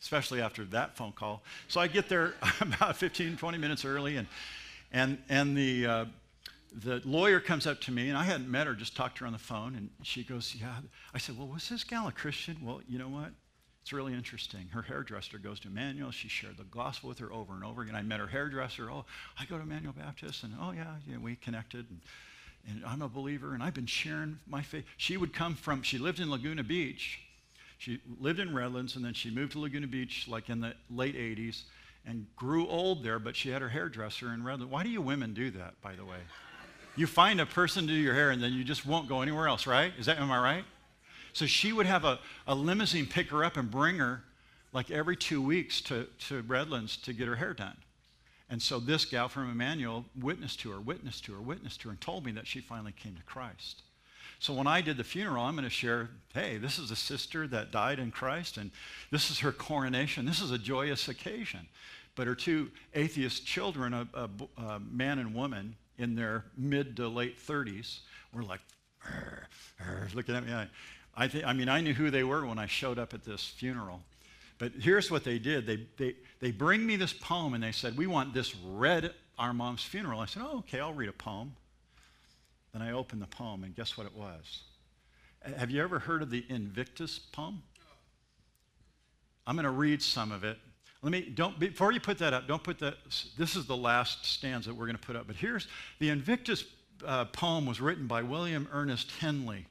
especially 0.01 0.41
after 0.41 0.65
that 0.67 0.97
phone 0.97 1.13
call. 1.13 1.43
So 1.69 1.81
I 1.81 1.89
get 1.89 2.09
there 2.09 2.35
about 2.61 2.97
15, 2.97 3.37
20 3.37 3.59
minutes 3.59 3.85
early, 3.85 4.17
and, 4.17 4.29
and, 4.93 5.19
and 5.29 5.57
the, 5.57 5.87
uh, 5.87 6.05
the 6.73 7.03
lawyer 7.05 7.41
comes 7.41 7.67
up 7.67 7.81
to 7.83 7.93
me, 7.93 8.09
and 8.09 8.17
I 8.17 8.25
hadn't 8.25 8.49
met 8.49 8.67
her, 8.67 8.75
just 8.75 8.97
talked 8.97 9.19
to 9.19 9.21
her 9.21 9.27
on 9.27 9.33
the 9.33 9.39
phone, 9.39 9.75
and 9.75 9.91
she 10.03 10.23
goes, 10.23 10.55
Yeah. 10.55 10.75
I 11.13 11.19
said, 11.19 11.37
Well, 11.37 11.49
was 11.49 11.69
this 11.69 11.85
gal 11.85 12.07
a 12.07 12.13
Christian? 12.13 12.59
Well, 12.63 12.81
you 12.89 12.99
know 12.99 13.09
what? 13.09 13.33
It's 13.83 13.93
really 13.93 14.13
interesting. 14.13 14.69
Her 14.73 14.83
hairdresser 14.83 15.39
goes 15.39 15.59
to 15.61 15.69
Emmanuel. 15.69 16.11
She 16.11 16.29
shared 16.29 16.59
the 16.59 16.65
gospel 16.65 17.09
with 17.09 17.19
her 17.19 17.33
over 17.33 17.55
and 17.55 17.65
over 17.65 17.83
again. 17.83 17.95
I 17.95 18.03
met 18.03 18.21
her 18.21 18.27
hairdresser. 18.27 18.91
Oh, 18.91 19.07
I 19.39 19.47
go 19.47 19.57
to 19.57 19.63
Emmanuel 19.63 19.95
Baptist, 19.97 20.45
and 20.45 20.55
oh, 20.61 20.73
yeah, 20.73 20.97
yeah 21.09 21.17
we 21.17 21.37
connected. 21.37 21.87
And, 21.91 22.01
and 22.69 22.83
I'm 22.85 23.03
a 23.03 23.09
believer, 23.09 23.55
and 23.55 23.63
I've 23.63 23.75
been 23.75 23.87
sharing 23.87 24.39
my 24.47 24.63
faith. 24.63 24.85
She 24.97 25.17
would 25.17 25.33
come 25.33 25.55
from, 25.55 25.83
she 25.83 25.99
lived 25.99 26.21
in 26.21 26.31
Laguna 26.31 26.63
Beach. 26.63 27.21
She 27.79 28.01
lived 28.21 28.39
in 28.39 28.55
Redlands, 28.55 28.97
and 28.97 29.05
then 29.05 29.15
she 29.15 29.31
moved 29.31 29.53
to 29.53 29.61
Laguna 29.61 29.87
Beach 29.87 30.27
like 30.29 30.51
in 30.51 30.61
the 30.61 30.75
late 30.91 31.17
80s 31.17 31.63
and 32.07 32.27
grew 32.37 32.67
old 32.67 33.03
there, 33.03 33.19
but 33.19 33.37
she 33.37 33.51
had 33.51 33.63
her 33.63 33.69
hairdresser 33.69 34.33
in 34.33 34.43
Redlands. 34.43 34.73
Why 34.73 34.83
do 34.83 34.89
you 34.89 35.03
women 35.03 35.35
do 35.35 35.51
that, 35.53 35.81
by 35.83 35.95
the 35.95 36.05
way? 36.05 36.19
You 36.97 37.07
find 37.07 37.41
a 37.41 37.47
person 37.47 37.87
to 37.87 37.93
do 37.93 37.99
your 37.99 38.15
hair 38.15 38.31
and 38.31 38.43
then 38.43 38.53
you 38.53 38.65
just 38.65 38.87
won't 38.87 39.09
go 39.09 39.23
anywhere 39.23 39.49
else, 39.49 39.67
right? 39.67 39.93
Is 39.99 40.07
that, 40.07 40.19
am 40.19 40.31
I 40.31 40.43
right? 40.43 40.65
So 41.33 41.47
she 41.47 41.73
would 41.73 41.87
have 41.87 42.05
a, 42.05 42.19
a 42.47 42.55
limousine 42.55 43.07
pick 43.07 43.31
her 43.31 43.45
up 43.45 43.57
and 43.57 43.71
bring 43.71 43.99
her 43.99 44.25
like 44.73 44.91
every 44.91 45.17
two 45.17 45.41
weeks 45.41 45.81
to, 45.83 46.07
to 46.29 46.43
Redlands 46.43 46.97
to 46.99 47.13
get 47.13 47.29
her 47.29 47.37
hair 47.37 47.55
done. 47.55 47.77
And 48.51 48.61
so 48.61 48.81
this 48.81 49.05
gal 49.05 49.29
from 49.29 49.51
Emmanuel 49.51 50.05
witnessed 50.21 50.61
to 50.61 50.73
her, 50.73 50.81
witnessed 50.81 51.25
to 51.27 51.33
her, 51.35 51.41
witnessed 51.41 51.81
to 51.83 51.89
her, 51.89 51.93
and 51.93 52.01
told 52.01 52.27
me 52.27 52.33
that 52.33 52.49
she 52.49 52.61
finally 52.61 52.93
came 52.93 53.15
to 53.15 53.23
Christ. 53.23 53.83
So 54.41 54.53
when 54.53 54.67
I 54.67 54.81
did 54.81 54.97
the 54.97 55.05
funeral, 55.05 55.45
I'm 55.45 55.55
going 55.55 55.65
to 55.65 55.71
share 55.71 56.11
hey, 56.35 56.57
this 56.57 56.79
is 56.79 56.91
a 56.91 56.97
sister 56.97 57.47
that 57.49 57.71
died 57.71 57.99
in 57.99 58.11
Christ, 58.11 58.57
and 58.57 58.71
this 59.11 59.31
is 59.31 59.41
her 59.41 59.53
coronation. 59.53 60.27
This 60.27 60.41
is 60.41 60.51
a 60.51 60.59
joyous 60.59 61.09
occasion. 61.09 61.69
But 62.17 62.27
her 62.27 62.35
two 62.35 62.71
atheist 62.95 63.47
children, 63.47 63.95
a, 63.95 64.09
a, 64.15 64.29
a 64.57 64.81
man 64.81 65.19
and 65.19 65.35
woman, 65.35 65.77
in 65.99 66.17
their 66.17 66.45
mid 66.57 66.97
to 66.97 67.09
late 67.09 67.39
30s 67.39 68.01
were 68.33 68.43
like, 68.43 68.61
looking 70.15 70.35
at 70.35 70.47
me. 70.47 70.53
I, 70.53 70.69
I, 71.15 71.29
th- 71.29 71.45
I 71.45 71.53
mean, 71.53 71.69
I 71.69 71.81
knew 71.81 71.95
who 71.95 72.11
they 72.11 72.25
were 72.25 72.45
when 72.47 72.59
I 72.59 72.67
showed 72.67 72.99
up 72.99 73.15
at 73.15 73.25
this 73.25 73.45
funeral. 73.45 74.01
But 74.61 74.73
here's 74.79 75.11
what 75.11 75.25
they 75.25 75.39
did 75.39 75.67
they, 75.67 75.87
they, 75.97 76.15
they 76.39 76.51
bring 76.53 76.87
me 76.87 76.95
this 76.95 77.15
poem 77.15 77.55
and 77.55 77.65
they 77.65 77.73
said, 77.73 77.97
We 77.97 78.07
want 78.07 78.33
this 78.35 78.55
read 78.55 79.07
at 79.07 79.15
our 79.39 79.53
mom's 79.55 79.83
funeral. 79.83 80.21
I 80.21 80.27
said, 80.27 80.43
Oh, 80.47 80.59
okay, 80.59 80.79
I'll 80.79 80.93
read 80.93 81.09
a 81.09 81.15
poem. 81.15 81.57
Then 82.73 82.83
I 82.83 82.93
opened 82.93 83.21
the 83.21 83.27
poem, 83.27 83.65
and 83.65 83.75
guess 83.75 83.97
what 83.97 84.07
it 84.07 84.15
was? 84.15 84.63
Have 85.57 85.71
you 85.71 85.83
ever 85.83 85.99
heard 85.99 86.23
of 86.23 86.31
the 86.31 86.45
Invictus 86.49 87.19
poem? 87.19 87.63
I'm 89.47 89.57
going 89.57 89.65
to 89.65 89.71
read 89.71 90.03
some 90.03 90.31
of 90.31 90.45
it. 90.45 90.59
Let 91.03 91.11
me, 91.11 91.23
don't, 91.23 91.59
before 91.59 91.91
you 91.91 91.99
put 91.99 92.19
that 92.19 92.35
up, 92.35 92.47
don't 92.47 92.63
put 92.63 92.79
that, 92.81 92.97
this 93.39 93.57
is 93.57 93.65
the 93.65 93.77
last 93.77 94.27
stanza 94.27 94.73
we're 94.73 94.85
going 94.85 94.99
to 94.99 95.03
put 95.03 95.17
up. 95.17 95.27
But 95.27 95.37
here's, 95.37 95.67
the 95.99 96.11
Invictus 96.11 96.65
uh, 97.05 97.25
poem 97.25 97.65
was 97.65 97.81
written 97.81 98.07
by 98.07 98.23
William 98.23 98.69
Ernest 98.71 99.11
Henley. 99.19 99.67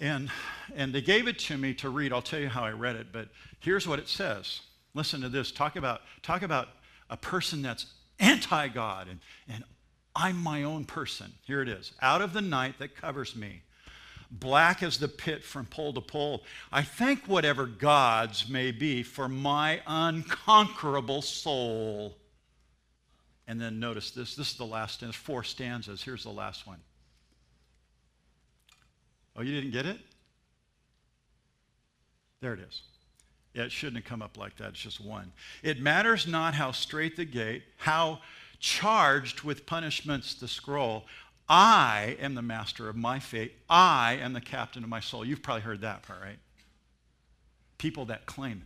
And, 0.00 0.30
and 0.74 0.94
they 0.94 1.00
gave 1.00 1.26
it 1.26 1.38
to 1.40 1.56
me 1.56 1.74
to 1.74 1.90
read. 1.90 2.12
I'll 2.12 2.22
tell 2.22 2.40
you 2.40 2.48
how 2.48 2.64
I 2.64 2.70
read 2.70 2.96
it, 2.96 3.08
but 3.12 3.28
here's 3.60 3.88
what 3.88 3.98
it 3.98 4.08
says. 4.08 4.60
Listen 4.94 5.20
to 5.22 5.28
this. 5.28 5.50
Talk 5.50 5.76
about, 5.76 6.02
talk 6.22 6.42
about 6.42 6.68
a 7.10 7.16
person 7.16 7.62
that's 7.62 7.86
anti 8.20 8.68
God 8.68 9.08
and, 9.08 9.20
and 9.48 9.64
I'm 10.14 10.36
my 10.36 10.64
own 10.64 10.84
person. 10.84 11.32
Here 11.44 11.62
it 11.62 11.68
is. 11.68 11.92
Out 12.02 12.22
of 12.22 12.32
the 12.32 12.40
night 12.40 12.78
that 12.80 12.96
covers 12.96 13.36
me, 13.36 13.62
black 14.30 14.82
as 14.82 14.98
the 14.98 15.08
pit 15.08 15.44
from 15.44 15.66
pole 15.66 15.92
to 15.92 16.00
pole, 16.00 16.42
I 16.72 16.82
thank 16.82 17.26
whatever 17.26 17.66
gods 17.66 18.48
may 18.48 18.72
be 18.72 19.04
for 19.04 19.28
my 19.28 19.80
unconquerable 19.86 21.22
soul. 21.22 22.16
And 23.46 23.60
then 23.60 23.78
notice 23.78 24.10
this. 24.10 24.34
This 24.34 24.50
is 24.50 24.56
the 24.56 24.66
last, 24.66 25.00
there's 25.00 25.14
four 25.14 25.44
stanzas. 25.44 26.02
Here's 26.02 26.24
the 26.24 26.30
last 26.30 26.66
one. 26.66 26.78
Oh, 29.38 29.42
you 29.42 29.54
didn't 29.54 29.70
get 29.70 29.86
it? 29.86 29.98
There 32.40 32.52
it 32.54 32.60
is. 32.60 32.82
Yeah, 33.54 33.62
it 33.62 33.72
shouldn't 33.72 34.02
have 34.02 34.04
come 34.04 34.20
up 34.20 34.36
like 34.36 34.56
that. 34.56 34.70
It's 34.70 34.80
just 34.80 35.00
one. 35.00 35.32
It 35.62 35.80
matters 35.80 36.26
not 36.26 36.54
how 36.54 36.72
straight 36.72 37.16
the 37.16 37.24
gate, 37.24 37.62
how 37.76 38.20
charged 38.58 39.42
with 39.42 39.64
punishments 39.64 40.34
the 40.34 40.48
scroll. 40.48 41.04
I 41.48 42.16
am 42.20 42.34
the 42.34 42.42
master 42.42 42.88
of 42.88 42.96
my 42.96 43.20
fate. 43.20 43.54
I 43.70 44.18
am 44.20 44.32
the 44.32 44.40
captain 44.40 44.82
of 44.82 44.90
my 44.90 45.00
soul. 45.00 45.24
You've 45.24 45.42
probably 45.42 45.62
heard 45.62 45.80
that 45.82 46.02
part, 46.02 46.20
right? 46.20 46.38
People 47.78 48.06
that 48.06 48.26
claim, 48.26 48.64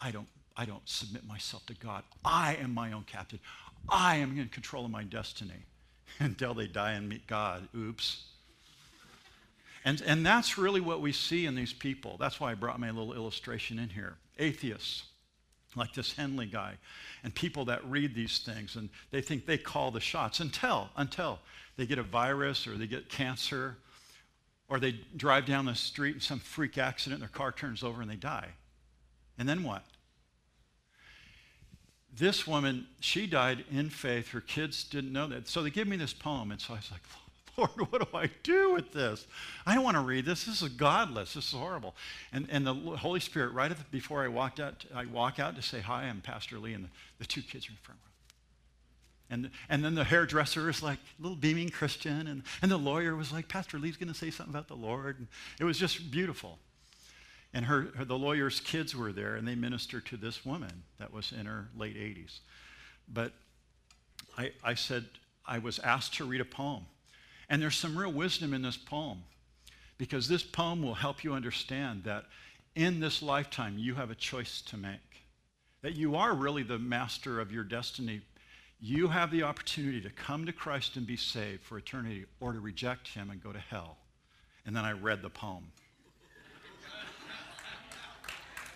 I 0.00 0.10
don't, 0.10 0.28
I 0.56 0.64
don't 0.64 0.86
submit 0.88 1.26
myself 1.26 1.66
to 1.66 1.74
God. 1.74 2.02
I 2.24 2.56
am 2.56 2.72
my 2.72 2.92
own 2.92 3.04
captain. 3.04 3.40
I 3.90 4.16
am 4.16 4.38
in 4.38 4.48
control 4.48 4.86
of 4.86 4.90
my 4.90 5.04
destiny 5.04 5.66
until 6.18 6.54
they 6.54 6.66
die 6.66 6.92
and 6.92 7.08
meet 7.08 7.26
God. 7.26 7.68
Oops. 7.76 8.24
And, 9.84 10.00
and 10.06 10.24
that's 10.24 10.56
really 10.56 10.80
what 10.80 11.00
we 11.00 11.12
see 11.12 11.44
in 11.46 11.54
these 11.54 11.72
people. 11.72 12.16
That's 12.18 12.40
why 12.40 12.52
I 12.52 12.54
brought 12.54 12.80
my 12.80 12.90
little 12.90 13.12
illustration 13.12 13.78
in 13.78 13.90
here. 13.90 14.16
Atheists, 14.38 15.04
like 15.76 15.92
this 15.92 16.14
Henley 16.14 16.46
guy, 16.46 16.74
and 17.22 17.34
people 17.34 17.66
that 17.66 17.84
read 17.84 18.14
these 18.14 18.38
things 18.38 18.76
and 18.76 18.88
they 19.10 19.20
think 19.20 19.44
they 19.44 19.58
call 19.58 19.90
the 19.90 20.00
shots 20.00 20.40
until, 20.40 20.88
until 20.96 21.38
they 21.76 21.84
get 21.86 21.98
a 21.98 22.02
virus 22.02 22.66
or 22.66 22.78
they 22.78 22.86
get 22.86 23.08
cancer 23.10 23.76
or 24.68 24.80
they 24.80 24.98
drive 25.16 25.44
down 25.44 25.66
the 25.66 25.74
street 25.74 26.14
in 26.14 26.20
some 26.20 26.38
freak 26.38 26.78
accident, 26.78 27.20
their 27.20 27.28
car 27.28 27.52
turns 27.52 27.82
over 27.82 28.00
and 28.00 28.10
they 28.10 28.16
die. 28.16 28.48
And 29.38 29.46
then 29.46 29.62
what? 29.62 29.84
This 32.16 32.46
woman, 32.46 32.86
she 33.00 33.26
died 33.26 33.64
in 33.70 33.90
faith. 33.90 34.28
Her 34.28 34.40
kids 34.40 34.84
didn't 34.84 35.12
know 35.12 35.26
that. 35.26 35.48
So 35.48 35.62
they 35.62 35.70
give 35.70 35.88
me 35.88 35.96
this 35.96 36.12
poem, 36.12 36.52
and 36.52 36.60
so 36.60 36.74
I 36.74 36.76
was 36.76 36.90
like, 36.90 37.02
Lord, 37.58 37.70
what 37.90 38.10
do 38.10 38.16
I 38.16 38.30
do 38.42 38.72
with 38.72 38.92
this? 38.92 39.26
I 39.64 39.74
don't 39.74 39.84
want 39.84 39.96
to 39.96 40.02
read 40.02 40.24
this. 40.24 40.44
This 40.44 40.62
is 40.62 40.68
godless. 40.70 41.34
This 41.34 41.48
is 41.48 41.52
horrible. 41.52 41.94
And, 42.32 42.48
and 42.50 42.66
the 42.66 42.74
Holy 42.74 43.20
Spirit, 43.20 43.52
right 43.52 43.70
the, 43.70 43.76
before 43.90 44.24
I 44.24 44.28
walked 44.28 44.60
out, 44.60 44.84
I 44.94 45.04
walk 45.06 45.38
out 45.38 45.54
to 45.56 45.62
say 45.62 45.80
hi. 45.80 46.04
I'm 46.04 46.20
Pastor 46.20 46.58
Lee, 46.58 46.72
and 46.72 46.84
the, 46.84 46.88
the 47.18 47.26
two 47.26 47.42
kids 47.42 47.68
are 47.68 47.72
in 47.72 47.76
front 47.82 48.00
row. 48.02 48.10
And, 49.30 49.50
and 49.68 49.84
then 49.84 49.94
the 49.94 50.04
hairdresser 50.04 50.68
is 50.68 50.82
like 50.82 50.98
little 51.18 51.36
beaming 51.36 51.70
Christian, 51.70 52.26
and, 52.26 52.42
and 52.60 52.70
the 52.70 52.76
lawyer 52.76 53.16
was 53.16 53.32
like, 53.32 53.48
Pastor 53.48 53.78
Lee's 53.78 53.96
going 53.96 54.12
to 54.12 54.18
say 54.18 54.30
something 54.30 54.54
about 54.54 54.68
the 54.68 54.76
Lord. 54.76 55.18
And 55.18 55.28
it 55.60 55.64
was 55.64 55.78
just 55.78 56.10
beautiful. 56.10 56.58
And 57.52 57.66
her, 57.66 57.88
her, 57.96 58.04
the 58.04 58.18
lawyer's 58.18 58.60
kids 58.60 58.96
were 58.96 59.12
there, 59.12 59.36
and 59.36 59.46
they 59.46 59.54
ministered 59.54 60.06
to 60.06 60.16
this 60.16 60.44
woman 60.44 60.82
that 60.98 61.12
was 61.12 61.32
in 61.32 61.46
her 61.46 61.68
late 61.76 61.96
80s. 61.96 62.40
But 63.08 63.32
I, 64.36 64.52
I 64.62 64.74
said, 64.74 65.04
I 65.46 65.58
was 65.58 65.78
asked 65.78 66.14
to 66.14 66.24
read 66.24 66.40
a 66.40 66.44
poem. 66.44 66.86
And 67.48 67.60
there's 67.60 67.76
some 67.76 67.96
real 67.96 68.12
wisdom 68.12 68.54
in 68.54 68.62
this 68.62 68.76
poem 68.76 69.22
because 69.98 70.28
this 70.28 70.42
poem 70.42 70.82
will 70.82 70.94
help 70.94 71.22
you 71.22 71.34
understand 71.34 72.04
that 72.04 72.24
in 72.74 73.00
this 73.00 73.22
lifetime 73.22 73.78
you 73.78 73.94
have 73.94 74.10
a 74.10 74.14
choice 74.14 74.60
to 74.62 74.76
make, 74.76 75.26
that 75.82 75.94
you 75.94 76.16
are 76.16 76.34
really 76.34 76.62
the 76.62 76.78
master 76.78 77.40
of 77.40 77.52
your 77.52 77.64
destiny. 77.64 78.20
You 78.80 79.08
have 79.08 79.30
the 79.30 79.42
opportunity 79.42 80.00
to 80.00 80.10
come 80.10 80.46
to 80.46 80.52
Christ 80.52 80.96
and 80.96 81.06
be 81.06 81.16
saved 81.16 81.62
for 81.62 81.78
eternity 81.78 82.24
or 82.40 82.52
to 82.52 82.60
reject 82.60 83.08
him 83.08 83.30
and 83.30 83.42
go 83.42 83.52
to 83.52 83.58
hell. 83.58 83.98
And 84.66 84.74
then 84.74 84.84
I 84.84 84.92
read 84.92 85.22
the 85.22 85.30
poem. 85.30 85.64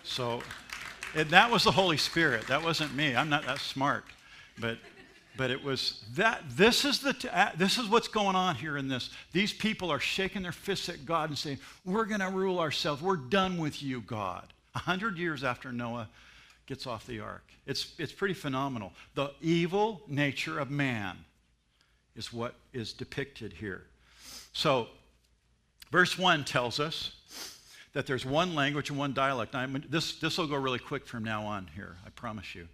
so 0.03 0.41
and 1.15 1.29
that 1.31 1.49
was 1.49 1.63
the 1.63 1.71
Holy 1.71 1.97
Spirit. 1.97 2.47
That 2.47 2.63
wasn't 2.63 2.93
me. 2.93 3.15
I'm 3.15 3.29
not 3.29 3.45
that 3.45 3.59
smart. 3.59 4.05
But 4.59 4.77
but 5.39 5.51
it 5.51 5.63
was 5.63 6.03
that 6.15 6.43
this 6.49 6.83
is 6.83 6.99
the 6.99 7.15
this 7.55 7.77
is 7.77 7.87
what's 7.87 8.09
going 8.09 8.35
on 8.35 8.55
here 8.55 8.75
in 8.75 8.89
this. 8.89 9.09
These 9.31 9.53
people 9.53 9.89
are 9.89 9.99
shaking 9.99 10.41
their 10.41 10.51
fists 10.51 10.89
at 10.89 11.05
god 11.05 11.29
and 11.29 11.37
saying 11.37 11.59
we're 11.85 12.03
going 12.03 12.19
to 12.19 12.27
rule 12.27 12.59
ourselves. 12.59 13.01
We're 13.01 13.15
done 13.15 13.57
with 13.57 13.81
you 13.81 14.01
god. 14.01 14.51
A 14.75 14.79
hundred 14.79 15.17
years 15.17 15.45
after 15.45 15.71
noah 15.71 16.09
gets 16.67 16.85
off 16.85 17.07
the 17.07 17.21
ark. 17.21 17.45
It's, 17.65 17.93
it's 17.97 18.11
pretty 18.11 18.33
phenomenal. 18.33 18.91
The 19.15 19.31
evil 19.39 20.01
nature 20.09 20.59
of 20.59 20.69
man 20.69 21.15
is 22.17 22.33
what 22.33 22.55
is 22.73 22.91
depicted 22.91 23.53
here. 23.53 23.83
So 24.51 24.87
verse 25.89 26.17
1 26.17 26.43
tells 26.43 26.81
us 26.81 27.15
that 27.93 28.05
there's 28.05 28.25
one 28.25 28.55
language 28.55 28.89
and 28.89 28.99
one 28.99 29.13
dialect. 29.13 29.53
Now, 29.53 29.67
this, 29.89 30.19
this 30.19 30.37
will 30.37 30.47
go 30.47 30.57
really 30.57 30.79
quick 30.79 31.07
from 31.07 31.23
now 31.23 31.45
on 31.45 31.69
here 31.75 31.95
i 32.05 32.09
promise 32.09 32.53
you 32.53 32.67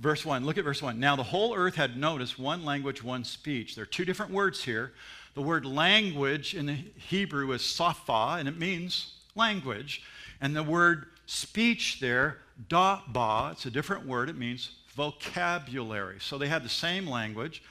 Verse 0.00 0.24
1, 0.24 0.46
look 0.46 0.56
at 0.56 0.64
verse 0.64 0.80
1. 0.80 0.98
Now 0.98 1.14
the 1.14 1.22
whole 1.22 1.54
earth 1.54 1.74
had 1.74 1.96
noticed 1.96 2.38
one 2.38 2.64
language, 2.64 3.04
one 3.04 3.22
speech. 3.22 3.74
There 3.74 3.82
are 3.82 3.86
two 3.86 4.06
different 4.06 4.32
words 4.32 4.64
here. 4.64 4.92
The 5.34 5.42
word 5.42 5.66
language 5.66 6.54
in 6.54 6.66
the 6.66 6.78
Hebrew 6.96 7.52
is 7.52 7.62
safa, 7.62 8.36
and 8.38 8.48
it 8.48 8.58
means 8.58 9.12
language. 9.36 10.02
And 10.40 10.56
the 10.56 10.62
word 10.62 11.06
speech 11.26 12.00
there, 12.00 12.38
ba, 12.68 13.50
it's 13.52 13.66
a 13.66 13.70
different 13.70 14.06
word, 14.06 14.30
it 14.30 14.38
means 14.38 14.70
vocabulary. 14.94 16.16
So 16.18 16.38
they 16.38 16.48
had 16.48 16.64
the 16.64 16.70
same 16.70 17.06
language, 17.06 17.62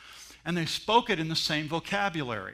and 0.46 0.56
they 0.56 0.68
spoke 0.68 1.10
it 1.10 1.20
in 1.20 1.30
the 1.30 1.36
same 1.36 1.68
vocabulary. 1.68 2.54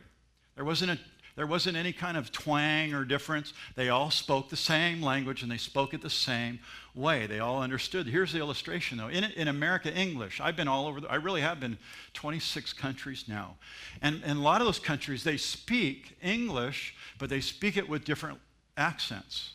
There 0.55 0.65
wasn't 0.65 0.91
a 0.91 0.99
there 1.36 1.45
wasn't 1.45 1.76
any 1.76 1.91
kind 1.91 2.15
of 2.15 2.32
twang 2.32 2.93
or 2.93 3.03
difference. 3.03 3.51
They 3.76 3.89
all 3.89 4.09
spoke 4.09 4.49
the 4.49 4.55
same 4.55 5.01
language 5.01 5.43
and 5.43 5.51
they 5.51 5.57
spoke 5.57 5.93
it 5.93 6.01
the 6.01 6.09
same 6.09 6.59
way. 6.96 7.28
They 7.28 7.39
all 7.39 7.62
understood. 7.62 8.08
Here's 8.08 8.32
the 8.32 8.39
illustration, 8.39 8.98
though. 8.98 9.10
In, 9.10 9.26
in 9.26 9.48
America, 9.48 9.93
English. 9.93 10.39
I've 10.39 10.56
been 10.56 10.68
all 10.68 10.88
over, 10.88 11.02
the, 11.02 11.12
I 11.12 11.16
really 11.16 11.41
have 11.41 11.60
been 11.60 11.78
26 12.14 12.74
countries 12.74 13.26
now. 13.28 13.58
And 14.02 14.24
in 14.24 14.38
a 14.38 14.41
lot 14.41 14.62
of 14.62 14.68
those 14.68 14.80
countries, 14.80 15.24
they 15.24 15.38
speak 15.38 16.18
English, 16.22 16.96
but 17.20 17.30
they 17.30 17.41
speak 17.41 17.78
it 17.78 17.88
with 17.88 18.06
different 18.06 18.39
accents. 18.78 19.54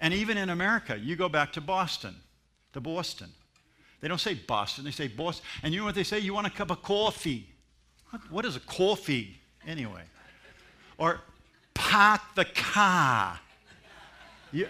And 0.00 0.12
even 0.12 0.36
in 0.36 0.50
America, 0.50 0.98
you 0.98 1.16
go 1.16 1.28
back 1.28 1.52
to 1.54 1.60
Boston, 1.60 2.14
to 2.74 2.80
Boston. 2.80 3.30
They 4.00 4.08
don't 4.08 4.20
say 4.20 4.34
Boston, 4.34 4.84
they 4.84 4.90
say 4.90 5.08
Boston. 5.08 5.44
And 5.62 5.72
you 5.72 5.80
know 5.80 5.86
what 5.86 5.94
they 5.94 6.04
say? 6.04 6.18
You 6.18 6.34
want 6.34 6.46
a 6.46 6.50
cup 6.50 6.70
of 6.70 6.82
coffee. 6.82 7.48
what, 8.10 8.30
what 8.30 8.44
is 8.44 8.56
a 8.56 8.60
coffee, 8.60 9.40
anyway? 9.66 10.02
Or 10.98 11.20
park 11.72 12.20
the 12.34 12.44
car. 12.44 13.40
You, 14.52 14.68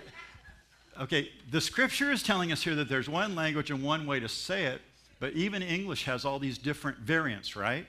okay, 1.00 1.30
the 1.50 1.60
scripture 1.60 2.10
is 2.10 2.22
telling 2.22 2.52
us 2.52 2.62
here 2.62 2.74
that 2.74 2.88
there's 2.88 3.08
one 3.08 3.34
language 3.34 3.70
and 3.70 3.82
one 3.82 4.06
way 4.06 4.20
to 4.20 4.28
say 4.28 4.64
it, 4.66 4.80
but 5.20 5.32
even 5.32 5.62
English 5.62 6.04
has 6.04 6.24
all 6.24 6.38
these 6.38 6.58
different 6.58 6.98
variants, 6.98 7.56
right? 7.56 7.86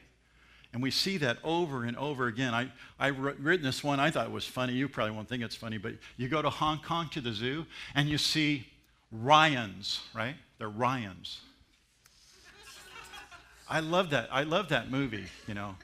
And 0.74 0.84
we 0.84 0.92
see 0.92 1.18
that 1.18 1.38
over 1.44 1.86
and 1.86 1.96
over 1.98 2.28
again. 2.28 2.54
I, 2.54 2.70
I've 3.00 3.18
written 3.18 3.64
this 3.64 3.84
one, 3.84 4.00
I 4.00 4.12
thought 4.12 4.28
it 4.28 4.32
was 4.32 4.46
funny. 4.46 4.74
You 4.74 4.90
probably 4.90 5.16
won't 5.16 5.30
think 5.30 5.44
it's 5.44 5.56
funny, 5.56 5.78
but 5.78 5.94
you 6.18 6.28
go 6.28 6.42
to 6.42 6.50
Hong 6.50 6.80
Kong 6.80 7.08
to 7.14 7.22
the 7.22 7.32
zoo 7.32 7.66
and 7.96 8.10
you 8.10 8.18
see 8.18 8.68
Ryans, 9.12 10.02
right? 10.14 10.36
They're 10.58 10.70
Ryans. 10.70 11.40
I 13.70 13.80
love 13.80 14.12
that. 14.12 14.30
I 14.32 14.44
love 14.44 14.70
that 14.70 14.92
movie, 14.92 15.26
you 15.48 15.54
know 15.54 15.76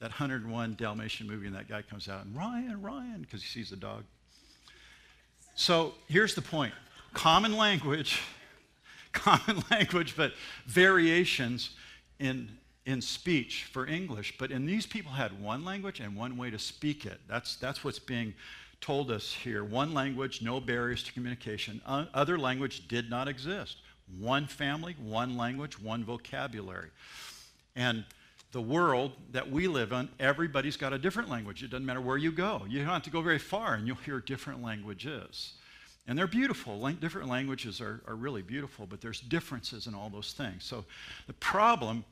that 0.00 0.10
101 0.10 0.76
Dalmatian 0.78 1.26
movie, 1.26 1.46
and 1.46 1.56
that 1.56 1.68
guy 1.68 1.82
comes 1.82 2.08
out 2.08 2.24
and 2.24 2.36
Ryan, 2.36 2.80
Ryan, 2.80 3.22
because 3.22 3.42
he 3.42 3.48
sees 3.48 3.70
the 3.70 3.76
dog. 3.76 4.04
So 5.58 5.94
here's 6.06 6.36
the 6.36 6.40
point 6.40 6.72
common 7.14 7.56
language, 7.56 8.22
common 9.12 9.64
language, 9.72 10.14
but 10.16 10.34
variations 10.66 11.70
in, 12.20 12.48
in 12.86 13.02
speech 13.02 13.64
for 13.64 13.84
English. 13.84 14.38
But 14.38 14.52
in 14.52 14.66
these 14.66 14.86
people 14.86 15.10
had 15.10 15.42
one 15.42 15.64
language 15.64 15.98
and 15.98 16.14
one 16.14 16.36
way 16.36 16.50
to 16.50 16.60
speak 16.60 17.06
it. 17.06 17.18
That's, 17.26 17.56
that's 17.56 17.82
what's 17.82 17.98
being 17.98 18.34
told 18.80 19.10
us 19.10 19.32
here. 19.32 19.64
One 19.64 19.92
language, 19.92 20.42
no 20.42 20.60
barriers 20.60 21.02
to 21.02 21.12
communication. 21.12 21.82
Other 21.84 22.38
language 22.38 22.86
did 22.86 23.10
not 23.10 23.26
exist. 23.26 23.78
One 24.16 24.46
family, 24.46 24.94
one 25.02 25.36
language, 25.36 25.76
one 25.80 26.04
vocabulary. 26.04 26.90
And 27.74 28.04
the 28.52 28.60
world 28.60 29.12
that 29.32 29.50
we 29.50 29.68
live 29.68 29.92
in, 29.92 30.08
everybody's 30.18 30.76
got 30.76 30.92
a 30.92 30.98
different 30.98 31.28
language. 31.28 31.62
It 31.62 31.70
doesn't 31.70 31.84
matter 31.84 32.00
where 32.00 32.16
you 32.16 32.32
go. 32.32 32.62
You 32.68 32.78
don't 32.78 32.88
have 32.88 33.02
to 33.02 33.10
go 33.10 33.20
very 33.20 33.38
far 33.38 33.74
and 33.74 33.86
you'll 33.86 33.96
hear 33.96 34.20
different 34.20 34.62
languages. 34.62 35.54
And 36.06 36.18
they're 36.18 36.26
beautiful. 36.26 36.80
Lang- 36.80 36.96
different 36.96 37.28
languages 37.28 37.80
are, 37.80 38.00
are 38.06 38.14
really 38.14 38.40
beautiful, 38.40 38.86
but 38.86 39.02
there's 39.02 39.20
differences 39.20 39.86
in 39.86 39.94
all 39.94 40.08
those 40.08 40.32
things. 40.32 40.64
So 40.64 40.86
the 41.26 41.34
problem 41.34 42.04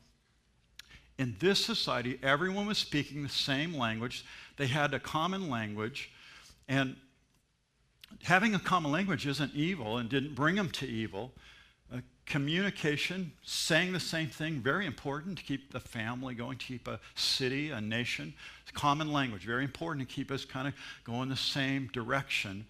in 1.18 1.34
this 1.38 1.64
society, 1.64 2.18
everyone 2.22 2.66
was 2.66 2.76
speaking 2.76 3.22
the 3.22 3.28
same 3.30 3.74
language. 3.74 4.26
They 4.58 4.66
had 4.66 4.92
a 4.92 5.00
common 5.00 5.48
language. 5.48 6.10
And 6.68 6.96
having 8.22 8.54
a 8.54 8.58
common 8.58 8.92
language 8.92 9.26
isn't 9.26 9.54
evil 9.54 9.96
and 9.96 10.10
didn't 10.10 10.34
bring 10.34 10.56
them 10.56 10.68
to 10.72 10.86
evil. 10.86 11.32
Communication, 12.26 13.32
saying 13.44 13.92
the 13.92 14.00
same 14.00 14.28
thing, 14.28 14.60
very 14.60 14.84
important 14.84 15.38
to 15.38 15.44
keep 15.44 15.72
the 15.72 15.80
family 15.80 16.34
going, 16.34 16.58
to 16.58 16.66
keep 16.66 16.88
a 16.88 16.98
city, 17.14 17.70
a 17.70 17.80
nation. 17.80 18.34
Common 18.74 19.12
language, 19.12 19.44
very 19.44 19.64
important 19.64 20.06
to 20.06 20.14
keep 20.14 20.30
us 20.30 20.44
kind 20.44 20.68
of 20.68 20.74
going 21.04 21.28
the 21.28 21.36
same 21.36 21.88
direction. 21.92 22.66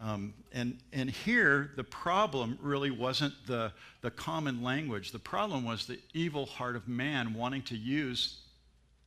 Um, 0.00 0.32
and, 0.52 0.78
and 0.94 1.10
here, 1.10 1.72
the 1.76 1.84
problem 1.84 2.58
really 2.60 2.90
wasn't 2.90 3.34
the, 3.46 3.70
the 4.00 4.10
common 4.10 4.62
language. 4.62 5.12
The 5.12 5.18
problem 5.18 5.64
was 5.64 5.86
the 5.86 5.98
evil 6.14 6.46
heart 6.46 6.74
of 6.74 6.88
man 6.88 7.34
wanting 7.34 7.62
to 7.64 7.76
use 7.76 8.40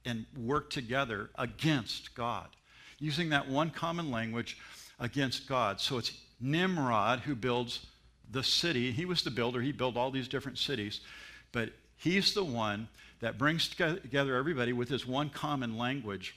and 0.06 0.26
work 0.38 0.70
together 0.70 1.32
against 1.36 2.14
God, 2.14 2.48
using 3.00 3.30
that 3.30 3.50
one 3.50 3.72
common 3.72 4.12
language 4.12 4.58
against 5.00 5.50
God. 5.50 5.82
So 5.82 5.98
it's 5.98 6.12
Nimrod 6.40 7.22
who 7.22 7.36
builds 7.36 7.88
the 8.34 8.44
city. 8.44 8.92
He 8.92 9.06
was 9.06 9.24
the 9.24 9.32
builder, 9.32 9.62
he 9.62 9.72
built 9.72 9.96
all 9.96 10.12
these 10.12 10.28
different 10.28 10.58
cities, 10.58 11.00
but 11.52 11.70
he's 11.96 12.34
the 12.34 12.44
one 12.44 12.90
that 13.22 13.38
brings 13.38 13.70
together 13.70 14.36
everybody 14.36 14.74
with 14.74 14.90
his 14.90 15.08
one 15.08 15.30
common 15.30 15.78
language. 15.78 16.36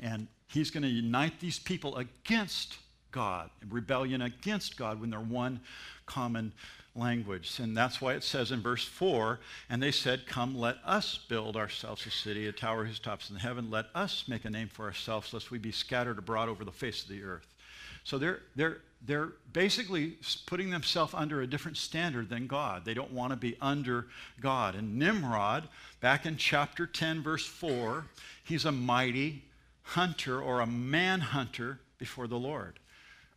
And 0.00 0.26
he's 0.46 0.70
going 0.70 0.84
to 0.84 0.88
unite 0.88 1.38
these 1.38 1.58
people 1.58 1.96
against 1.96 2.78
God, 3.10 3.50
rebellion 3.68 4.22
against 4.22 4.78
God 4.78 5.00
when 5.00 5.10
they're 5.10 5.20
one 5.20 5.60
common 6.06 6.52
language. 6.94 7.58
And 7.58 7.76
that's 7.76 8.00
why 8.00 8.14
it 8.14 8.24
says 8.24 8.52
in 8.52 8.62
verse 8.62 8.84
4 8.84 9.38
and 9.68 9.82
they 9.82 9.90
said, 9.90 10.26
Come, 10.26 10.56
let 10.56 10.78
us 10.84 11.18
build 11.28 11.56
ourselves 11.56 12.06
a 12.06 12.10
city, 12.10 12.46
a 12.46 12.52
tower 12.52 12.84
whose 12.84 12.98
tops 12.98 13.30
in 13.30 13.36
heaven. 13.36 13.70
Let 13.70 13.86
us 13.94 14.24
make 14.28 14.44
a 14.44 14.50
name 14.50 14.68
for 14.68 14.86
ourselves, 14.86 15.32
lest 15.32 15.50
we 15.50 15.58
be 15.58 15.72
scattered 15.72 16.18
abroad 16.18 16.48
over 16.48 16.64
the 16.64 16.72
face 16.72 17.02
of 17.02 17.08
the 17.08 17.22
earth. 17.22 17.46
So 18.04 18.18
they're, 18.18 18.40
they're, 18.56 18.78
they're 19.04 19.32
basically 19.52 20.16
putting 20.46 20.70
themselves 20.70 21.12
under 21.14 21.42
a 21.42 21.46
different 21.46 21.76
standard 21.76 22.28
than 22.28 22.46
God. 22.46 22.84
They 22.84 22.94
don't 22.94 23.12
want 23.12 23.32
to 23.32 23.36
be 23.36 23.56
under 23.60 24.06
God. 24.40 24.74
And 24.74 24.98
Nimrod, 24.98 25.68
back 26.00 26.24
in 26.24 26.36
chapter 26.36 26.86
10, 26.86 27.22
verse 27.22 27.44
4, 27.44 28.06
he's 28.44 28.64
a 28.64 28.72
mighty 28.72 29.44
hunter 29.82 30.40
or 30.40 30.60
a 30.60 30.66
man 30.66 31.20
hunter 31.20 31.80
before 31.98 32.26
the 32.26 32.38
Lord. 32.38 32.78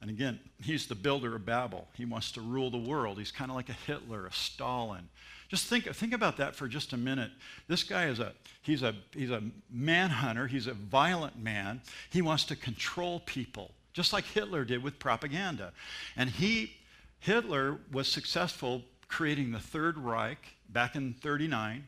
And 0.01 0.09
again, 0.09 0.39
he's 0.61 0.85
the 0.85 0.95
builder 0.95 1.35
of 1.35 1.45
Babel. 1.45 1.87
He 1.95 2.05
wants 2.05 2.31
to 2.33 2.41
rule 2.41 2.69
the 2.69 2.77
world. 2.77 3.17
He's 3.17 3.31
kind 3.31 3.49
of 3.49 3.55
like 3.55 3.69
a 3.69 3.73
Hitler, 3.73 4.27
a 4.27 4.33
Stalin. 4.33 5.09
Just 5.47 5.67
think, 5.67 5.85
think 5.95 6.13
about 6.13 6.37
that 6.37 6.55
for 6.55 6.67
just 6.67 6.93
a 6.93 6.97
minute. 6.97 7.31
This 7.67 7.83
guy 7.83 8.07
is 8.07 8.19
a 8.19 8.33
he's 8.61 8.81
a 8.81 8.95
he's 9.11 9.31
a 9.31 9.43
manhunter, 9.71 10.47
he's 10.47 10.67
a 10.67 10.73
violent 10.73 11.41
man. 11.41 11.81
He 12.09 12.21
wants 12.21 12.45
to 12.45 12.55
control 12.55 13.21
people, 13.21 13.71
just 13.95 14.11
like 14.11 14.25
Hitler 14.25 14.65
did 14.65 14.83
with 14.83 14.99
propaganda. 14.99 15.71
And 16.17 16.29
he 16.29 16.73
Hitler 17.19 17.79
was 17.91 18.07
successful 18.07 18.83
creating 19.07 19.51
the 19.51 19.59
Third 19.59 19.97
Reich 19.97 20.37
back 20.69 20.95
in 20.95 21.13
39. 21.13 21.87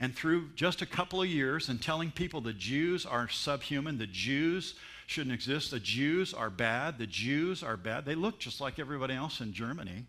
And 0.00 0.14
through 0.14 0.50
just 0.56 0.82
a 0.82 0.86
couple 0.86 1.22
of 1.22 1.28
years 1.28 1.68
and 1.68 1.80
telling 1.80 2.10
people 2.10 2.40
the 2.40 2.52
Jews 2.52 3.06
are 3.06 3.28
subhuman, 3.28 3.96
the 3.96 4.08
Jews 4.08 4.74
shouldn't 5.06 5.32
exist. 5.32 5.70
The 5.70 5.78
Jews 5.78 6.34
are 6.34 6.50
bad. 6.50 6.98
The 6.98 7.06
Jews 7.06 7.62
are 7.62 7.76
bad. 7.76 8.04
They 8.04 8.16
look 8.16 8.40
just 8.40 8.60
like 8.60 8.80
everybody 8.80 9.14
else 9.14 9.40
in 9.40 9.52
Germany, 9.52 10.06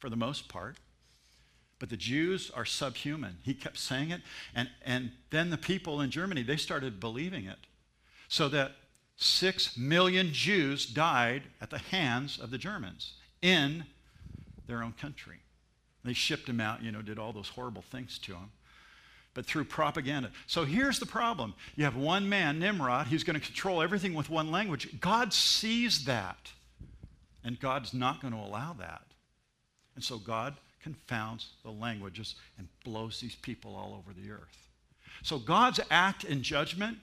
for 0.00 0.10
the 0.10 0.16
most 0.16 0.48
part. 0.48 0.76
But 1.78 1.88
the 1.88 1.96
Jews 1.96 2.50
are 2.50 2.64
subhuman. 2.64 3.38
He 3.44 3.54
kept 3.54 3.78
saying 3.78 4.10
it. 4.10 4.22
And, 4.54 4.68
and 4.84 5.12
then 5.30 5.50
the 5.50 5.56
people 5.56 6.00
in 6.00 6.10
Germany, 6.10 6.42
they 6.42 6.56
started 6.56 6.98
believing 6.98 7.46
it. 7.46 7.58
So 8.28 8.48
that 8.48 8.72
six 9.20 9.76
million 9.76 10.32
Jews 10.32 10.86
died 10.86 11.42
at 11.60 11.70
the 11.70 11.78
hands 11.78 12.38
of 12.38 12.50
the 12.50 12.58
Germans 12.58 13.12
in 13.42 13.84
their 14.66 14.82
own 14.82 14.92
country. 14.92 15.36
They 16.04 16.14
shipped 16.14 16.46
them 16.46 16.60
out, 16.60 16.82
you 16.82 16.90
know, 16.90 17.02
did 17.02 17.18
all 17.18 17.32
those 17.32 17.48
horrible 17.48 17.82
things 17.82 18.18
to 18.20 18.32
them 18.32 18.50
but 19.34 19.46
through 19.46 19.64
propaganda. 19.64 20.30
So 20.46 20.64
here's 20.64 20.98
the 20.98 21.06
problem 21.06 21.54
you 21.76 21.84
have 21.84 21.96
one 21.96 22.28
man, 22.28 22.58
Nimrod, 22.58 23.06
who's 23.06 23.24
going 23.24 23.38
to 23.38 23.44
control 23.44 23.82
everything 23.82 24.14
with 24.14 24.28
one 24.28 24.50
language. 24.50 25.00
God 25.00 25.32
sees 25.32 26.04
that, 26.04 26.50
and 27.44 27.58
God's 27.60 27.94
not 27.94 28.20
going 28.20 28.34
to 28.34 28.40
allow 28.40 28.74
that. 28.74 29.02
And 29.94 30.02
so 30.02 30.18
God 30.18 30.56
confounds 30.82 31.50
the 31.62 31.70
languages 31.70 32.36
and 32.58 32.66
blows 32.84 33.20
these 33.20 33.34
people 33.34 33.76
all 33.76 33.94
over 33.98 34.18
the 34.18 34.30
earth. 34.30 34.68
So 35.22 35.38
God's 35.38 35.80
act 35.90 36.24
in 36.24 36.42
judgment, 36.42 36.98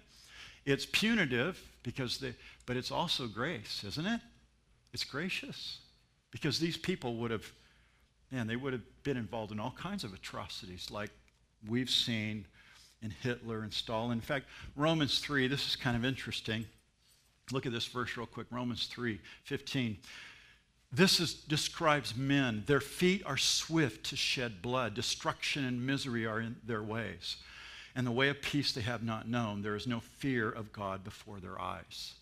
it's 0.65 0.85
punitive 0.85 1.61
because 1.87 2.17
they, 2.17 2.33
but 2.65 2.75
it's 2.75 2.91
also 2.91 3.27
grace, 3.27 3.85
isn't 3.87 4.05
it? 4.05 4.19
It's 4.91 5.05
gracious 5.05 5.79
because 6.31 6.59
these 6.59 6.75
people 6.75 7.15
would 7.15 7.31
have, 7.31 7.49
man, 8.29 8.45
they 8.45 8.57
would 8.57 8.73
have 8.73 8.81
been 9.03 9.15
involved 9.15 9.53
in 9.53 9.59
all 9.59 9.73
kinds 9.79 10.03
of 10.03 10.13
atrocities 10.13 10.91
like 10.91 11.11
we've 11.65 11.89
seen 11.89 12.45
in 13.01 13.09
Hitler 13.09 13.61
and 13.61 13.71
Stalin. 13.71 14.11
In 14.11 14.19
fact, 14.19 14.47
Romans 14.75 15.19
3, 15.19 15.47
this 15.47 15.65
is 15.65 15.77
kind 15.77 15.95
of 15.95 16.03
interesting. 16.03 16.65
Look 17.53 17.65
at 17.65 17.71
this 17.71 17.85
verse 17.85 18.17
real 18.17 18.25
quick 18.27 18.47
Romans 18.51 18.87
3 18.87 19.21
15. 19.45 19.97
This 20.91 21.21
is, 21.21 21.35
describes 21.35 22.17
men. 22.17 22.63
Their 22.65 22.81
feet 22.81 23.23
are 23.25 23.37
swift 23.37 24.07
to 24.07 24.17
shed 24.17 24.61
blood. 24.61 24.93
Destruction 24.93 25.63
and 25.63 25.87
misery 25.87 26.25
are 26.25 26.41
in 26.41 26.57
their 26.65 26.83
ways. 26.83 27.37
And 27.97 28.05
the 28.05 28.11
way 28.11 28.29
of 28.29 28.41
peace 28.43 28.71
they 28.71 28.81
have 28.81 29.03
not 29.03 29.27
known. 29.27 29.63
There 29.63 29.75
is 29.75 29.87
no 29.87 29.99
fear 29.99 30.49
of 30.49 30.71
God 30.71 31.03
before 31.03 31.39
their 31.39 31.59
eyes. 31.59 32.13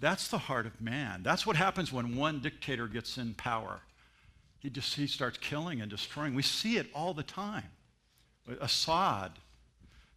That's 0.00 0.28
the 0.28 0.38
heart 0.38 0.64
of 0.64 0.80
man. 0.80 1.24
That's 1.24 1.44
what 1.44 1.56
happens 1.56 1.92
when 1.92 2.16
one 2.16 2.38
dictator 2.38 2.86
gets 2.86 3.18
in 3.18 3.34
power. 3.34 3.80
He 4.60 4.70
just 4.70 4.94
he 4.94 5.08
starts 5.08 5.38
killing 5.38 5.80
and 5.80 5.90
destroying. 5.90 6.34
We 6.34 6.42
see 6.42 6.76
it 6.76 6.86
all 6.94 7.14
the 7.14 7.24
time. 7.24 7.64
Assad. 8.60 9.32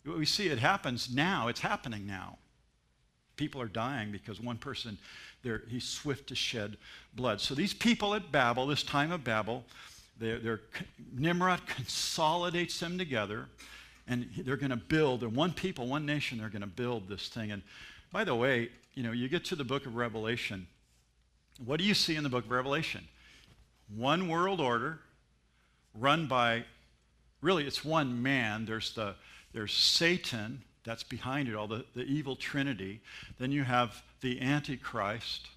We 0.05 0.25
see 0.25 0.49
it 0.49 0.59
happens 0.59 1.13
now. 1.13 1.47
It's 1.47 1.61
happening 1.61 2.05
now. 2.05 2.37
People 3.37 3.59
are 3.61 3.67
dying 3.67 4.11
because 4.11 4.39
one 4.39 4.57
person, 4.57 4.99
he's 5.67 5.83
swift 5.83 6.27
to 6.27 6.35
shed 6.35 6.77
blood. 7.15 7.41
So 7.41 7.55
these 7.55 7.73
people 7.73 8.13
at 8.13 8.31
Babel, 8.31 8.67
this 8.67 8.83
time 8.83 9.11
of 9.11 9.23
Babel, 9.23 9.65
they're, 10.19 10.37
they're, 10.37 10.61
Nimrod 11.11 11.65
consolidates 11.65 12.79
them 12.79 12.99
together, 12.99 13.47
and 14.07 14.29
they're 14.37 14.57
going 14.57 14.69
to 14.69 14.75
build. 14.75 15.21
They're 15.21 15.29
one 15.29 15.53
people, 15.53 15.87
one 15.87 16.05
nation. 16.05 16.37
They're 16.37 16.49
going 16.49 16.61
to 16.61 16.67
build 16.67 17.07
this 17.07 17.27
thing. 17.27 17.51
And 17.51 17.63
by 18.11 18.23
the 18.23 18.35
way, 18.35 18.69
you 18.93 19.03
know, 19.03 19.11
you 19.11 19.27
get 19.27 19.45
to 19.45 19.55
the 19.55 19.63
book 19.63 19.85
of 19.85 19.95
Revelation. 19.95 20.67
What 21.63 21.79
do 21.79 21.85
you 21.85 21.93
see 21.93 22.15
in 22.15 22.23
the 22.23 22.29
book 22.29 22.45
of 22.45 22.51
Revelation? 22.51 23.07
One 23.95 24.27
world 24.27 24.59
order 24.59 24.99
run 25.93 26.27
by 26.27 26.65
really 27.41 27.65
it's 27.65 27.85
one 27.85 28.21
man. 28.21 28.65
There's, 28.65 28.93
the, 28.93 29.15
there's 29.53 29.73
Satan, 29.73 30.61
that's 30.83 31.03
behind 31.03 31.47
it 31.47 31.55
all, 31.55 31.67
the, 31.67 31.85
the 31.95 32.03
evil 32.03 32.35
trinity. 32.35 33.01
Then 33.39 33.51
you 33.51 33.63
have 33.63 34.03
the 34.21 34.41
Antichrist, 34.41 35.47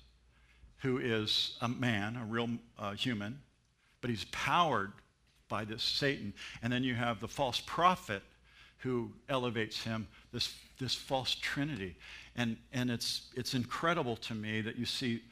who 0.79 0.99
is 0.99 1.57
a 1.61 1.69
man, 1.69 2.17
a 2.17 2.25
real 2.25 2.49
uh, 2.79 2.93
human, 2.93 3.41
but 4.01 4.11
he's 4.11 4.25
powered 4.27 4.93
by 5.49 5.65
this 5.65 5.83
Satan. 5.83 6.33
And 6.63 6.73
then 6.73 6.85
you 6.85 6.95
have 6.95 7.21
the 7.21 7.29
false 7.29 7.61
prophet 7.65 8.23
who 8.79 9.11
elevates 9.29 9.83
him, 9.83 10.07
this, 10.33 10.55
this 10.79 10.95
false 10.95 11.35
trinity. 11.35 11.97
And, 12.37 12.57
and 12.73 12.91
it's, 12.91 13.29
it's 13.35 13.55
incredible 13.55 14.17
to 14.17 14.35
me 14.35 14.61
that 14.61 14.77
you 14.77 14.87
see 14.87 15.23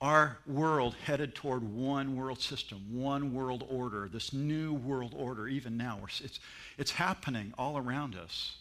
our 0.00 0.38
world 0.46 0.96
headed 1.04 1.34
toward 1.34 1.62
one 1.62 2.16
world 2.16 2.40
system, 2.40 2.80
one 2.90 3.32
world 3.32 3.64
order, 3.70 4.08
this 4.12 4.32
new 4.32 4.74
world 4.74 5.14
order, 5.16 5.46
even 5.46 5.76
now. 5.76 6.00
It's, 6.04 6.40
it's 6.76 6.90
happening 6.90 7.54
all 7.56 7.78
around 7.78 8.16
us. 8.16 8.56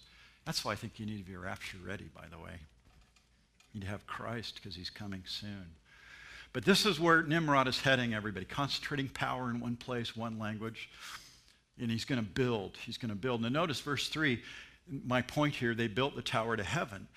That's 0.45 0.63
why 0.63 0.73
I 0.73 0.75
think 0.75 0.99
you 0.99 1.05
need 1.05 1.17
to 1.17 1.23
be 1.23 1.35
rapture 1.35 1.77
ready, 1.83 2.09
by 2.15 2.25
the 2.29 2.37
way. 2.37 2.53
You 3.73 3.79
need 3.79 3.85
to 3.85 3.91
have 3.91 4.05
Christ 4.05 4.55
because 4.55 4.75
he's 4.75 4.89
coming 4.89 5.23
soon. 5.25 5.65
But 6.53 6.65
this 6.65 6.85
is 6.85 6.99
where 6.99 7.23
Nimrod 7.23 7.67
is 7.67 7.79
heading, 7.79 8.13
everybody, 8.13 8.45
concentrating 8.45 9.07
power 9.09 9.49
in 9.49 9.59
one 9.59 9.77
place, 9.77 10.15
one 10.15 10.37
language. 10.37 10.89
And 11.81 11.91
he's 11.91 12.05
going 12.05 12.21
to 12.21 12.27
build. 12.27 12.77
He's 12.85 12.97
going 12.97 13.09
to 13.09 13.15
build. 13.15 13.41
Now, 13.41 13.49
notice 13.49 13.79
verse 13.81 14.07
3. 14.07 14.41
My 15.05 15.21
point 15.21 15.55
here, 15.55 15.73
they 15.73 15.87
built 15.87 16.15
the 16.15 16.21
tower 16.21 16.55
to 16.55 16.63
heaven. 16.63 17.07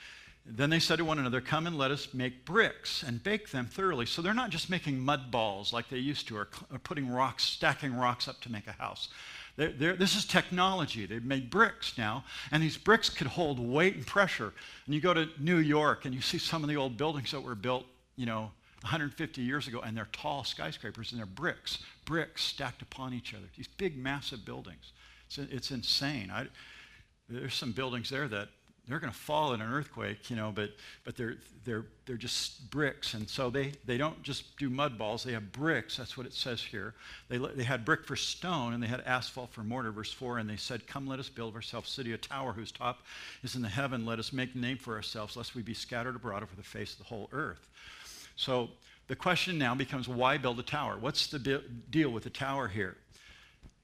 Then 0.47 0.69
they 0.69 0.79
said 0.79 0.97
to 0.97 1.05
one 1.05 1.19
another, 1.19 1.41
Come 1.41 1.67
and 1.67 1.79
let 1.79 1.91
us 1.91 2.13
make 2.13 2.45
bricks 2.45 3.03
and 3.03 3.23
bake 3.23 3.51
them 3.51 3.67
thoroughly. 3.67 4.05
So 4.05 4.21
they're 4.21 4.35
not 4.35 4.51
just 4.51 4.69
making 4.69 5.01
mud 5.01 5.31
balls 5.31 5.73
like 5.73 5.89
they 5.89 5.99
used 5.99 6.29
to, 6.29 6.37
or, 6.37 6.49
or 6.71 6.79
putting 6.79 7.09
rocks, 7.09 7.45
stacking 7.45 7.95
rocks 7.95 8.29
up 8.29 8.41
to 8.43 8.53
make 8.53 8.67
a 8.67 8.73
house. 8.73 9.09
They're, 9.57 9.73
they're, 9.73 9.97
this 9.97 10.17
is 10.17 10.25
technology. 10.25 11.07
They've 11.07 11.25
made 11.25 11.49
bricks 11.49 11.97
now, 11.97 12.25
and 12.51 12.63
these 12.63 12.77
bricks 12.77 13.09
could 13.09 13.29
hold 13.29 13.59
weight 13.59 13.95
and 13.95 14.07
pressure. 14.07 14.53
And 14.85 14.95
you 14.95 15.01
go 15.01 15.15
to 15.15 15.29
New 15.39 15.59
York 15.59 16.05
and 16.05 16.15
you 16.15 16.21
see 16.21 16.39
some 16.39 16.63
of 16.63 16.69
the 16.69 16.77
old 16.77 16.97
buildings 16.97 17.31
that 17.31 17.41
were 17.41 17.55
built, 17.55 17.85
you 18.17 18.27
know, 18.27 18.51
150 18.85 19.41
years 19.41 19.67
ago, 19.67 19.81
and 19.81 19.97
they're 19.97 20.09
tall 20.13 20.45
skyscrapers 20.45 21.11
and 21.11 21.19
they're 21.19 21.27
bricks, 21.27 21.79
bricks 22.05 22.45
stacked 22.45 22.83
upon 22.83 23.15
each 23.15 23.33
other. 23.33 23.47
These 23.57 23.67
big, 23.67 23.97
massive 23.97 24.45
buildings. 24.45 24.93
It's, 25.27 25.39
it's 25.39 25.71
insane. 25.71 26.31
I, 26.31 26.49
there's 27.31 27.55
some 27.55 27.73
buildings 27.73 28.11
there 28.11 28.29
that 28.29 28.49
they're 28.87 28.99
going 28.99 29.11
to 29.11 29.19
fall 29.19 29.55
in 29.55 29.63
an 29.63 29.73
earthquake, 29.73 30.29
you 30.29 30.37
know, 30.37 30.53
but, 30.55 30.69
but 31.03 31.17
they're, 31.17 31.37
they're, 31.65 31.87
they're 32.05 32.19
just 32.19 32.71
bricks. 32.71 33.15
And 33.15 33.27
so 33.27 33.49
they, 33.49 33.73
they 33.87 33.97
don't 33.97 34.23
just 34.23 34.55
do 34.59 34.69
mud 34.69 34.99
balls, 34.99 35.25
they 35.25 35.33
have 35.33 35.51
bricks. 35.51 35.97
That's 35.97 36.19
what 36.19 36.27
it 36.27 36.35
says 36.35 36.61
here. 36.61 36.93
They, 37.31 37.39
they 37.39 37.65
had 37.65 37.87
brick 37.87 38.05
for 38.05 38.17
stone 38.17 38.75
and 38.75 38.83
they 38.83 38.87
had 38.87 39.01
asphalt 39.07 39.51
for 39.51 39.63
mortar, 39.63 39.93
verse 39.93 40.13
4. 40.13 40.37
And 40.37 40.51
they 40.51 40.57
said, 40.57 40.87
Come, 40.87 41.07
let 41.07 41.19
us 41.19 41.31
build 41.31 41.55
ourselves 41.55 41.89
city, 41.89 42.13
a 42.13 42.19
tower 42.19 42.53
whose 42.53 42.71
top 42.71 43.01
is 43.43 43.57
in 43.57 43.63
the 43.63 43.69
heaven. 43.69 44.05
Let 44.05 44.19
us 44.19 44.31
make 44.31 44.55
a 44.55 44.59
name 44.59 44.77
for 44.77 44.95
ourselves, 44.95 45.39
lest 45.39 45.55
we 45.55 45.63
be 45.63 45.73
scattered 45.73 46.17
abroad 46.17 46.43
over 46.43 46.55
the 46.55 46.63
face 46.63 46.93
of 46.93 46.99
the 46.99 47.05
whole 47.05 47.31
earth. 47.33 47.71
So 48.37 48.71
the 49.09 49.17
question 49.17 49.59
now 49.59 49.75
becomes 49.75 50.09
why 50.09 50.39
build 50.39 50.59
a 50.59 50.63
tower? 50.63 50.97
What's 50.99 51.27
the 51.27 51.63
deal 51.91 52.11
with 52.11 52.25
the 52.25 52.31
tower 52.31 52.69
here? 52.69 52.97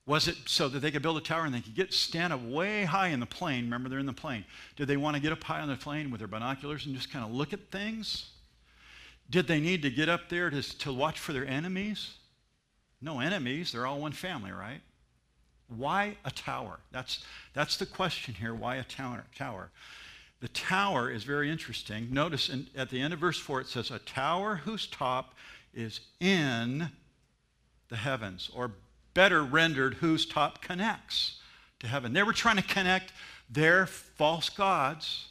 Was 0.07 0.28
it 0.28 0.36
so 0.46 0.68
that 0.68 0.80
they 0.80 0.90
could 0.90 1.03
build 1.03 1.18
a 1.18 1.20
tower 1.20 1.44
and 1.44 1.55
they 1.55 1.61
could 1.61 1.74
get 1.74 1.92
stand 1.92 2.32
up 2.32 2.42
way 2.42 2.84
high 2.84 3.09
in 3.09 3.20
the 3.20 3.26
plain? 3.26 3.64
Remember, 3.64 3.88
they're 3.88 3.98
in 3.98 4.07
the 4.07 4.12
plain. 4.12 4.44
Did 4.76 4.88
they 4.88 4.96
want 4.96 5.14
to 5.14 5.22
get 5.22 5.30
up 5.30 5.44
high 5.44 5.61
on 5.61 5.68
the 5.68 5.76
plain 5.76 6.11
with 6.11 6.20
their 6.20 6.28
binoculars 6.28 6.86
and 6.86 6.94
just 6.94 7.12
kind 7.12 7.24
of 7.24 7.30
look 7.30 7.53
at 7.53 7.70
things? 7.70 8.30
Did 9.28 9.46
they 9.46 9.61
need 9.61 9.82
to 9.82 9.90
get 9.90 10.09
up 10.09 10.28
there 10.28 10.51
to, 10.51 10.78
to 10.78 10.92
watch 10.92 11.18
for 11.18 11.32
their 11.32 11.46
enemies? 11.46 12.14
No 13.01 13.20
enemies, 13.20 13.72
they're 13.72 13.86
all 13.86 14.01
one 14.01 14.12
family, 14.12 14.51
right? 14.51 14.80
Why 15.68 16.16
a 16.24 16.30
tower? 16.30 16.80
That's, 16.90 17.24
that's 17.55 17.76
the 17.76 17.86
question 17.86 18.34
here. 18.34 18.55
Why 18.55 18.76
a 18.76 18.82
tower? 18.82 19.24
tower? 19.36 19.70
The 20.41 20.49
tower 20.49 21.11
is 21.11 21.24
very 21.24 21.51
interesting. 21.51 22.09
Notice 22.11 22.49
in, 22.49 22.66
at 22.74 22.88
the 22.88 23.01
end 23.01 23.12
of 23.12 23.20
verse 23.20 23.38
4, 23.38 23.61
it 23.61 23.66
says, 23.66 23.91
A 23.91 23.99
tower 23.99 24.57
whose 24.57 24.86
top 24.86 25.34
is 25.74 26.01
in 26.18 26.91
the 27.88 27.97
heavens, 27.97 28.51
or 28.55 28.72
better 29.12 29.45
rendered, 29.45 29.95
whose 29.95 30.24
top 30.24 30.62
connects 30.62 31.41
to 31.80 31.86
heaven. 31.86 32.12
They 32.12 32.22
were 32.22 32.32
trying 32.32 32.57
to 32.57 32.62
connect 32.62 33.12
their 33.51 33.86
false 33.86 34.49
gods 34.49 35.26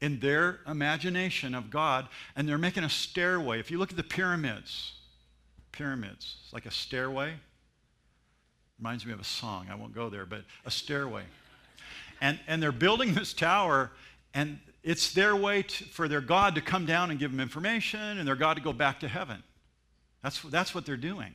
in 0.00 0.20
their 0.20 0.60
imagination 0.66 1.54
of 1.54 1.70
God, 1.70 2.08
and 2.36 2.48
they're 2.48 2.58
making 2.58 2.84
a 2.84 2.90
stairway. 2.90 3.58
If 3.58 3.70
you 3.70 3.78
look 3.78 3.90
at 3.90 3.96
the 3.96 4.04
pyramids, 4.04 4.92
pyramids, 5.72 6.36
it's 6.44 6.52
like 6.52 6.66
a 6.66 6.70
stairway. 6.70 7.34
Reminds 8.78 9.04
me 9.04 9.12
of 9.12 9.18
a 9.18 9.24
song. 9.24 9.66
I 9.70 9.74
won't 9.74 9.94
go 9.94 10.08
there, 10.08 10.24
but 10.24 10.44
a 10.64 10.70
stairway. 10.70 11.24
And, 12.20 12.38
and 12.46 12.62
they're 12.62 12.72
building 12.72 13.14
this 13.14 13.32
tower, 13.32 13.92
and 14.34 14.58
it's 14.82 15.12
their 15.12 15.36
way 15.36 15.62
to, 15.62 15.84
for 15.84 16.08
their 16.08 16.20
God 16.20 16.54
to 16.54 16.60
come 16.60 16.86
down 16.86 17.10
and 17.10 17.18
give 17.18 17.30
them 17.30 17.40
information, 17.40 18.18
and 18.18 18.26
their 18.26 18.36
God 18.36 18.54
to 18.54 18.62
go 18.62 18.72
back 18.72 19.00
to 19.00 19.08
heaven. 19.08 19.42
That's, 20.22 20.40
that's 20.42 20.74
what 20.74 20.84
they're 20.86 20.96
doing 20.96 21.34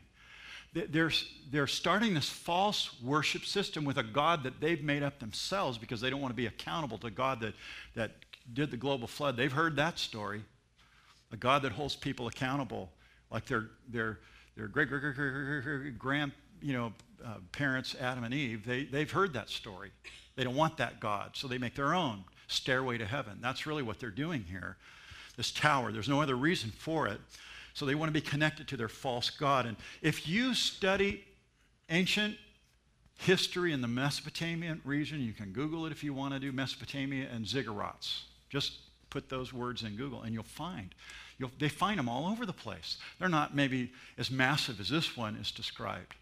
they're, 0.73 1.11
they're 1.51 1.67
starting 1.67 2.13
this 2.13 2.29
false 2.29 2.99
worship 3.01 3.45
system 3.45 3.85
with 3.85 3.97
a 3.97 4.03
God 4.03 4.43
that 4.43 4.59
they've 4.59 4.83
made 4.83 5.03
up 5.03 5.19
themselves 5.19 5.77
because 5.77 6.01
they 6.01 6.09
don't 6.09 6.21
want 6.21 6.31
to 6.31 6.35
be 6.35 6.47
accountable 6.47 6.97
to 6.99 7.11
God 7.11 7.39
that, 7.41 7.53
that 7.95 8.11
did 8.53 8.71
the 8.71 8.77
global 8.77 9.07
flood. 9.07 9.37
They've 9.37 9.51
heard 9.51 9.75
that 9.75 9.99
story. 9.99 10.43
A 11.31 11.37
God 11.37 11.61
that 11.61 11.71
holds 11.71 11.95
people 11.95 12.27
accountable, 12.27 12.89
like 13.31 13.45
their, 13.45 13.69
their, 13.87 14.19
their 14.55 14.67
great, 14.67 14.89
great, 14.89 15.01
great, 15.01 15.15
great, 15.15 15.99
grand 15.99 16.31
you 16.61 16.73
know, 16.73 16.93
uh, 17.23 17.35
parents, 17.51 17.95
Adam 17.99 18.23
and 18.23 18.33
Eve, 18.33 18.65
they, 18.65 18.85
they've 18.85 19.09
heard 19.09 19.33
that 19.33 19.49
story. 19.49 19.91
They 20.35 20.43
don't 20.43 20.55
want 20.55 20.77
that 20.77 20.99
God, 20.99 21.31
so 21.33 21.47
they 21.47 21.57
make 21.57 21.75
their 21.75 21.93
own 21.93 22.23
stairway 22.47 22.97
to 22.97 23.05
heaven. 23.05 23.39
That's 23.41 23.65
really 23.65 23.83
what 23.83 23.99
they're 23.99 24.09
doing 24.09 24.45
here. 24.49 24.77
This 25.37 25.51
tower, 25.51 25.91
there's 25.91 26.09
no 26.09 26.21
other 26.21 26.35
reason 26.35 26.71
for 26.71 27.07
it. 27.07 27.19
So 27.73 27.85
they 27.85 27.95
want 27.95 28.09
to 28.09 28.13
be 28.13 28.21
connected 28.21 28.67
to 28.69 28.77
their 28.77 28.87
false 28.87 29.29
God. 29.29 29.65
And 29.65 29.77
if 30.01 30.27
you 30.27 30.53
study 30.53 31.23
ancient 31.89 32.37
history 33.17 33.71
in 33.71 33.81
the 33.81 33.87
Mesopotamian 33.87 34.81
region, 34.85 35.21
you 35.21 35.33
can 35.33 35.51
Google 35.51 35.85
it 35.85 35.91
if 35.91 36.03
you 36.03 36.13
want 36.13 36.33
to 36.33 36.39
do 36.39 36.51
Mesopotamia 36.51 37.27
and 37.33 37.45
ziggurats. 37.45 38.21
Just 38.49 38.73
put 39.09 39.29
those 39.29 39.53
words 39.53 39.83
in 39.83 39.95
Google 39.95 40.21
and 40.21 40.33
you'll 40.33 40.43
find. 40.43 40.93
You'll, 41.39 41.51
they 41.59 41.69
find 41.69 41.97
them 41.97 42.09
all 42.09 42.27
over 42.27 42.45
the 42.45 42.53
place. 42.53 42.97
They're 43.19 43.29
not 43.29 43.55
maybe 43.55 43.91
as 44.17 44.29
massive 44.29 44.79
as 44.79 44.89
this 44.89 45.17
one 45.17 45.35
is 45.35 45.51
described, 45.51 46.13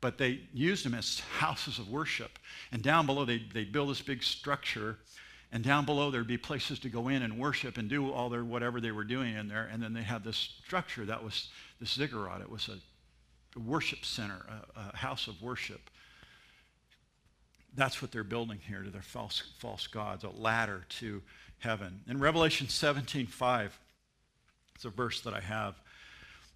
but 0.00 0.18
they 0.18 0.40
used 0.52 0.84
them 0.84 0.94
as 0.94 1.20
houses 1.38 1.78
of 1.78 1.90
worship. 1.90 2.38
And 2.72 2.82
down 2.82 3.06
below, 3.06 3.24
they, 3.24 3.42
they 3.52 3.64
build 3.64 3.90
this 3.90 4.02
big 4.02 4.22
structure 4.22 4.98
and 5.50 5.64
down 5.64 5.86
below, 5.86 6.10
there'd 6.10 6.26
be 6.26 6.36
places 6.36 6.78
to 6.80 6.90
go 6.90 7.08
in 7.08 7.22
and 7.22 7.38
worship 7.38 7.78
and 7.78 7.88
do 7.88 8.12
all 8.12 8.28
their 8.28 8.44
whatever 8.44 8.80
they 8.80 8.90
were 8.90 9.04
doing 9.04 9.34
in 9.34 9.48
there. 9.48 9.68
And 9.72 9.82
then 9.82 9.94
they 9.94 10.02
had 10.02 10.22
this 10.22 10.36
structure 10.36 11.06
that 11.06 11.24
was 11.24 11.48
this 11.80 11.92
ziggurat. 11.92 12.42
It 12.42 12.50
was 12.50 12.68
a, 12.68 12.78
worship 13.58 14.04
center, 14.04 14.46
a, 14.76 14.80
a, 14.80 14.96
house 14.96 15.26
of 15.26 15.40
worship. 15.42 15.90
That's 17.74 18.00
what 18.00 18.12
they're 18.12 18.22
building 18.22 18.60
here 18.68 18.82
to 18.82 18.90
their 18.90 19.02
false, 19.02 19.42
false 19.58 19.86
gods, 19.86 20.22
a 20.22 20.28
ladder 20.28 20.84
to 21.00 21.22
heaven. 21.58 22.02
In 22.06 22.20
Revelation 22.20 22.68
17 22.68 23.26
5, 23.26 23.80
it's 24.74 24.84
a 24.84 24.90
verse 24.90 25.22
that 25.22 25.34
I 25.34 25.40
have 25.40 25.80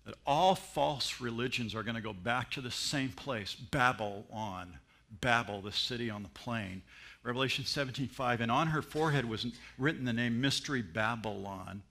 that 0.04 0.14
all 0.26 0.54
false 0.54 1.20
religions 1.20 1.74
are 1.74 1.82
going 1.82 1.94
to 1.94 2.00
go 2.00 2.12
back 2.12 2.50
to 2.52 2.60
the 2.60 2.70
same 2.70 3.10
place, 3.10 3.54
Babylon, 3.54 4.78
Babel, 5.20 5.60
the 5.60 5.72
city 5.72 6.10
on 6.10 6.22
the 6.22 6.28
plain. 6.30 6.82
Revelation 7.22 7.64
17:5, 7.64 8.40
and 8.40 8.50
on 8.50 8.68
her 8.68 8.82
forehead 8.82 9.24
was 9.24 9.46
written 9.78 10.04
the 10.04 10.12
name 10.12 10.40
Mystery 10.40 10.82
Babylon, 10.82 11.82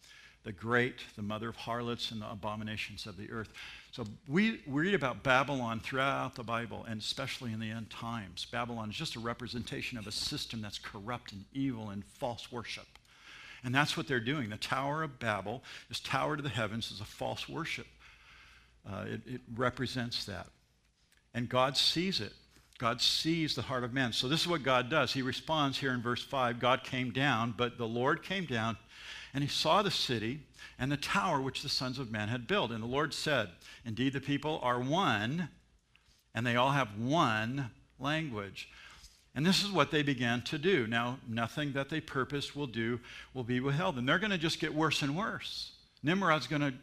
the 0.44 0.52
great, 0.52 0.96
the 1.16 1.22
mother 1.22 1.50
of 1.50 1.56
harlots 1.56 2.12
and 2.12 2.22
the 2.22 2.30
abominations 2.30 3.06
of 3.06 3.16
the 3.16 3.32
earth. 3.32 3.50
So 3.92 4.06
we, 4.28 4.62
read 4.68 4.94
about 4.94 5.24
Babylon 5.24 5.80
throughout 5.80 6.36
the 6.36 6.44
Bible, 6.44 6.86
and 6.90 7.00
especially 7.00 7.54
in 7.54 7.60
the 7.60 7.70
end 7.70 7.90
times. 7.90 8.46
Babylon 8.46 8.90
is 8.90 8.96
just 8.96 9.16
a 9.16 9.20
representation 9.20 9.98
of 9.98 10.08
a 10.08 10.12
system 10.12 10.62
that's 10.62 10.80
corrupt 10.80 11.32
and 11.32 11.46
evil 11.54 11.90
and 11.90 12.04
false 12.06 12.52
worship. 12.52 12.88
And 13.64 13.76
that's 13.76 13.96
what 13.96 14.08
they're 14.08 14.20
doing. 14.20 14.50
The 14.50 14.58
Tower 14.58 15.04
of 15.04 15.20
Babel, 15.20 15.64
this 15.88 16.00
tower 16.00 16.36
to 16.36 16.42
the 16.42 16.50
heavens, 16.50 16.92
is 16.92 17.00
a 17.00 17.06
false 17.06 17.48
worship. 17.48 17.86
Uh, 18.90 19.06
it, 19.08 19.22
it 19.26 19.42
represents 19.56 20.26
that. 20.26 20.48
And 21.34 21.48
God 21.48 21.78
sees 21.78 22.20
it. 22.20 22.34
God 22.78 23.00
sees 23.00 23.54
the 23.54 23.62
heart 23.62 23.84
of 23.84 23.94
man. 23.94 24.12
So 24.12 24.28
this 24.28 24.42
is 24.42 24.48
what 24.48 24.64
God 24.64 24.90
does. 24.90 25.14
He 25.14 25.22
responds 25.22 25.78
here 25.78 25.94
in 25.94 26.02
verse 26.02 26.24
5 26.24 26.60
God 26.60 26.84
came 26.84 27.12
down, 27.12 27.54
but 27.56 27.78
the 27.78 27.88
Lord 27.88 28.24
came 28.24 28.46
down, 28.46 28.76
and 29.34 29.44
he 29.44 29.50
saw 29.50 29.84
the 29.84 29.92
city 29.92 30.40
and 30.80 30.92
the 30.92 30.98
tower 30.98 31.40
which 31.40 31.62
the 31.62 31.70
sons 31.70 32.00
of 32.00 32.12
man 32.12 32.28
had 32.28 32.48
built. 32.48 32.72
And 32.72 32.82
the 32.82 32.88
Lord 32.88 33.14
said, 33.14 33.50
Indeed, 33.86 34.14
the 34.14 34.20
people 34.20 34.60
are 34.64 34.80
one, 34.80 35.50
and 36.34 36.46
they 36.46 36.56
all 36.56 36.72
have 36.72 36.98
one 36.98 37.70
language. 38.00 38.68
And 39.36 39.46
this 39.46 39.64
is 39.64 39.72
what 39.72 39.92
they 39.92 40.02
began 40.02 40.42
to 40.44 40.58
do. 40.58 40.88
Now, 40.88 41.20
nothing 41.28 41.74
that 41.74 41.90
they 41.90 42.02
purpose 42.02 42.56
will 42.56 42.68
do 42.68 43.00
will 43.34 43.44
be 43.44 43.60
withheld. 43.60 43.98
And 43.98 44.10
they're 44.10 44.20
going 44.20 44.32
to 44.32 44.38
just 44.38 44.60
get 44.60 44.74
worse 44.74 45.04
and 45.04 45.16
worse. 45.16 45.74
Nimrod's 46.04 46.48
going 46.48 46.62
to 46.62 46.74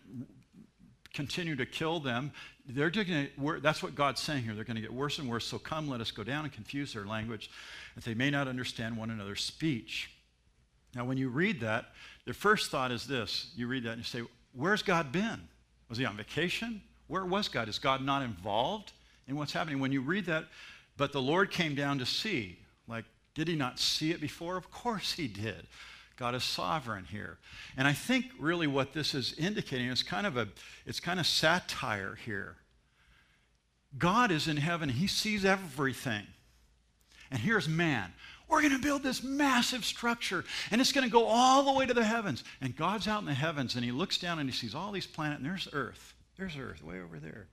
continue 1.19 1.57
to 1.57 1.67
kill 1.67 1.99
them. 1.99 2.31
They're 2.65 2.93
to, 2.93 3.27
that's 3.61 3.83
what 3.83 3.97
God's 3.97 4.21
saying 4.21 4.45
here. 4.45 4.55
They're 4.55 4.63
going 4.63 4.77
to 4.77 4.81
get 4.81 4.93
worse 4.93 5.19
and 5.19 5.29
worse. 5.29 5.45
So 5.45 5.59
come, 5.59 5.89
let 5.89 6.01
us 6.01 6.13
go 6.13 6.23
down 6.23 6.45
and 6.45 6.53
confuse 6.53 6.93
their 6.93 7.05
language, 7.05 7.51
that 7.97 8.05
they 8.05 8.15
may 8.15 8.31
not 8.31 8.47
understand 8.47 8.97
one 8.97 9.11
another's 9.11 9.43
speech. 9.43 10.13
Now, 10.95 11.05
when 11.05 11.17
you 11.19 11.29
read 11.29 11.59
that, 11.63 11.87
the 12.25 12.33
first 12.33 12.71
thought 12.71 12.93
is 12.93 13.05
this 13.05 13.51
you 13.57 13.67
read 13.67 13.83
that 13.83 13.95
and 13.95 13.99
you 13.99 14.05
say, 14.05 14.23
Where's 14.53 14.81
God 14.81 15.11
been? 15.11 15.41
Was 15.89 15.99
he 15.99 16.05
on 16.05 16.17
vacation? 16.17 16.83
Where 17.09 17.25
was 17.25 17.49
God? 17.49 17.69
Is 17.69 17.81
God 17.81 18.05
not 18.05 18.23
involved 18.23 18.93
in 19.27 19.35
what's 19.35 19.53
happening? 19.53 19.81
When 19.81 19.91
you 19.91 20.03
read 20.03 20.27
that, 20.27 20.45
but 20.97 21.13
the 21.13 21.21
Lord 21.21 21.51
came 21.51 21.75
down 21.75 21.99
to 21.99 22.07
see, 22.07 22.61
like, 22.87 23.07
did 23.35 23.49
he 23.49 23.57
not 23.57 23.81
see 23.81 24.13
it 24.13 24.21
before? 24.21 24.57
Of 24.57 24.71
course 24.71 25.13
he 25.13 25.27
did. 25.27 25.67
God 26.19 26.35
is 26.35 26.43
sovereign 26.43 27.05
here. 27.05 27.39
And 27.77 27.87
I 27.87 27.93
think 27.93 28.27
really 28.41 28.67
what 28.67 28.93
this 28.93 29.15
is 29.15 29.35
indicating 29.39 29.87
is 29.87 30.03
kind 30.03 30.27
of 30.27 30.37
a 30.37 30.49
it's 30.85 31.01
kind 31.01 31.21
of 31.21 31.27
satire 31.27 32.19
here. 32.25 32.57
God 33.97 34.31
is 34.31 34.49
in 34.49 34.57
heaven, 34.57 34.89
he 34.89 35.07
sees 35.07 35.45
everything. 35.45 36.27
And 37.31 37.41
here's 37.41 37.69
man. 37.69 38.13
We're 38.49 38.63
going 38.63 38.73
to 38.73 38.79
build 38.79 39.03
this 39.03 39.23
massive 39.23 39.85
structure 39.85 40.45
and 40.71 40.81
it's 40.81 40.93
going 40.93 41.07
to 41.07 41.13
go 41.13 41.27
all 41.27 41.63
the 41.63 41.73
way 41.73 41.87
to 41.87 41.95
the 41.95 42.05
heavens. 42.05 42.43
And 42.61 42.75
God's 42.75 43.07
out 43.07 43.21
in 43.21 43.27
the 43.27 43.35
heavens 43.35 43.77
and 43.77 43.85
he 43.85 43.93
looks 43.93 44.19
down 44.19 44.39
and 44.39 44.51
he 44.51 44.57
sees 44.57 44.75
all 44.75 44.91
these 44.91 45.07
planets 45.07 45.39
and 45.39 45.47
there's 45.47 45.69
earth. 45.73 46.15
There's 46.37 46.57
earth 46.57 46.83
way 46.83 47.01
over 47.01 47.19
there. 47.19 47.47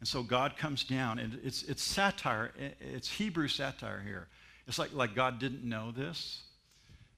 And 0.00 0.08
so 0.08 0.22
God 0.22 0.58
comes 0.58 0.84
down 0.84 1.18
and 1.18 1.38
it's, 1.42 1.62
it's 1.62 1.82
satire. 1.82 2.52
It's 2.80 3.10
Hebrew 3.10 3.48
satire 3.48 4.02
here. 4.04 4.28
It's 4.66 4.78
like, 4.78 4.92
like 4.92 5.14
God 5.14 5.38
didn't 5.38 5.64
know 5.64 5.90
this. 5.92 6.42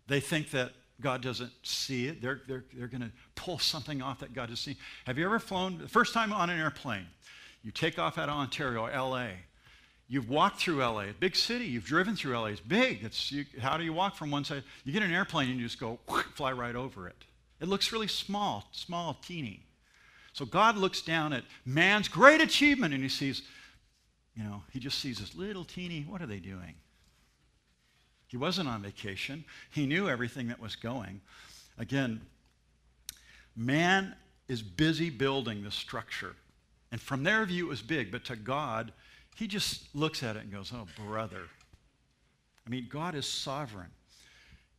They 0.09 0.21
think 0.21 0.51
that 0.51 0.73
God 1.01 1.23
doesn't 1.23 1.53
see 1.63 2.09
it. 2.09 2.21
They're, 2.21 2.41
they're, 2.49 2.65
they're 2.75 2.89
going 2.89 3.03
to 3.03 3.13
pull 3.37 3.59
something 3.59 4.03
off 4.03 4.19
that 4.21 4.35
God 4.35 4.49
has 4.49 4.59
seen. 4.59 4.77
Have 5.07 5.19
you 5.19 5.25
ever 5.25 5.39
flown, 5.39 5.79
the 5.79 5.89
first 5.89 6.13
time 6.13 6.33
on 6.33 6.51
an 6.51 6.59
airplane, 6.59 7.07
you 7.63 7.71
take 7.71 7.99
off 7.99 8.19
out 8.19 8.29
of 8.29 8.35
Ontario, 8.35 8.85
LA. 8.87 9.29
You've 10.09 10.29
walked 10.29 10.61
through 10.61 10.79
LA, 10.79 11.03
a 11.03 11.13
big 11.13 11.37
city. 11.37 11.67
You've 11.67 11.85
driven 11.85 12.17
through 12.17 12.37
LA. 12.37 12.47
It's 12.47 12.61
big. 12.61 13.05
It's, 13.05 13.31
you, 13.31 13.45
how 13.61 13.77
do 13.77 13.85
you 13.85 13.93
walk 13.93 14.17
from 14.17 14.31
one 14.31 14.45
side? 14.45 14.65
You 14.85 14.93
get 14.93 15.03
an 15.03 15.13
airplane 15.13 15.51
and 15.51 15.59
you 15.59 15.67
just 15.67 15.79
go, 15.79 15.99
fly 16.35 16.53
right 16.53 16.75
over 16.75 17.07
it. 17.07 17.25
It 17.61 17.69
looks 17.69 17.93
really 17.93 18.09
small, 18.09 18.69
small, 18.73 19.19
teeny. 19.23 19.67
So 20.33 20.47
God 20.47 20.77
looks 20.77 21.03
down 21.03 21.33
at 21.33 21.45
man's 21.65 22.09
great 22.09 22.41
achievement 22.41 22.95
and 22.95 23.03
he 23.03 23.09
sees, 23.09 23.43
you 24.35 24.45
know, 24.45 24.63
he 24.71 24.79
just 24.79 24.99
sees 24.99 25.19
this 25.19 25.35
little 25.35 25.65
teeny, 25.65 26.07
what 26.09 26.23
are 26.23 26.27
they 26.27 26.39
doing? 26.39 26.75
He 28.29 28.37
wasn't 28.37 28.69
on 28.69 28.83
vacation. 28.83 29.45
He 29.71 29.87
knew 29.87 30.09
everything 30.09 30.49
that 30.49 30.61
was 30.61 30.77
going. 30.77 31.21
Again, 31.79 32.21
man 33.57 34.15
is 34.49 34.63
busy 34.63 35.11
building 35.11 35.65
the 35.65 35.71
structure. 35.71 36.37
And 36.93 37.01
from 37.01 37.23
their 37.23 37.45
view, 37.45 37.67
it 37.67 37.69
was 37.69 37.83
big, 37.83 38.13
but 38.13 38.25
to 38.27 38.37
God, 38.37 38.93
he 39.37 39.47
just 39.47 39.95
looks 39.95 40.23
at 40.23 40.37
it 40.37 40.43
and 40.43 40.53
goes, 40.53 40.73
Oh, 40.75 40.87
brother. 41.07 41.43
I 42.67 42.71
mean, 42.71 42.87
God 42.91 43.15
is 43.15 43.27
sovereign. 43.27 43.91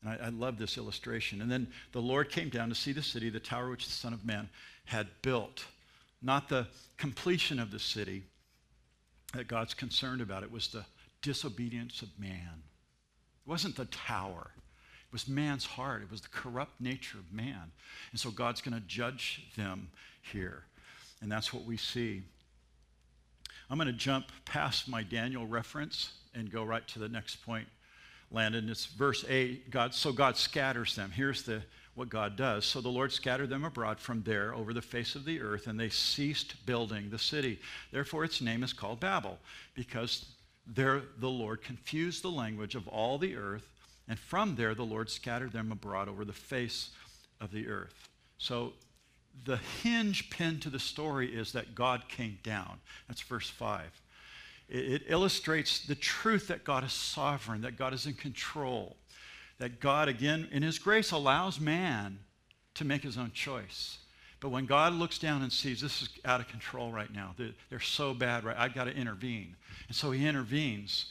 And 0.03 0.11
I, 0.11 0.27
I, 0.27 0.29
love 0.29 0.57
this 0.57 0.77
illustration. 0.77 1.41
And 1.41 1.51
then 1.51 1.67
the 1.91 2.01
Lord 2.01 2.29
came 2.29 2.49
down 2.49 2.69
to 2.69 2.75
see 2.75 2.91
the 2.91 3.01
city, 3.01 3.29
the 3.29 3.39
tower 3.39 3.69
which 3.69 3.85
the 3.85 3.91
Son 3.91 4.13
of 4.13 4.25
Man 4.25 4.47
had 4.85 5.07
built. 5.21 5.65
Not 6.21 6.49
the 6.49 6.67
completion 6.97 7.59
of 7.59 7.71
the 7.71 7.79
city 7.79 8.23
that 9.33 9.47
God's 9.47 9.73
concerned 9.73 10.21
about, 10.21 10.43
it 10.43 10.51
was 10.51 10.67
the 10.67 10.85
disobedience 11.21 12.01
of 12.01 12.09
man. 12.17 12.63
It 13.49 13.51
wasn't 13.51 13.77
the 13.77 13.85
tower, 13.85 14.51
it 14.53 15.11
was 15.11 15.27
man's 15.27 15.65
heart, 15.65 16.03
it 16.03 16.11
was 16.11 16.21
the 16.21 16.27
corrupt 16.27 16.79
nature 16.79 17.17
of 17.17 17.33
man. 17.33 17.71
And 18.11 18.19
so 18.19 18.29
God's 18.29 18.61
going 18.61 18.79
to 18.79 18.87
judge 18.87 19.47
them 19.57 19.89
here. 20.21 20.65
And 21.19 21.31
that's 21.31 21.51
what 21.51 21.65
we 21.65 21.75
see. 21.75 22.21
I'm 23.67 23.79
going 23.79 23.87
to 23.87 23.93
jump 23.93 24.27
past 24.45 24.87
my 24.87 25.01
Daniel 25.01 25.47
reference 25.47 26.11
and 26.35 26.51
go 26.51 26.63
right 26.63 26.87
to 26.89 26.99
the 26.99 27.09
next 27.09 27.37
point, 27.37 27.67
Landon. 28.29 28.69
It's 28.69 28.85
verse 28.85 29.25
8. 29.27 29.71
God, 29.71 29.95
so 29.95 30.11
God 30.11 30.37
scatters 30.37 30.95
them. 30.95 31.09
Here's 31.09 31.41
the, 31.41 31.63
what 31.95 32.09
God 32.09 32.35
does. 32.35 32.65
So 32.65 32.81
the 32.81 32.89
Lord 32.89 33.11
scattered 33.11 33.49
them 33.49 33.65
abroad 33.65 33.99
from 33.99 34.21
there 34.21 34.53
over 34.53 34.75
the 34.75 34.81
face 34.83 35.15
of 35.15 35.25
the 35.25 35.41
earth, 35.41 35.65
and 35.65 35.79
they 35.79 35.89
ceased 35.89 36.67
building 36.67 37.09
the 37.09 37.17
city. 37.17 37.59
Therefore, 37.91 38.23
its 38.23 38.41
name 38.41 38.61
is 38.61 38.73
called 38.73 38.99
Babel, 38.99 39.39
because 39.73 40.27
there 40.73 41.01
the 41.17 41.29
Lord 41.29 41.61
confused 41.61 42.23
the 42.23 42.31
language 42.31 42.75
of 42.75 42.87
all 42.87 43.17
the 43.17 43.35
earth, 43.35 43.67
and 44.07 44.17
from 44.17 44.55
there 44.55 44.75
the 44.75 44.85
Lord 44.85 45.09
scattered 45.09 45.51
them 45.51 45.71
abroad 45.71 46.07
over 46.07 46.25
the 46.25 46.33
face 46.33 46.91
of 47.41 47.51
the 47.51 47.67
earth. 47.67 48.09
So 48.37 48.73
the 49.45 49.57
hinge 49.81 50.29
pin 50.29 50.59
to 50.59 50.69
the 50.69 50.79
story 50.79 51.33
is 51.33 51.51
that 51.53 51.75
God 51.75 52.03
came 52.07 52.39
down. 52.43 52.79
That's 53.07 53.21
verse 53.21 53.49
5. 53.49 54.01
It, 54.69 54.77
it, 54.77 55.01
illustrates 55.07 55.85
the 55.85 55.95
truth 55.95 56.47
that 56.47 56.63
God 56.63 56.83
is 56.83 56.93
sovereign, 56.93 57.61
that 57.61 57.77
God 57.77 57.93
is 57.93 58.05
in 58.05 58.13
control, 58.13 58.97
that 59.57 59.79
God, 59.79 60.07
again, 60.07 60.47
in 60.51 60.61
His 60.61 60.77
grace, 60.77 61.11
allows 61.11 61.59
man 61.59 62.19
to 62.79 62.85
make 62.85 63.03
his 63.03 63.17
own 63.17 63.31
choice. 63.33 63.97
But 64.39 64.49
when 64.49 64.65
God 64.65 64.93
looks 64.93 65.17
down 65.17 65.41
and 65.41 65.51
sees 65.51 65.81
this 65.81 66.01
is 66.01 66.09
out 66.23 66.39
of 66.39 66.47
control 66.47 66.91
right 66.91 67.13
now, 67.13 67.33
they're, 67.37 67.51
they're 67.69 67.79
so 67.79 68.13
bad, 68.13 68.43
right? 68.43 68.55
I've 68.57 68.73
got 68.73 68.85
to 68.85 68.95
intervene. 68.95 69.55
And 69.87 69.95
so 69.95 70.11
He 70.11 70.25
intervenes 70.25 71.07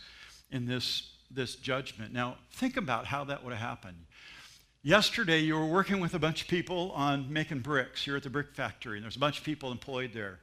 in 0.51 0.66
this, 0.66 1.11
this 1.31 1.57
judgment. 1.57 2.12
Now, 2.12 2.37
think 2.53 2.76
about 2.76 3.07
how 3.07 3.24
that 3.24 3.45
would 3.45 3.53
have 3.53 3.61
happened. 3.61 3.97
Yesterday, 4.83 5.41
you 5.41 5.55
were 5.55 5.66
working 5.66 6.01
with 6.01 6.14
a 6.14 6.18
bunch 6.18 6.43
of 6.43 6.49
people 6.49 6.93
on 6.93 7.31
making 7.31 7.61
bricks. 7.61 8.07
You're 8.07 8.16
at 8.16 8.22
the 8.22 8.31
brick 8.31 8.55
factory, 8.55 8.97
and 8.97 9.05
there's 9.05 9.16
a 9.16 9.20
bunch 9.20 9.39
of 9.39 9.45
people 9.45 9.72
employed 9.72 10.12
there. 10.14 10.39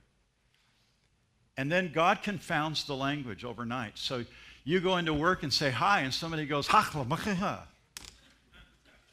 And 1.58 1.72
then 1.72 1.92
God 1.94 2.22
confounds 2.22 2.84
the 2.84 2.96
language 2.96 3.46
overnight. 3.46 3.98
So 3.98 4.26
you 4.66 4.80
go 4.82 4.98
into 4.98 5.14
work 5.14 5.44
and 5.44 5.54
say 5.54 5.72
hi, 5.72 6.02
and 6.02 6.14
somebody 6.14 6.46
goes, 6.46 6.68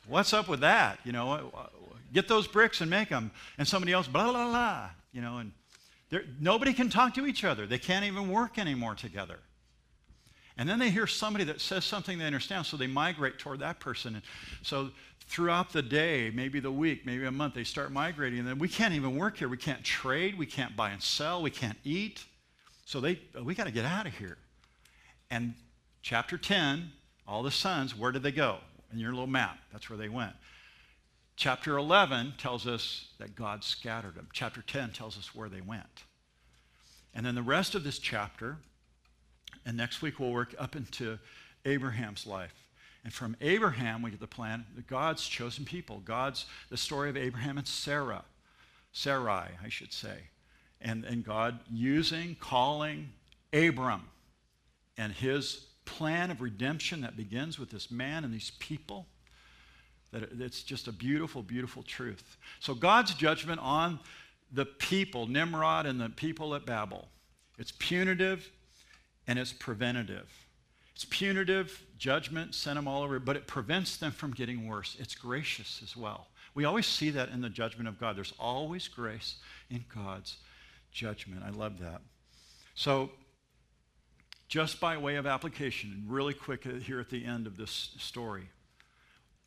What's 0.09 0.33
up 0.33 0.49
with 0.49 0.61
that? 0.61 0.99
You 1.05 1.13
know, 1.13 1.53
get 2.13 2.29
those 2.29 2.47
bricks 2.47 2.81
and 2.81 2.91
make 2.91 3.09
them. 3.09 3.31
And 3.59 3.67
somebody 3.67 3.93
else, 3.93 4.07
blah, 4.07 4.31
blah, 4.31 4.49
blah. 4.49 4.91
You 5.13 5.21
know, 5.21 5.39
and 5.39 5.53
nobody 6.41 6.73
can 6.73 6.91
talk 6.91 7.15
to 7.15 7.27
each 7.27 7.45
other. 7.45 7.67
They 7.67 7.79
can't 7.79 8.05
even 8.05 8.31
work 8.31 8.59
anymore 8.59 8.95
together. 8.95 9.39
And 10.59 10.69
then 10.69 10.79
they 10.79 10.91
hear 10.91 11.07
somebody 11.07 11.45
that 11.45 11.61
says 11.61 11.85
something 11.85 12.19
they 12.19 12.27
understand, 12.27 12.67
so 12.67 12.77
they 12.77 12.87
migrate 12.87 13.39
toward 13.39 13.61
that 13.61 13.81
person. 13.81 14.17
And 14.17 14.23
so 14.63 14.91
throughout 15.27 15.73
the 15.73 15.81
day, 15.81 16.31
maybe 16.35 16.61
the 16.61 16.71
week, 16.71 17.07
maybe 17.07 17.25
a 17.25 17.31
month, 17.31 17.55
they 17.55 17.65
start 17.65 17.91
migrating. 17.91 18.41
And 18.41 18.49
then 18.49 18.59
we 18.59 18.69
can't 18.69 18.93
even 18.93 19.17
work 19.17 19.39
here. 19.39 19.49
We 19.49 19.57
can't 19.57 19.83
trade. 19.83 20.37
We 20.37 20.47
can't 20.47 20.77
buy 20.77 20.91
and 20.91 21.03
sell. 21.03 21.41
We 21.41 21.51
can't 21.51 21.79
eat. 21.85 22.25
So 22.85 23.01
they, 23.01 23.19
oh, 23.35 23.43
we 23.43 23.55
got 23.55 23.65
to 23.65 23.71
get 23.71 23.87
out 23.87 24.07
of 24.07 24.15
here. 24.15 24.37
And 25.31 25.55
chapter 26.03 26.37
10, 26.37 26.93
all 27.27 27.43
the 27.43 27.51
sons, 27.51 27.97
where 27.97 28.13
did 28.13 28.23
they 28.23 28.33
go? 28.33 28.59
In 28.93 28.99
your 28.99 29.13
little 29.13 29.27
map, 29.27 29.59
that's 29.73 29.89
where 29.89 29.97
they 29.97 30.11
went. 30.11 30.35
Chapter 31.43 31.77
11 31.77 32.35
tells 32.39 32.69
us 32.69 33.07
that 33.19 33.35
God 33.35 33.65
scattered 33.65 34.15
them. 34.15 34.29
Chapter 34.33 34.63
10 34.63 34.91
tells 34.91 35.19
us 35.19 35.35
where 35.35 35.49
they 35.49 35.61
went. 35.61 36.05
And 37.13 37.27
then 37.27 37.35
the 37.35 37.43
rest 37.43 37.75
of 37.75 37.83
this 37.83 37.99
chapter, 37.99 38.59
and 39.67 39.77
next 39.77 40.03
week 40.03 40.21
we'll 40.21 40.31
work 40.31 40.55
up 40.57 40.77
into 40.77 41.19
Abraham's 41.65 42.29
life. 42.29 42.55
And 43.03 43.13
from 43.13 43.37
Abraham, 43.41 44.03
we 44.03 44.13
get 44.13 44.21
the 44.21 44.29
plan, 44.29 44.65
God's 44.87 45.27
chosen 45.27 45.65
people. 45.65 46.01
God's, 46.05 46.47
the 46.71 46.77
story 46.77 47.11
of 47.11 47.17
Abraham 47.17 47.59
and 47.59 47.67
Sarah, 47.67 48.23
Sarai, 48.93 49.49
I 49.61 49.69
should 49.69 49.93
say. 49.93 50.19
And, 50.81 51.05
and 51.05 51.25
God 51.25 51.59
using, 51.69 52.37
calling 52.39 53.09
Abram 53.53 54.03
and 54.97 55.13
his 55.13 55.67
plan 55.87 56.31
of 56.31 56.41
redemption 56.41 57.01
that 57.01 57.17
begins 57.17 57.59
with 57.59 57.71
this 57.71 57.91
man 57.91 58.23
and 58.23 58.33
these 58.33 58.53
people. 58.61 59.09
That 60.13 60.29
it's 60.39 60.63
just 60.63 60.89
a 60.89 60.93
beautiful, 60.93 61.43
beautiful 61.43 61.83
truth. 61.83 62.37
So 62.61 62.75
God's 62.75 63.15
judgment 63.15 63.61
on 63.61 63.99
the 64.53 64.67
people, 64.67 65.27
Nimrod 65.27 65.87
and 65.87 66.01
the 66.01 66.11
people 66.11 66.55
at 66.55 66.67
Babel, 66.67 67.09
it's 67.59 67.73
punitive 67.79 68.51
and 69.27 69.39
it's 69.39 69.53
preventative. 69.53 70.29
It's 70.95 71.07
punitive, 71.07 71.83
judgment, 71.97 72.55
sent 72.55 72.77
them 72.77 72.87
all 72.87 73.03
over, 73.03 73.19
but 73.19 73.37
it 73.37 73.47
prevents 73.47 73.97
them 73.97 74.13
from 74.13 74.33
getting 74.33 74.69
worse. 74.69 74.97
It's 75.01 75.15
gracious 75.15 75.81
as 75.83 75.97
well. 75.97 76.29
We 76.55 76.65
always 76.65 76.87
see 76.87 77.11
that 77.11 77.31
in 77.31 77.41
the 77.41 77.49
judgment 77.49 77.89
of 77.89 77.99
God. 77.99 78.17
There's 78.17 78.35
always 78.39 78.89
grace 78.89 79.37
in 79.71 79.85
God's 79.95 80.37
judgment. 80.93 81.43
I 81.45 81.51
love 81.51 81.79
that. 81.79 82.03
So, 82.75 83.11
just 84.49 84.81
by 84.81 84.99
way 84.99 85.17
of 85.17 85.27
application, 85.27 86.05
really 86.07 86.35
quick 86.35 86.65
here 86.65 87.01
at 87.01 87.09
the 87.09 87.25
end 87.25 87.47
of 87.47 87.57
this 87.57 87.93
story, 87.99 88.51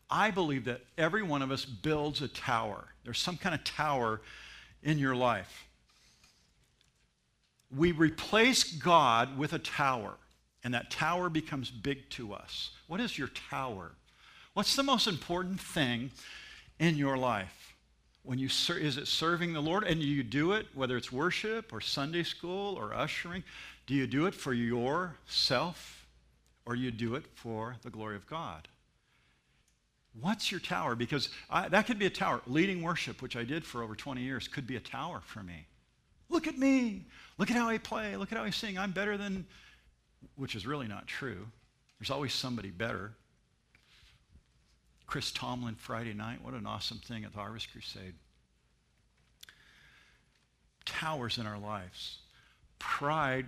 I 0.09 0.31
believe 0.31 0.65
that 0.65 0.81
every 0.97 1.23
one 1.23 1.41
of 1.41 1.51
us 1.51 1.65
builds 1.65 2.21
a 2.21 2.27
tower. 2.27 2.85
There's 3.03 3.19
some 3.19 3.37
kind 3.37 3.55
of 3.55 3.63
tower 3.63 4.21
in 4.83 4.99
your 4.99 5.15
life. 5.15 5.67
We 7.75 7.91
replace 7.91 8.63
God 8.63 9.37
with 9.37 9.53
a 9.53 9.59
tower 9.59 10.13
and 10.63 10.73
that 10.73 10.89
tower 10.89 11.29
becomes 11.29 11.69
big 11.69 12.09
to 12.11 12.33
us. 12.33 12.71
What 12.87 12.99
is 12.99 13.17
your 13.17 13.27
tower? 13.27 13.91
What's 14.53 14.75
the 14.75 14.83
most 14.83 15.05
important 15.07 15.59
thing 15.59 16.09
in 16.79 16.95
your 16.95 17.17
life? 17.17 17.75
When 18.23 18.39
you 18.39 18.49
ser- 18.49 18.77
is 18.77 18.97
it 18.97 19.07
serving 19.07 19.53
the 19.53 19.61
Lord 19.61 19.83
and 19.83 20.01
you 20.01 20.23
do 20.23 20.53
it 20.53 20.65
whether 20.73 20.97
it's 20.97 21.11
worship 21.11 21.71
or 21.71 21.81
Sunday 21.81 22.23
school 22.23 22.75
or 22.75 22.95
ushering? 22.95 23.43
Do 23.85 23.93
you 23.93 24.07
do 24.07 24.25
it 24.25 24.33
for 24.33 24.53
yourself 24.53 26.07
or 26.65 26.75
you 26.75 26.89
do 26.89 27.13
it 27.13 27.25
for 27.35 27.75
the 27.83 27.91
glory 27.91 28.15
of 28.15 28.25
God? 28.25 28.67
What's 30.19 30.51
your 30.51 30.59
tower? 30.59 30.95
Because 30.95 31.29
I, 31.49 31.67
that 31.69 31.87
could 31.87 31.99
be 31.99 32.05
a 32.05 32.09
tower. 32.09 32.41
Leading 32.47 32.81
worship, 32.81 33.21
which 33.21 33.35
I 33.35 33.43
did 33.43 33.65
for 33.65 33.83
over 33.83 33.95
20 33.95 34.21
years, 34.21 34.47
could 34.47 34.65
be 34.65 34.75
a 34.75 34.79
tower 34.79 35.21
for 35.25 35.43
me. 35.43 35.67
Look 36.29 36.47
at 36.47 36.57
me. 36.57 37.05
Look 37.37 37.51
at 37.51 37.57
how 37.57 37.67
I 37.67 37.77
play. 37.77 38.15
Look 38.15 38.31
at 38.31 38.37
how 38.37 38.43
I 38.43 38.49
sing. 38.49 38.77
I'm 38.77 38.91
better 38.91 39.17
than 39.17 39.45
which 40.35 40.55
is 40.55 40.65
really 40.65 40.87
not 40.87 41.07
true. 41.07 41.47
There's 41.99 42.09
always 42.09 42.33
somebody 42.33 42.71
better. 42.71 43.13
Chris 45.07 45.31
Tomlin 45.31 45.75
Friday 45.75 46.13
night, 46.13 46.43
what 46.43 46.53
an 46.53 46.65
awesome 46.65 46.97
thing 46.97 47.23
at 47.25 47.31
the 47.31 47.37
Harvest 47.37 47.71
Crusade. 47.71 48.15
Towers 50.85 51.37
in 51.37 51.45
our 51.45 51.59
lives. 51.59 52.19
Pride 52.79 53.45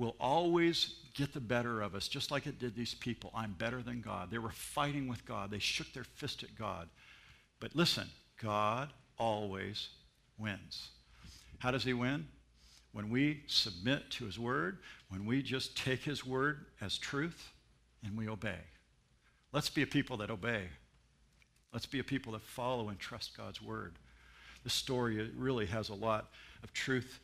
will 0.00 0.16
always 0.18 0.94
get 1.14 1.32
the 1.32 1.40
better 1.40 1.82
of 1.82 1.94
us, 1.94 2.08
just 2.08 2.30
like 2.30 2.46
it 2.46 2.58
did 2.58 2.74
these 2.74 2.94
people. 2.94 3.30
I'm 3.34 3.54
better 3.58 3.82
than 3.82 4.00
God. 4.00 4.30
They 4.30 4.38
were 4.38 4.50
fighting 4.50 5.08
with 5.08 5.24
God, 5.24 5.50
they 5.50 5.58
shook 5.58 5.92
their 5.92 6.04
fist 6.04 6.42
at 6.42 6.56
God. 6.58 6.88
But 7.60 7.76
listen, 7.76 8.08
God 8.42 8.90
always 9.18 9.88
wins. 10.38 10.88
How 11.58 11.70
does 11.70 11.84
he 11.84 11.92
win? 11.92 12.26
when 12.92 13.08
we 13.08 13.42
submit 13.46 14.10
to 14.10 14.24
His 14.24 14.38
Word, 14.38 14.78
when 15.08 15.24
we 15.24 15.42
just 15.42 15.76
take 15.76 16.00
His 16.00 16.26
Word 16.26 16.66
as 16.80 16.98
truth 16.98 17.52
and 18.04 18.16
we 18.16 18.28
obey. 18.28 18.58
Let's 19.52 19.70
be 19.70 19.82
a 19.82 19.86
people 19.86 20.16
that 20.18 20.30
obey. 20.30 20.64
Let's 21.72 21.86
be 21.86 22.00
a 22.00 22.04
people 22.04 22.32
that 22.32 22.42
follow 22.42 22.88
and 22.88 22.98
trust 22.98 23.36
God's 23.36 23.62
Word. 23.62 23.94
This 24.64 24.74
story 24.74 25.30
really 25.36 25.66
has 25.66 25.88
a 25.88 25.94
lot 25.94 26.30
of 26.62 26.72
truth 26.72 27.20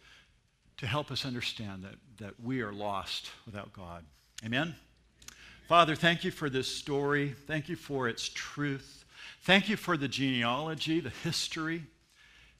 to 0.79 0.87
help 0.87 1.11
us 1.11 1.24
understand 1.24 1.83
that, 1.85 1.95
that 2.18 2.35
we 2.43 2.61
are 2.61 2.72
lost 2.72 3.31
without 3.47 3.72
God. 3.72 4.05
Amen? 4.45 4.74
Father, 5.68 5.95
thank 5.95 6.22
you 6.22 6.31
for 6.31 6.49
this 6.49 6.68
story. 6.68 7.35
Thank 7.47 7.68
you 7.68 7.77
for 7.77 8.09
its 8.09 8.29
truth. 8.29 9.05
Thank 9.43 9.68
you 9.68 9.77
for 9.77 9.97
the 9.97 10.09
genealogy, 10.09 11.01
the 11.01 11.11
history. 11.11 11.83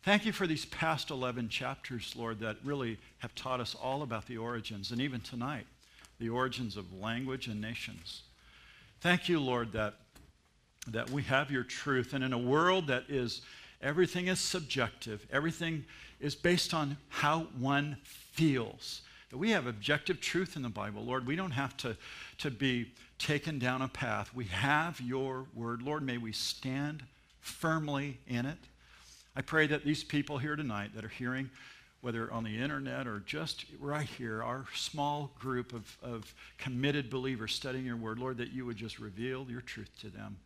Thank 0.03 0.25
you 0.25 0.33
for 0.33 0.47
these 0.47 0.65
past 0.67 1.11
11 1.11 1.49
chapters, 1.49 2.15
Lord, 2.17 2.41
that 2.41 2.57
really 2.65 2.99
have 3.19 3.35
taught 3.35 3.61
us 3.61 3.75
all 3.75 4.03
about 4.03 4.27
the 4.27 4.39
origins, 4.39 4.93
and 4.93 5.01
even 5.01 5.21
tonight, 5.21 5.67
the 6.19 6.29
origins 6.29 6.77
of 6.77 6.93
language 6.93 7.49
and 7.49 7.61
nations. 7.61 8.23
Thank 9.01 9.29
you, 9.29 9.41
Lord, 9.41 9.73
that, 9.73 9.95
that 10.89 11.11
we 11.11 11.23
have 11.25 11.51
your 11.51 11.65
truth. 11.65 12.13
And 12.13 12.25
in 12.25 12.33
a 12.33 12.39
world 12.39 12.87
that 12.87 13.05
is, 13.09 13.43
everything 13.83 14.29
is 14.29 14.41
subjective, 14.41 15.27
everything 15.33 15.85
is 16.21 16.35
based 16.35 16.73
on 16.73 16.97
how 17.09 17.49
one 17.59 17.99
feels. 18.03 19.03
That 19.31 19.39
we 19.39 19.51
have 19.51 19.67
objective 19.67 20.21
truth 20.21 20.57
in 20.57 20.63
the 20.63 20.69
Bible, 20.69 21.05
Lord. 21.05 21.27
We 21.27 21.37
don't 21.37 21.51
have 21.51 21.77
to, 21.79 21.97
to 22.39 22.51
be 22.51 22.93
taken 23.19 23.59
down 23.59 23.83
a 23.83 23.89
path. 23.89 24.33
We 24.35 24.45
have 24.45 25.01
your 25.01 25.47
word. 25.55 25.83
Lord, 25.83 26.03
may 26.03 26.17
we 26.17 26.33
stand 26.33 27.03
firmly 27.41 28.19
in 28.27 28.47
it. 28.47 28.59
I 29.35 29.43
pray 29.43 29.67
that 29.67 29.85
these 29.85 30.05
people 30.05 30.39
here 30.39 30.57
tonight 30.57 30.95
that 30.95 31.05
are 31.05 31.09
hearing, 31.09 31.51
whether 32.01 32.33
on 32.33 32.45
the 32.45 32.57
internet 32.57 33.07
or 33.07 33.21
just 33.27 33.67
right 33.81 34.07
here, 34.07 34.43
our 34.43 34.65
small 34.75 35.33
group 35.39 35.73
of, 35.73 35.99
of 36.03 36.35
committed 36.57 37.11
believers 37.11 37.53
studying 37.53 37.85
your 37.85 37.97
word, 37.97 38.19
Lord, 38.19 38.39
that 38.39 38.53
you 38.53 38.65
would 38.65 38.77
just 38.77 38.99
reveal 38.99 39.47
your 39.51 39.61
truth 39.61 39.91
to 40.01 40.09
them. 40.09 40.39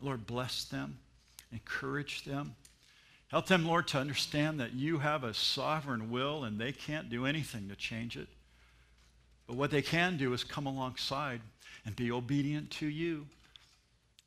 Lord, 0.00 0.26
bless 0.26 0.64
them, 0.64 0.98
encourage 1.52 2.24
them. 2.24 2.54
Help 3.28 3.46
them, 3.46 3.66
Lord, 3.66 3.86
to 3.88 3.98
understand 3.98 4.58
that 4.60 4.72
you 4.72 4.98
have 4.98 5.22
a 5.22 5.34
sovereign 5.34 6.10
will 6.10 6.44
and 6.44 6.58
they 6.58 6.72
can't 6.72 7.10
do 7.10 7.26
anything 7.26 7.68
to 7.68 7.76
change 7.76 8.16
it. 8.16 8.28
But 9.46 9.56
what 9.56 9.70
they 9.70 9.82
can 9.82 10.16
do 10.16 10.32
is 10.32 10.44
come 10.44 10.66
alongside 10.66 11.40
and 11.84 11.94
be 11.96 12.10
obedient 12.12 12.70
to 12.72 12.86
you 12.86 13.26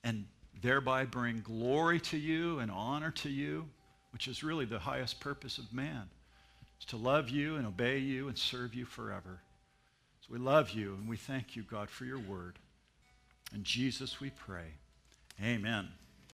and 0.03 0.26
thereby 0.61 1.05
bring 1.05 1.41
glory 1.41 1.99
to 1.99 2.17
you 2.17 2.59
and 2.59 2.72
honor 2.72 3.11
to 3.11 3.30
you, 3.30 3.67
which 4.13 4.28
is 4.28 4.43
really 4.43 4.65
the 4.65 4.80
highest 4.80 5.19
purpose 5.19 5.57
of 5.57 5.74
man, 5.74 6.09
is 6.80 6.86
to 6.86 6.97
love 6.97 7.30
you 7.30 7.55
and 7.55 7.65
obey 7.65 7.97
you 7.97 8.28
and 8.28 8.38
serve 8.38 8.74
you 8.74 8.86
forever. 8.86 9.39
So 10.22 10.34
we 10.34 10.39
love 10.39 10.72
you 10.72 10.93
and 10.93 11.07
we 11.07 11.17
thank 11.17 11.55
you, 11.55 11.63
God, 11.63 11.89
for 11.89 12.05
your 12.05 12.19
word. 12.19 12.57
In 13.53 13.63
Jesus 13.63 14.19
we 14.19 14.30
pray. 14.30 14.65
Amen. 15.43 15.88